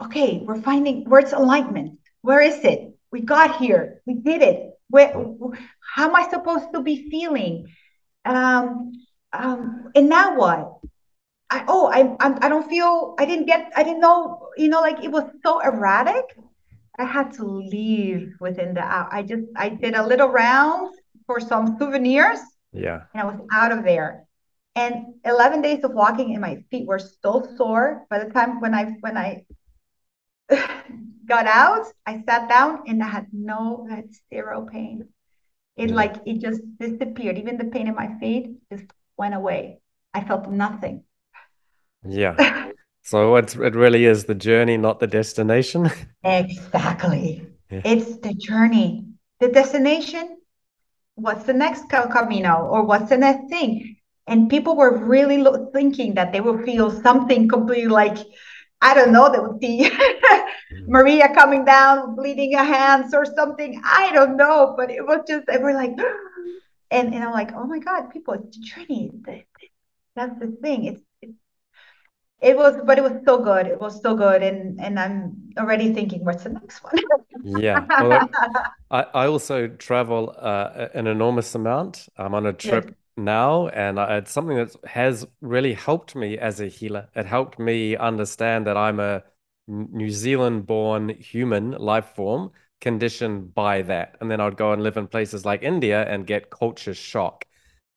[0.01, 1.99] okay, we're finding where's alignment?
[2.21, 2.97] Where is it?
[3.11, 4.01] We got here.
[4.05, 4.72] We did it.
[4.93, 5.11] Where?
[5.95, 7.65] How am I supposed to be feeling?
[8.25, 8.93] Um,
[9.33, 10.77] um, and now what?
[11.49, 14.81] I, oh, I, I, I don't feel, I didn't get, I didn't know, you know,
[14.81, 16.37] like it was so erratic.
[16.99, 19.09] I had to leave within the hour.
[19.11, 20.93] I just, I did a little round
[21.25, 22.41] for some souvenirs.
[22.71, 23.01] Yeah.
[23.15, 24.25] And I was out of there.
[24.75, 28.75] And 11 days of walking and my feet were so sore by the time when
[28.75, 29.45] I, when I
[31.25, 35.07] got out, I sat down and I had no, I had zero pain.
[35.75, 35.95] It yeah.
[35.95, 37.37] like, it just disappeared.
[37.37, 38.85] Even the pain in my feet just
[39.17, 39.79] went away.
[40.13, 41.03] I felt nothing.
[42.05, 42.69] Yeah.
[43.05, 45.91] So it's, it really is the journey, not the destination.
[46.23, 47.45] exactly.
[47.69, 47.81] Yeah.
[47.83, 49.05] It's the journey.
[49.41, 50.37] The destination,
[51.15, 53.97] what's the next Camino or what's the next thing?
[54.25, 58.17] And people were really lo- thinking that they will feel something completely like,
[58.83, 59.89] I don't know, they would be
[60.87, 63.81] Maria coming down, bleeding her hands or something.
[63.83, 65.91] I don't know, but it was just, they were like,
[66.91, 69.11] and, and I'm like, oh my God, people, it's the journey.
[70.15, 70.85] That's the thing.
[70.85, 71.01] It's
[72.43, 75.93] it was but it was so good it was so good and and i'm already
[75.93, 76.93] thinking what's the next one
[77.61, 78.29] yeah well,
[78.91, 82.95] I, I also travel uh, an enormous amount i'm on a trip yes.
[83.15, 87.95] Now and it's something that has really helped me as a healer it helped me
[87.95, 89.23] understand that i'm a
[89.67, 94.97] new zealand born human life form conditioned by that and then i'd go and live
[94.97, 97.45] in places like india and get culture shock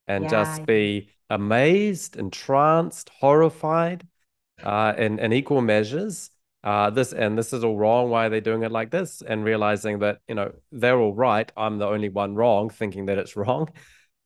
[0.07, 0.31] and yeah.
[0.31, 4.07] just be amazed entranced horrified
[4.63, 6.31] uh, in, in equal measures.
[6.65, 8.11] Uh, this and this is all wrong.
[8.11, 9.23] Why are they doing it like this?
[9.23, 11.51] And realizing that you know they're all right.
[11.57, 13.69] I'm the only one wrong, thinking that it's wrong,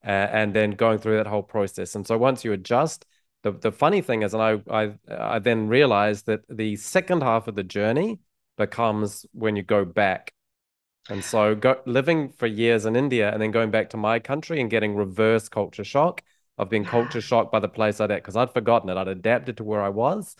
[0.04, 1.94] uh, and then going through that whole process.
[1.94, 3.06] And so once you adjust,
[3.42, 7.48] the the funny thing is, and I I I then realized that the second half
[7.48, 8.20] of the journey
[8.56, 10.32] becomes when you go back.
[11.08, 14.60] And so go, living for years in India and then going back to my country
[14.60, 16.22] and getting reverse culture shock
[16.60, 18.96] I've been culture shocked by the place I'd at because I'd forgotten it.
[18.98, 20.36] I'd adapted to where I was.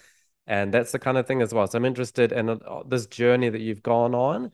[0.47, 1.66] And that's the kind of thing as well.
[1.66, 4.53] So I'm interested in uh, this journey that you've gone on.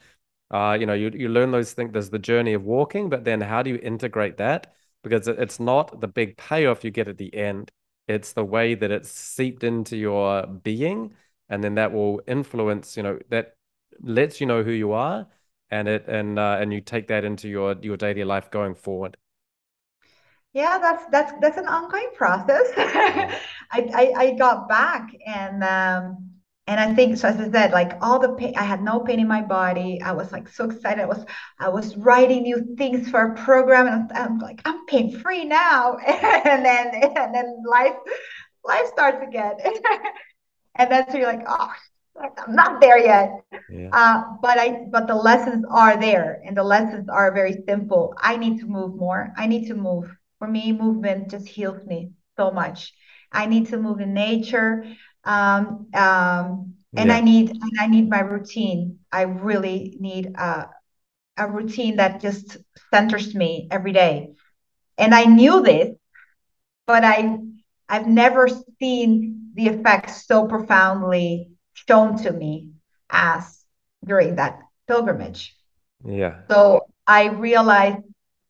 [0.49, 1.93] Uh, you know, you, you learn those things.
[1.93, 4.75] There's the journey of walking, but then how do you integrate that?
[5.09, 7.71] Because it's not the big payoff you get at the end.
[8.09, 11.15] It's the way that it's seeped into your being.
[11.49, 13.57] And then that will influence, you know, that
[14.01, 15.27] lets you know who you are
[15.71, 19.17] and it and uh, and you take that into your your daily life going forward
[20.53, 23.41] yeah that's that's that's an ongoing process I,
[23.73, 26.31] I, I got back and um
[26.67, 29.21] and i think so as i said like all the pain i had no pain
[29.21, 31.25] in my body i was like so excited i was
[31.59, 35.97] i was writing new things for a program and i'm like i'm pain free now
[36.07, 37.97] and then and then life
[38.65, 39.55] life starts again
[40.77, 41.69] and then so you're like oh
[42.19, 43.31] I'm not there yet.
[43.69, 43.91] Yeah.
[43.93, 48.15] Uh, but I but the lessons are there and the lessons are very simple.
[48.19, 49.33] I need to move more.
[49.37, 52.93] I need to move for me, movement just heals me so much.
[53.33, 54.85] I need to move in nature.
[55.27, 57.17] Um, um, and yeah.
[57.17, 59.01] I need and I need my routine.
[59.13, 60.71] I really need a,
[61.37, 62.57] a routine that just
[62.91, 64.31] centers me every day.
[64.97, 65.95] And I knew this,
[66.87, 67.39] but I
[67.89, 68.49] I've never
[68.81, 72.71] seen the effects so profoundly shown to me
[73.11, 73.65] as
[74.05, 75.55] during that pilgrimage.
[76.05, 76.43] Yeah.
[76.49, 77.99] So I realized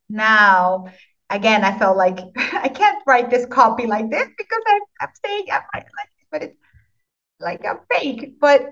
[0.08, 0.86] now
[1.30, 5.46] again, I felt like I can't write this copy like this because I'm, I'm saying
[5.50, 5.86] I'm like,
[6.30, 6.65] but it's
[7.40, 8.36] like I'm fake.
[8.40, 8.70] But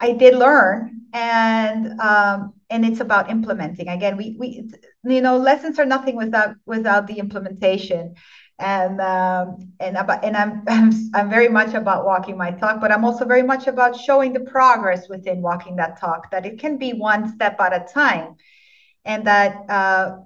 [0.00, 4.68] I did learn, and um, and it's about implementing again we we
[5.04, 8.14] you know lessons are nothing without without the implementation
[8.58, 12.92] and um, and about and I'm, I'm I'm very much about walking my talk, but
[12.92, 16.30] I'm also very much about showing the progress within walking that talk.
[16.30, 18.34] That it can be one step at a time,
[19.04, 20.18] and that uh,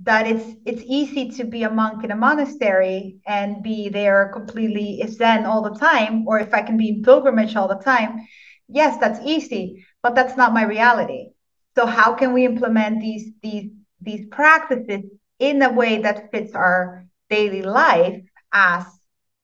[0.00, 5.02] that it's it's easy to be a monk in a monastery and be there completely
[5.08, 8.26] zen all the time, or if I can be in pilgrimage all the time,
[8.68, 11.30] yes, that's easy, but that's not my reality.
[11.74, 13.70] So how can we implement these these
[14.00, 15.02] these practices
[15.38, 18.84] in a way that fits our daily life as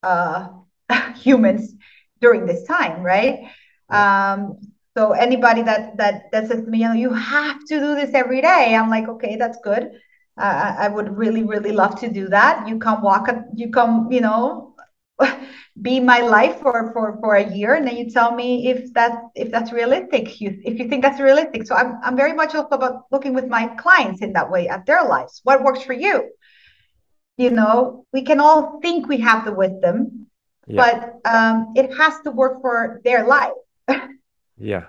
[0.02, 0.48] uh,
[1.16, 1.74] humans
[2.20, 3.50] during this time, right?
[3.90, 4.58] Um,
[4.96, 8.14] so anybody that that that says to me, you know, you have to do this
[8.14, 9.90] every day, I'm like, okay, that's good.
[10.38, 12.66] Uh, I would really, really love to do that.
[12.66, 14.74] You come walk, you come, you know,
[15.82, 19.12] be my life for for for a year, and then you tell me if that
[19.34, 20.40] if that's realistic.
[20.40, 21.66] You, if you think that's realistic.
[21.66, 24.86] So I'm I'm very much also about looking with my clients in that way at
[24.86, 25.40] their lives.
[25.44, 26.30] What works for you?
[27.36, 30.26] you know we can all think we have the wisdom
[30.66, 30.82] yeah.
[30.82, 33.52] but um, it has to work for their life
[34.58, 34.84] yeah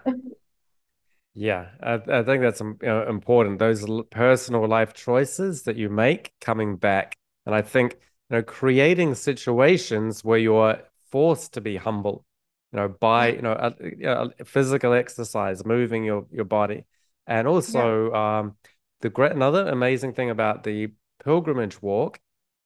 [1.36, 6.76] yeah I, I, think that's um, important those personal life choices that you make coming
[6.76, 7.98] back and i think
[8.30, 10.80] you know creating situations where you're
[11.12, 12.26] forced to be humble
[12.72, 16.86] you know by you know, a, you know physical exercise moving your your body
[17.26, 18.40] and also yeah.
[18.40, 18.56] um
[19.02, 20.90] the great another amazing thing about the
[21.24, 22.20] pilgrimage walk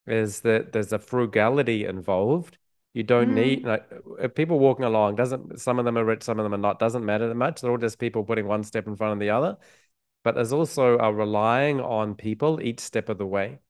[0.06, 2.58] is that there's a frugality involved.
[2.94, 3.34] You don't mm.
[3.34, 5.16] need like people walking along.
[5.16, 6.78] Doesn't some of them are rich, some of them are not.
[6.78, 7.60] Doesn't matter that much.
[7.60, 9.56] They're all just people putting one step in front of the other.
[10.24, 13.60] But there's also a relying on people each step of the way.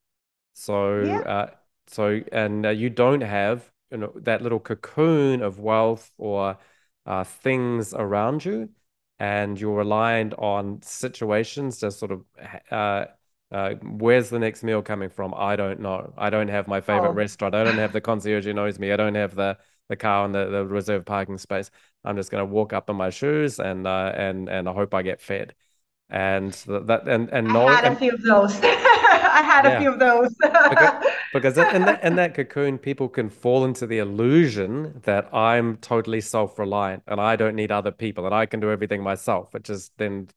[0.54, 1.18] So, yeah.
[1.20, 1.50] uh,
[1.88, 6.58] so and uh, you don't have you know that little cocoon of wealth or
[7.06, 8.70] uh, things around you,
[9.18, 12.24] and you're reliant on situations to sort of
[12.70, 13.06] uh,
[13.50, 15.32] uh, where's the next meal coming from?
[15.34, 16.12] I don't know.
[16.18, 17.12] I don't have my favorite oh.
[17.12, 17.54] restaurant.
[17.54, 18.92] I don't have the concierge who knows me.
[18.92, 19.56] I don't have the
[19.88, 21.70] the car and the, the reserved parking space.
[22.04, 24.92] I'm just going to walk up in my shoes and uh, and and I hope
[24.92, 25.54] I get fed.
[26.10, 28.60] And that and and no, I had a few of those.
[28.62, 29.70] I had yeah.
[29.70, 30.34] a few of those.
[30.34, 35.78] because, because in that in that cocoon, people can fall into the illusion that I'm
[35.78, 39.70] totally self-reliant and I don't need other people and I can do everything myself, which
[39.70, 40.28] is then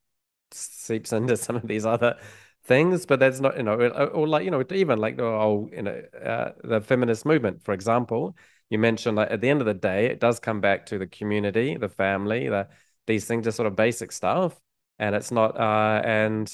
[0.50, 2.16] seeps into some of these other
[2.64, 5.82] things, but that's not, you know, or like, you know, even like the whole, you
[5.82, 8.36] know, uh, the feminist movement, for example,
[8.70, 11.06] you mentioned like at the end of the day, it does come back to the
[11.06, 12.68] community, the family, the,
[13.06, 14.58] these things are sort of basic stuff.
[14.98, 16.52] And it's not, uh, and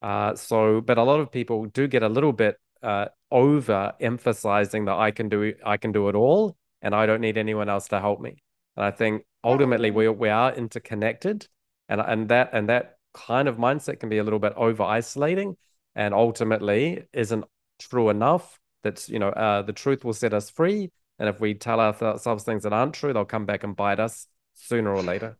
[0.00, 4.86] uh, so, but a lot of people do get a little bit uh, over emphasizing
[4.86, 7.88] that I can do, I can do it all and I don't need anyone else
[7.88, 8.42] to help me.
[8.76, 11.46] And I think ultimately we, we are interconnected
[11.88, 15.56] and, and that, and that kind of mindset can be a little bit over isolating
[15.94, 17.44] and ultimately isn't
[17.78, 18.58] true enough.
[18.82, 20.90] That's you know uh, the truth will set us free.
[21.18, 24.26] And if we tell ourselves things that aren't true they'll come back and bite us
[24.54, 25.38] sooner or later.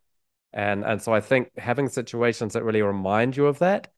[0.52, 3.88] And and so i think having situations that really remind you of that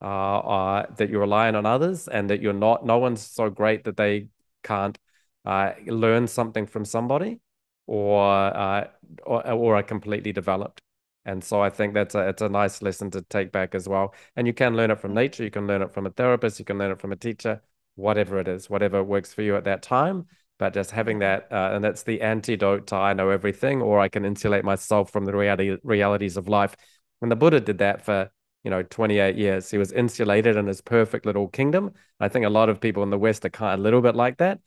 [0.00, 3.84] uh, uh that you're relying on others and that you're not no one's so great
[3.84, 4.28] that they
[4.62, 4.98] can't
[5.44, 7.40] uh, learn something from somebody
[7.86, 8.88] or, uh,
[9.24, 10.80] or or are completely developed
[11.26, 14.14] and so I think that's a it's a nice lesson to take back as well.
[14.36, 16.64] And you can learn it from nature, you can learn it from a therapist, you
[16.64, 17.60] can learn it from a teacher,
[17.96, 20.26] whatever it is, whatever works for you at that time.
[20.58, 24.08] But just having that, uh, and that's the antidote to I know everything, or I
[24.08, 26.76] can insulate myself from the reality realities of life.
[27.20, 28.30] And the Buddha did that for
[28.62, 29.68] you know 28 years.
[29.68, 31.92] He was insulated in his perfect little kingdom.
[32.20, 34.14] I think a lot of people in the West are kind of a little bit
[34.14, 34.60] like that.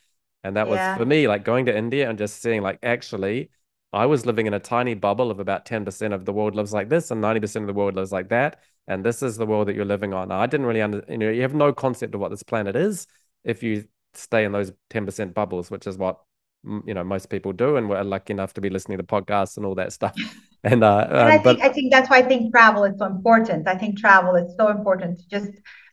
[0.44, 0.92] And that yeah.
[0.92, 3.50] was for me, like going to India and just seeing like actually
[3.92, 6.90] I was living in a tiny bubble of about 10% of the world lives like
[6.90, 8.60] this and 90% of the world lives like that.
[8.88, 10.32] And this is the world that you're living on.
[10.32, 13.08] I didn't really under, you know, you have no concept of what this planet is
[13.44, 16.20] if you stay in those 10% bubbles, which is what,
[16.64, 17.78] you know, most people do.
[17.78, 20.16] And we're lucky enough to be listening to podcasts and all that stuff.
[20.62, 23.06] And, uh, and I um, think, I think that's why I think travel is so
[23.06, 23.66] important.
[23.66, 25.52] I think travel is so important to just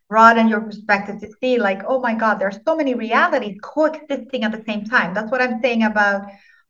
[0.08, 4.50] broaden your perspective to see like, oh my God, there's so many realities coexisting at
[4.50, 5.14] the same time.
[5.14, 6.26] That's what I'm saying about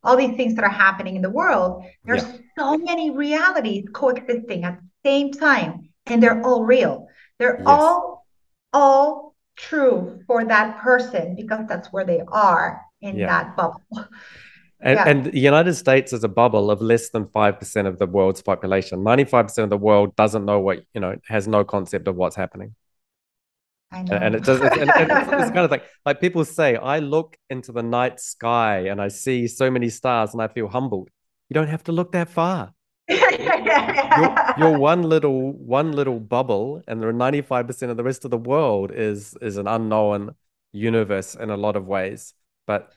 [0.07, 1.83] all these things that are happening in the world.
[2.05, 2.37] There's yeah.
[2.57, 7.07] so many realities coexisting at the same time, and they're all real.
[7.37, 7.67] They're yes.
[7.67, 8.25] all
[8.73, 13.27] all true for that person because that's where they are in yeah.
[13.27, 13.81] that bubble.
[14.79, 15.09] And, yeah.
[15.09, 18.99] and, the United States is a bubble of less than 5% of the world's population.
[18.99, 22.75] 95% of the world doesn't know what, you know, has no concept of what's happening.
[23.91, 24.17] I know.
[24.17, 24.59] And it does.
[24.59, 28.19] And, and it's, it's, kind of like like people say, I look into the night
[28.19, 31.09] sky and I see so many stars and I feel humbled.
[31.49, 32.73] You don't have to look that far.
[33.07, 38.31] you're, you're one little one little bubble, and there are 95% of the rest of
[38.31, 40.35] the world is is an unknown
[40.73, 42.33] universe in a lot of ways.
[42.65, 42.91] But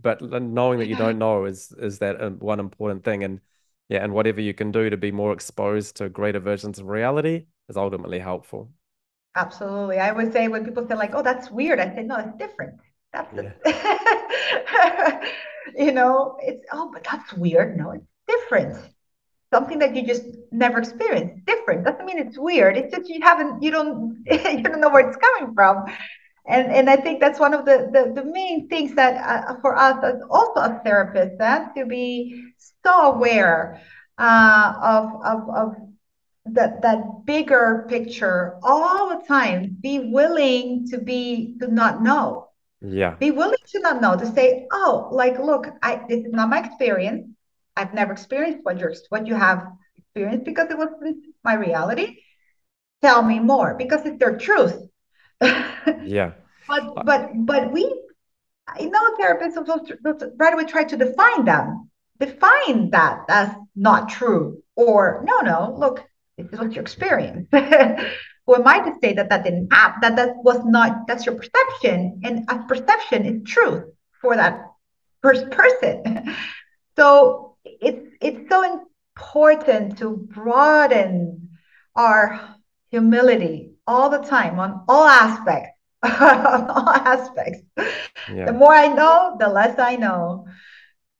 [0.00, 3.24] but knowing that you don't know is is that um, one important thing.
[3.24, 3.40] And
[3.88, 7.46] yeah, and whatever you can do to be more exposed to greater versions of reality
[7.70, 8.70] is ultimately helpful.
[9.34, 9.98] Absolutely.
[9.98, 12.74] I would say when people say like, "Oh, that's weird," I say, "No, it's different."
[13.12, 13.32] That's
[13.64, 15.20] yeah.
[15.76, 17.76] you know, it's oh, but that's weird.
[17.76, 18.76] No, it's different.
[19.52, 21.44] Something that you just never experienced.
[21.46, 22.76] Different doesn't mean it's weird.
[22.76, 25.84] It's just you haven't, you don't, you don't know where it's coming from.
[26.46, 29.14] And and I think that's one of the the, the main things that
[29.50, 32.42] uh, for us as also a therapist, that to be
[32.84, 33.80] so aware
[34.18, 35.76] uh, of of of
[36.54, 39.76] that that bigger picture all the time.
[39.80, 42.48] Be willing to be to not know
[42.80, 43.16] yeah.
[43.16, 46.64] Be willing to not know, to say, oh, like, look, I this is not my
[46.64, 47.26] experience.
[47.76, 49.66] I've never experienced what you're what you have
[49.96, 52.18] experienced because it wasn't my reality.
[53.02, 54.76] Tell me more because it's their truth.
[55.40, 56.32] yeah.
[56.68, 58.02] But but but we
[58.68, 59.56] I know therapists
[60.38, 61.90] right away try to define them.
[62.20, 64.62] Define that as not true.
[64.76, 66.04] Or no, no, look,
[66.38, 67.48] this is what you experience.
[67.52, 70.00] who am I to say that that didn't happen?
[70.00, 71.06] That that was not.
[71.06, 73.84] That's your perception, and a perception is truth
[74.20, 74.60] for that
[75.22, 76.34] first person.
[76.96, 78.80] so it's it's so
[79.16, 81.50] important to broaden
[81.96, 82.56] our
[82.90, 85.74] humility all the time on all aspects.
[86.02, 87.62] on all aspects.
[88.32, 88.46] Yeah.
[88.46, 90.46] The more I know, the less I know.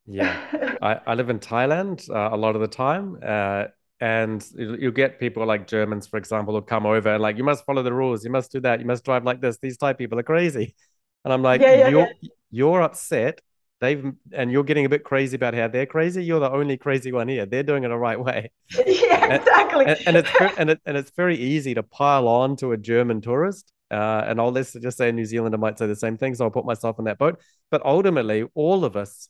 [0.07, 0.37] Yeah,
[0.83, 3.19] I, I live in Thailand uh, a lot of the time.
[3.23, 3.65] Uh,
[4.01, 7.65] and you get people like Germans, for example, who come over and like, you must
[7.65, 9.59] follow the rules, you must do that, you must drive like this.
[9.59, 10.75] These Thai people are crazy,
[11.25, 12.29] and I'm like, yeah, yeah, you're yeah.
[12.51, 13.41] you're upset.
[13.81, 16.25] They've and you're getting a bit crazy about how they're crazy.
[16.25, 17.47] You're the only crazy one here.
[17.47, 18.51] They're doing it the right way.
[18.87, 19.87] Yeah, exactly.
[19.87, 22.77] And, and, and it's and it, and it's very easy to pile on to a
[22.77, 23.73] German tourist.
[23.91, 26.35] Uh, and I'll let's just say a New Zealander might say the same thing.
[26.35, 27.41] So I'll put myself in that boat.
[27.71, 29.29] But ultimately, all of us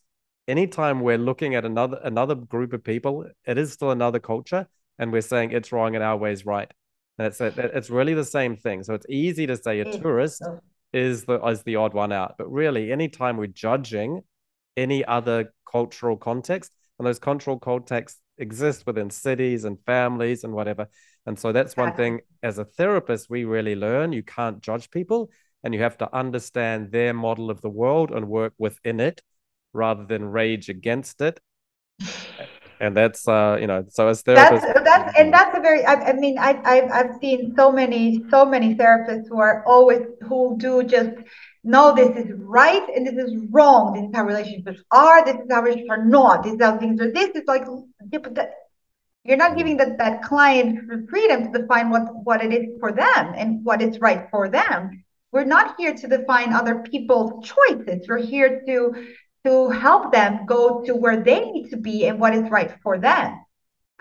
[0.49, 4.67] anytime we're looking at another another group of people, it is still another culture,
[4.97, 6.71] and we're saying it's wrong and our way is right.
[7.17, 8.83] And it's it's really the same thing.
[8.83, 10.01] So it's easy to say a mm.
[10.01, 10.43] tourist
[10.91, 14.21] is the is the odd one out, but really, anytime we're judging
[14.75, 20.87] any other cultural context, and those cultural contexts exist within cities and families and whatever.
[21.25, 24.13] And so that's one thing as a therapist we really learn.
[24.13, 25.29] You can't judge people
[25.63, 29.21] and you have to understand their model of the world and work within it
[29.73, 31.39] rather than rage against it.
[32.79, 35.95] and that's uh you know so as therapists that's, that's and that's a very I,
[35.95, 40.55] I mean I, I've, I've seen so many so many therapists who are always who
[40.57, 41.11] do just
[41.63, 43.93] no this is right and this is wrong.
[43.93, 47.01] This is how relationships are this is how relationships are not this is how things
[47.01, 47.65] are this is like
[49.25, 52.91] you're not giving that that client the freedom to define what what it is for
[52.91, 55.03] them and what is right for them.
[55.31, 58.07] We're not here to define other people's choices.
[58.07, 59.07] We're here to
[59.45, 62.97] to help them go to where they need to be and what is right for
[62.97, 63.39] them.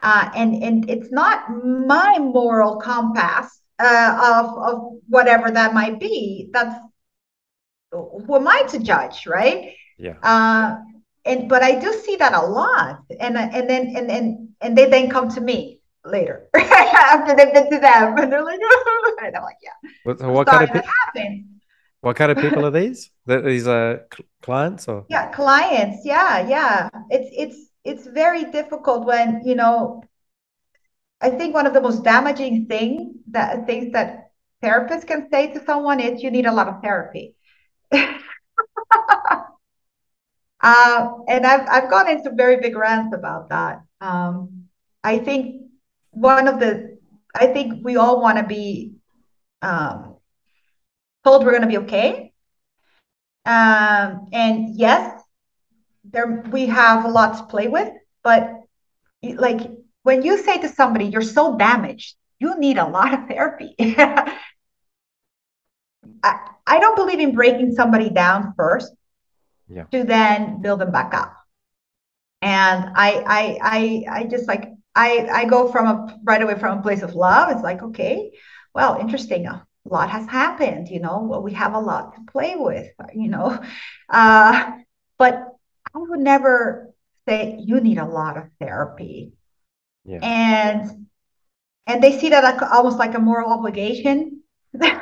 [0.00, 6.50] Uh, and and it's not my moral compass uh, of of whatever that might be.
[6.52, 6.74] That's
[7.90, 9.74] who am I to judge, right?
[9.98, 10.14] Yeah.
[10.22, 10.76] Uh,
[11.24, 14.88] and but I do see that a lot, and and then and and and they
[14.88, 18.60] then come to me later after they've been to them, and they're like,
[19.22, 19.90] and I'm like, yeah.
[20.04, 21.57] What, what kind of happen?
[22.00, 23.10] What kind of people are these?
[23.26, 24.06] These are
[24.40, 25.04] clients or?
[25.08, 26.04] Yeah, clients.
[26.04, 26.88] Yeah, yeah.
[27.10, 30.02] It's it's it's very difficult when you know.
[31.20, 34.30] I think one of the most damaging thing that things that
[34.62, 37.34] therapists can say to someone is you need a lot of therapy.
[37.92, 38.18] uh,
[40.62, 43.82] and I've I've gone into very big rants about that.
[44.00, 44.68] Um,
[45.02, 45.62] I think
[46.10, 46.98] one of the
[47.34, 48.94] I think we all want to be
[49.62, 50.17] um,
[51.28, 52.32] told we're going to be okay.
[53.44, 55.22] Um, and yes,
[56.04, 57.90] there we have a lot to play with,
[58.22, 58.52] but
[59.22, 59.60] like
[60.02, 63.74] when you say to somebody, you're so damaged, you need a lot of therapy.
[63.80, 64.34] I,
[66.66, 68.92] I don't believe in breaking somebody down first
[69.68, 69.84] yeah.
[69.92, 71.34] to then build them back up.
[72.40, 76.78] And I, I, I, I just like I, I go from a right away from
[76.78, 77.50] a place of love.
[77.50, 78.32] It's like, okay,
[78.74, 79.46] well, interesting
[79.88, 83.58] a lot has happened you know we have a lot to play with you know
[84.10, 84.72] uh,
[85.18, 85.48] but
[85.94, 86.92] i would never
[87.28, 89.32] say you need a lot of therapy
[90.04, 90.18] yeah.
[90.22, 91.06] and
[91.86, 94.42] and they see that like, almost like a moral obligation
[94.80, 94.92] to,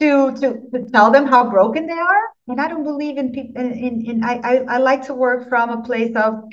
[0.00, 3.72] to to tell them how broken they are and i don't believe in people in,
[3.72, 6.44] in, in I, I i like to work from a place of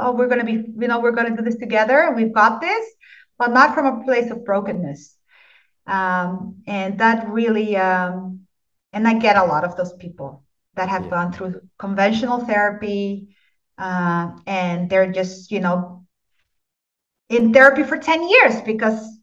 [0.00, 2.32] oh, we're going to be, you know, we're going to do this together and we've
[2.32, 2.86] got this,
[3.38, 5.16] but not from a place of brokenness.
[5.86, 8.40] Um, and that really, um,
[8.92, 10.44] and I get a lot of those people
[10.74, 11.10] that have yeah.
[11.10, 13.36] gone through conventional therapy
[13.78, 16.04] uh, and they're just, you know,
[17.28, 19.18] in therapy for 10 years because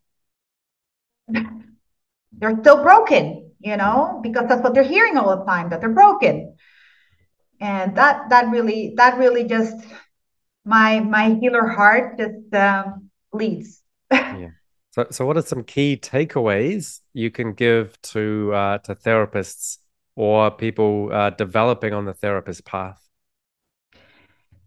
[1.27, 5.89] they're still broken, you know, because that's what they're hearing all the time that they're
[5.89, 6.55] broken.
[7.59, 9.75] And that that really that really just
[10.63, 13.81] my my healer heart just um, leads.
[14.11, 14.49] yeah.
[14.97, 19.77] So so what are some key takeaways you can give to uh, to therapists
[20.15, 22.99] or people uh, developing on the therapist path?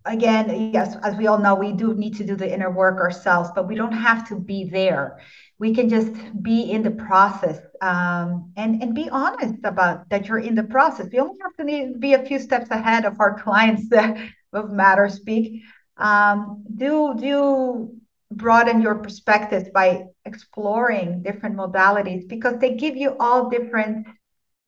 [0.05, 3.51] Again, yes, as we all know, we do need to do the inner work ourselves,
[3.57, 5.19] but we don't have to be there.
[5.59, 10.39] We can just be in the process um, and and be honest about that you're
[10.39, 11.09] in the process.
[11.12, 13.89] We only have to need, be a few steps ahead of our clients
[14.52, 15.65] of matter speak.
[15.97, 17.99] Um, do do
[18.31, 24.07] broaden your perspectives by exploring different modalities because they give you all different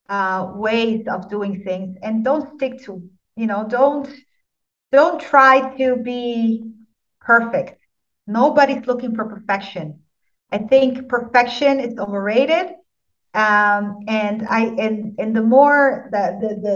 [0.08, 1.96] uh, ways of doing things.
[2.02, 3.02] And don't stick to
[3.36, 4.08] you know don't
[4.92, 6.64] don't try to be
[7.20, 7.78] perfect.
[8.26, 10.00] Nobody's looking for perfection.
[10.50, 12.66] I think perfection is overrated
[13.34, 16.74] um, and i and and the more the the the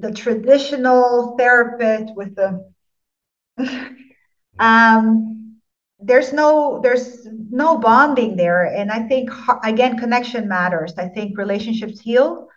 [0.00, 2.64] the, the traditional therapist with the
[4.58, 5.37] um
[6.00, 9.30] there's no there's no bonding there and i think
[9.64, 12.48] again connection matters i think relationships heal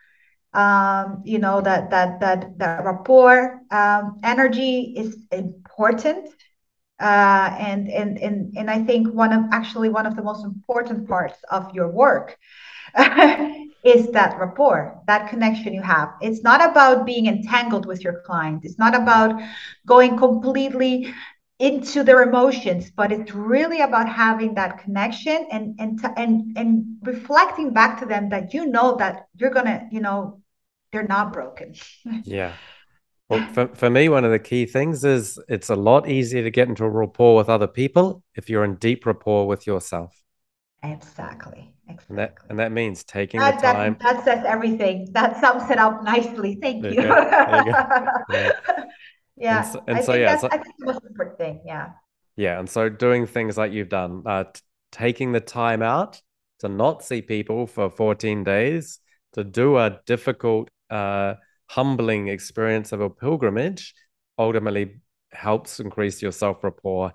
[0.53, 6.27] um, you know that that that that rapport um, energy is important
[6.99, 11.07] uh, and and and and I think one of actually one of the most important
[11.07, 12.37] parts of your work
[13.83, 16.09] is that rapport, that connection you have.
[16.21, 18.61] It's not about being entangled with your client.
[18.63, 19.39] It's not about
[19.87, 21.13] going completely
[21.61, 27.71] into their emotions, but it's really about having that connection and and and and reflecting
[27.71, 30.41] back to them that you know that you're gonna, you know,
[30.91, 31.75] they're not broken.
[32.23, 32.53] yeah.
[33.29, 36.49] Well, for, for me, one of the key things is it's a lot easier to
[36.49, 40.13] get into a rapport with other people if you're in deep rapport with yourself.
[40.83, 41.71] Exactly.
[41.87, 42.05] Exactly.
[42.09, 43.97] And that, and that means taking that, the time.
[44.01, 45.09] That, that, says everything.
[45.11, 46.57] That sums it up nicely.
[46.61, 46.91] Thank you.
[46.91, 47.03] you.
[47.03, 48.51] yeah.
[49.41, 49.63] Yeah.
[49.63, 51.61] And so, and so yeah, so, I think the most important thing.
[51.65, 51.89] Yeah.
[52.35, 52.59] Yeah.
[52.59, 54.61] And so doing things like you've done, uh, t-
[54.91, 56.21] taking the time out
[56.59, 58.99] to not see people for 14 days,
[59.33, 61.35] to do a difficult uh,
[61.67, 63.93] humbling experience of a pilgrimage
[64.37, 65.01] ultimately
[65.31, 67.13] helps increase your self rapport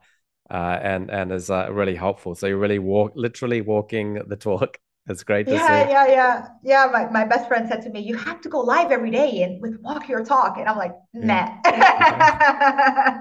[0.51, 2.35] uh, and and is uh, really helpful.
[2.35, 4.78] So you're really walk literally walking the talk.
[5.09, 5.93] It's great yeah, see.
[5.93, 6.89] Yeah, yeah, yeah.
[6.93, 9.62] My, my best friend said to me, "You have to go live every day and
[9.62, 13.20] with walk your talk." And I'm like, "Nah." Yeah.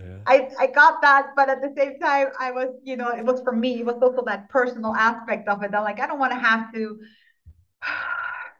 [0.00, 0.18] yeah.
[0.26, 3.40] I I got that, but at the same time, I was, you know, it was
[3.42, 3.80] for me.
[3.80, 5.72] It was also that personal aspect of it.
[5.74, 6.98] I'm like, I don't want to have to.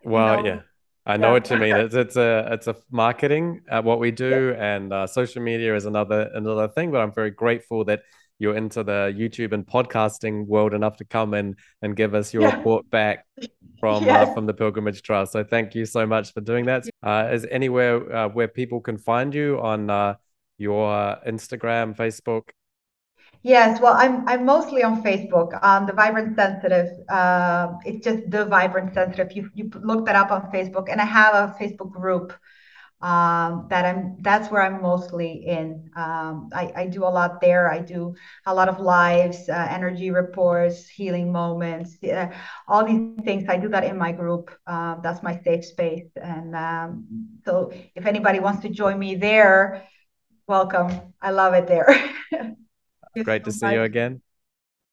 [0.05, 0.60] Well, know, yeah.
[1.05, 1.32] I know yeah.
[1.32, 1.74] what you mean.
[1.74, 4.77] It's it's a it's a marketing at what we do, yeah.
[4.77, 6.93] and uh, social media is another another thing.
[6.93, 8.02] But I'm very grateful that
[8.38, 12.42] you're into the YouTube and podcasting world enough to come and and give us your
[12.42, 12.56] yeah.
[12.56, 13.24] report back
[13.80, 14.28] from yes.
[14.28, 15.32] uh, from the Pilgrimage Trust.
[15.32, 16.84] So thank you so much for doing that.
[17.02, 20.14] Uh, is anywhere uh, where people can find you on uh,
[20.58, 22.50] your Instagram, Facebook?
[23.42, 25.62] Yes, well, I'm I'm mostly on Facebook.
[25.62, 26.88] Um, the Vibrant Sensitive.
[27.08, 29.32] Uh, it's just the Vibrant Sensitive.
[29.32, 32.32] You you look that up on Facebook, and I have a Facebook group
[33.02, 34.16] um, that I'm.
[34.20, 35.90] That's where I'm mostly in.
[35.97, 37.70] Um, I I do a lot there.
[37.70, 38.14] I do
[38.47, 42.32] a lot of lives, uh, energy reports, healing moments, uh,
[42.66, 43.48] all these things.
[43.48, 44.51] I do that in my group.
[44.66, 47.06] Uh, that's my safe space, and um,
[47.44, 49.86] so if anybody wants to join me there,
[50.47, 51.12] welcome.
[51.20, 51.89] I love it there.
[53.24, 54.23] Great to see you again.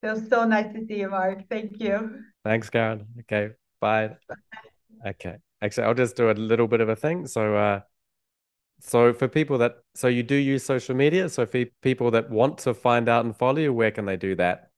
[0.01, 1.47] Feels so nice to see you, Mark.
[1.49, 2.19] Thank you.
[2.43, 3.07] Thanks, Karen.
[3.21, 4.09] Okay, bye.
[4.27, 5.11] bye.
[5.11, 7.27] Okay, actually, I'll just do a little bit of a thing.
[7.27, 7.80] So, uh,
[8.84, 11.30] so for people that, so you do use social media.
[11.30, 14.35] So for people that want to find out and follow you, where can they do
[14.35, 14.72] that?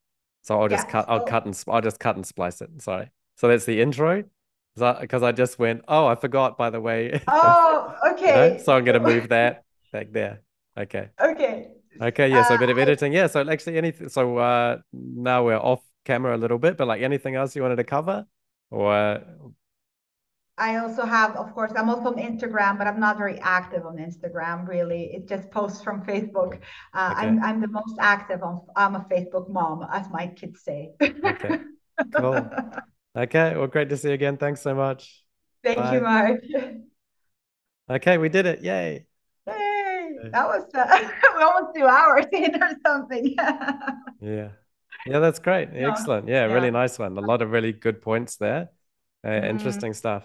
[0.44, 1.06] So I'll just yeah, cut.
[1.10, 2.70] I'll cut and I'll just cut and splice it.
[2.82, 3.10] Sorry.
[3.36, 4.24] So that's the intro.
[4.76, 6.58] Because I just went, oh, I forgot.
[6.58, 7.20] By the way.
[7.28, 8.52] Oh, okay.
[8.52, 8.64] you know?
[8.64, 10.42] So I'm gonna move that back there.
[10.78, 11.10] Okay.
[11.20, 11.68] Okay.
[12.02, 13.14] Okay, yeah, so a bit of uh, editing.
[13.14, 17.02] Yeah, so actually anything so uh now we're off camera a little bit, but like
[17.02, 18.26] anything else you wanted to cover?
[18.70, 19.22] Or
[20.58, 23.98] I also have, of course, I'm also on Instagram, but I'm not very active on
[23.98, 24.68] Instagram.
[24.68, 26.60] Really, it just posts from Facebook.
[26.94, 27.28] Uh, okay.
[27.28, 28.62] I'm I'm the most active on.
[28.76, 30.92] I'm a Facebook mom, as my kids say.
[31.02, 31.60] okay,
[32.16, 32.50] cool.
[33.18, 34.38] Okay, well, great to see you again.
[34.38, 35.24] Thanks so much.
[35.64, 35.96] Thank Bye.
[35.96, 36.42] you, Mark.
[37.90, 38.64] Okay, we did it!
[38.64, 39.06] Yay!
[39.48, 40.18] Yay!
[40.32, 41.10] that was uh,
[41.42, 43.36] almost two hours in or something.
[44.22, 44.50] yeah.
[45.06, 45.70] Yeah, that's great.
[45.74, 46.28] Excellent.
[46.28, 47.16] Yeah, yeah, really nice one.
[47.18, 48.70] A lot of really good points there.
[49.24, 49.50] Uh, mm.
[49.50, 50.24] Interesting stuff.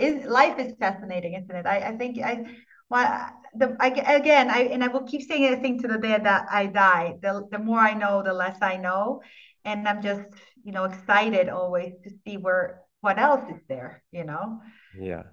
[0.00, 1.66] Is life is fascinating, isn't it?
[1.66, 2.46] I, I think I
[2.88, 5.58] well the I, again I and I will keep saying it.
[5.58, 8.58] I think to the day that I die, the the more I know, the less
[8.62, 9.22] I know,
[9.64, 10.28] and I'm just
[10.64, 14.02] you know excited always to see where what else is there.
[14.12, 14.60] You know.
[14.98, 15.24] Yeah.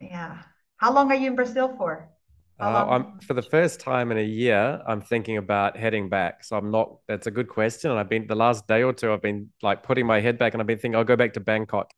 [0.00, 0.38] Yeah.
[0.76, 2.08] How long are you in Brazil for?
[2.60, 4.82] Uh, I'm for the first time in a year.
[4.86, 6.44] I'm thinking about heading back.
[6.44, 6.98] So I'm not.
[7.08, 7.90] That's a good question.
[7.90, 9.12] And I've been the last day or two.
[9.12, 11.40] I've been like putting my head back, and I've been thinking I'll go back to
[11.40, 11.90] Bangkok.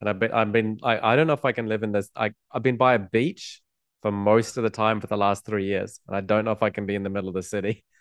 [0.00, 0.32] And I've been.
[0.32, 0.78] I've been.
[0.82, 2.10] I, I don't know if I can live in this.
[2.14, 3.62] I I've been by a beach
[4.02, 6.62] for most of the time for the last three years, and I don't know if
[6.62, 7.84] I can be in the middle of the city.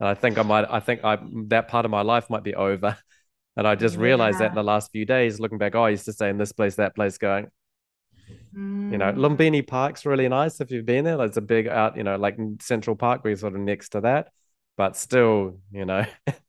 [0.00, 0.66] And I think I might.
[0.68, 2.98] I think I that part of my life might be over.
[3.56, 4.46] And I just realized yeah.
[4.46, 5.76] that in the last few days, looking back.
[5.76, 7.46] Oh, I used to stay in this place, that place, going.
[8.56, 9.16] You know, mm.
[9.16, 11.20] Lumpini Park's really nice if you've been there.
[11.24, 14.28] It's a big out, you know, like Central Park, we're sort of next to that,
[14.76, 16.04] but still, you know.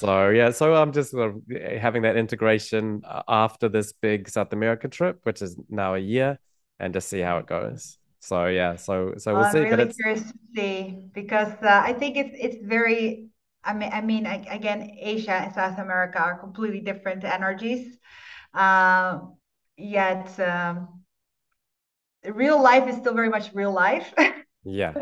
[0.00, 1.42] so yeah, so I'm just sort of
[1.78, 6.38] having that integration uh, after this big South America trip, which is now a year,
[6.78, 7.98] and just see how it goes.
[8.20, 9.58] So yeah, so so we'll well, see.
[9.58, 13.28] I'm really curious to see because uh, I think it's it's very.
[13.62, 17.98] I mean, I mean, again, Asia and South America are completely different energies.
[18.54, 19.18] Uh,
[19.76, 21.02] yet um,
[22.24, 24.14] real life is still very much real life.
[24.64, 24.92] yeah.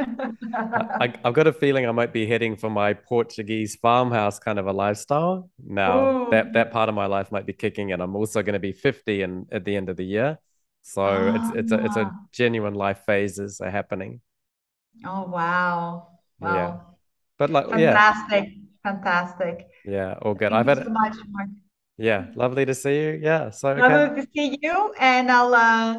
[1.00, 4.66] I, have got a feeling I might be heading for my Portuguese farmhouse kind of
[4.66, 5.50] a lifestyle.
[5.64, 6.30] Now Ooh.
[6.30, 8.00] that that part of my life might be kicking in.
[8.00, 10.38] I'm also going to be 50 and at the end of the year.
[10.82, 14.20] So oh, it's it's a it's a genuine life phases are happening.
[15.04, 16.08] Oh wow.
[16.40, 16.54] Wow.
[16.54, 16.76] Yeah.
[17.36, 18.44] But like fantastic.
[18.48, 18.62] Yeah.
[18.84, 19.68] Fantastic.
[19.84, 20.50] Yeah, all good.
[20.50, 21.48] Thank I've had so much, Mark.
[21.98, 23.20] Yeah, lovely to see you.
[23.20, 23.50] Yeah.
[23.50, 24.20] So lovely okay.
[24.22, 24.94] to see you.
[24.98, 25.98] And I'll uh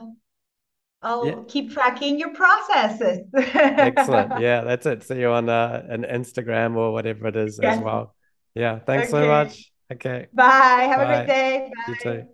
[1.01, 1.35] I'll yeah.
[1.47, 3.19] keep tracking your processes.
[3.34, 4.34] Excellent.
[4.39, 5.03] Yeah, that's it.
[5.03, 7.77] See you on uh, an Instagram or whatever it is yes.
[7.77, 8.15] as well.
[8.53, 8.80] Yeah.
[8.80, 9.23] Thanks okay.
[9.23, 9.71] so much.
[9.91, 10.27] Okay.
[10.34, 10.88] Bye.
[10.89, 11.03] Have Bye.
[11.03, 11.71] a great day.
[11.76, 11.93] Bye.
[11.93, 12.27] You too.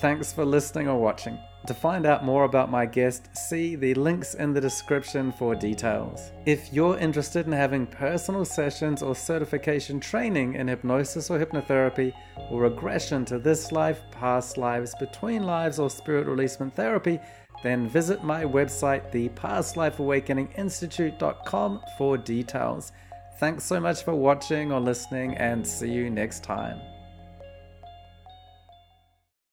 [0.00, 1.38] Thanks for listening or watching.
[1.68, 6.32] To find out more about my guest, see the links in the description for details.
[6.46, 12.14] If you're interested in having personal sessions or certification training in hypnosis or hypnotherapy,
[12.50, 17.20] or regression to this life, past lives, between lives, or spirit releasement therapy,
[17.62, 22.92] then visit my website, thepastlifeawakeninginstitute.com, for details.
[23.40, 26.80] Thanks so much for watching or listening, and see you next time.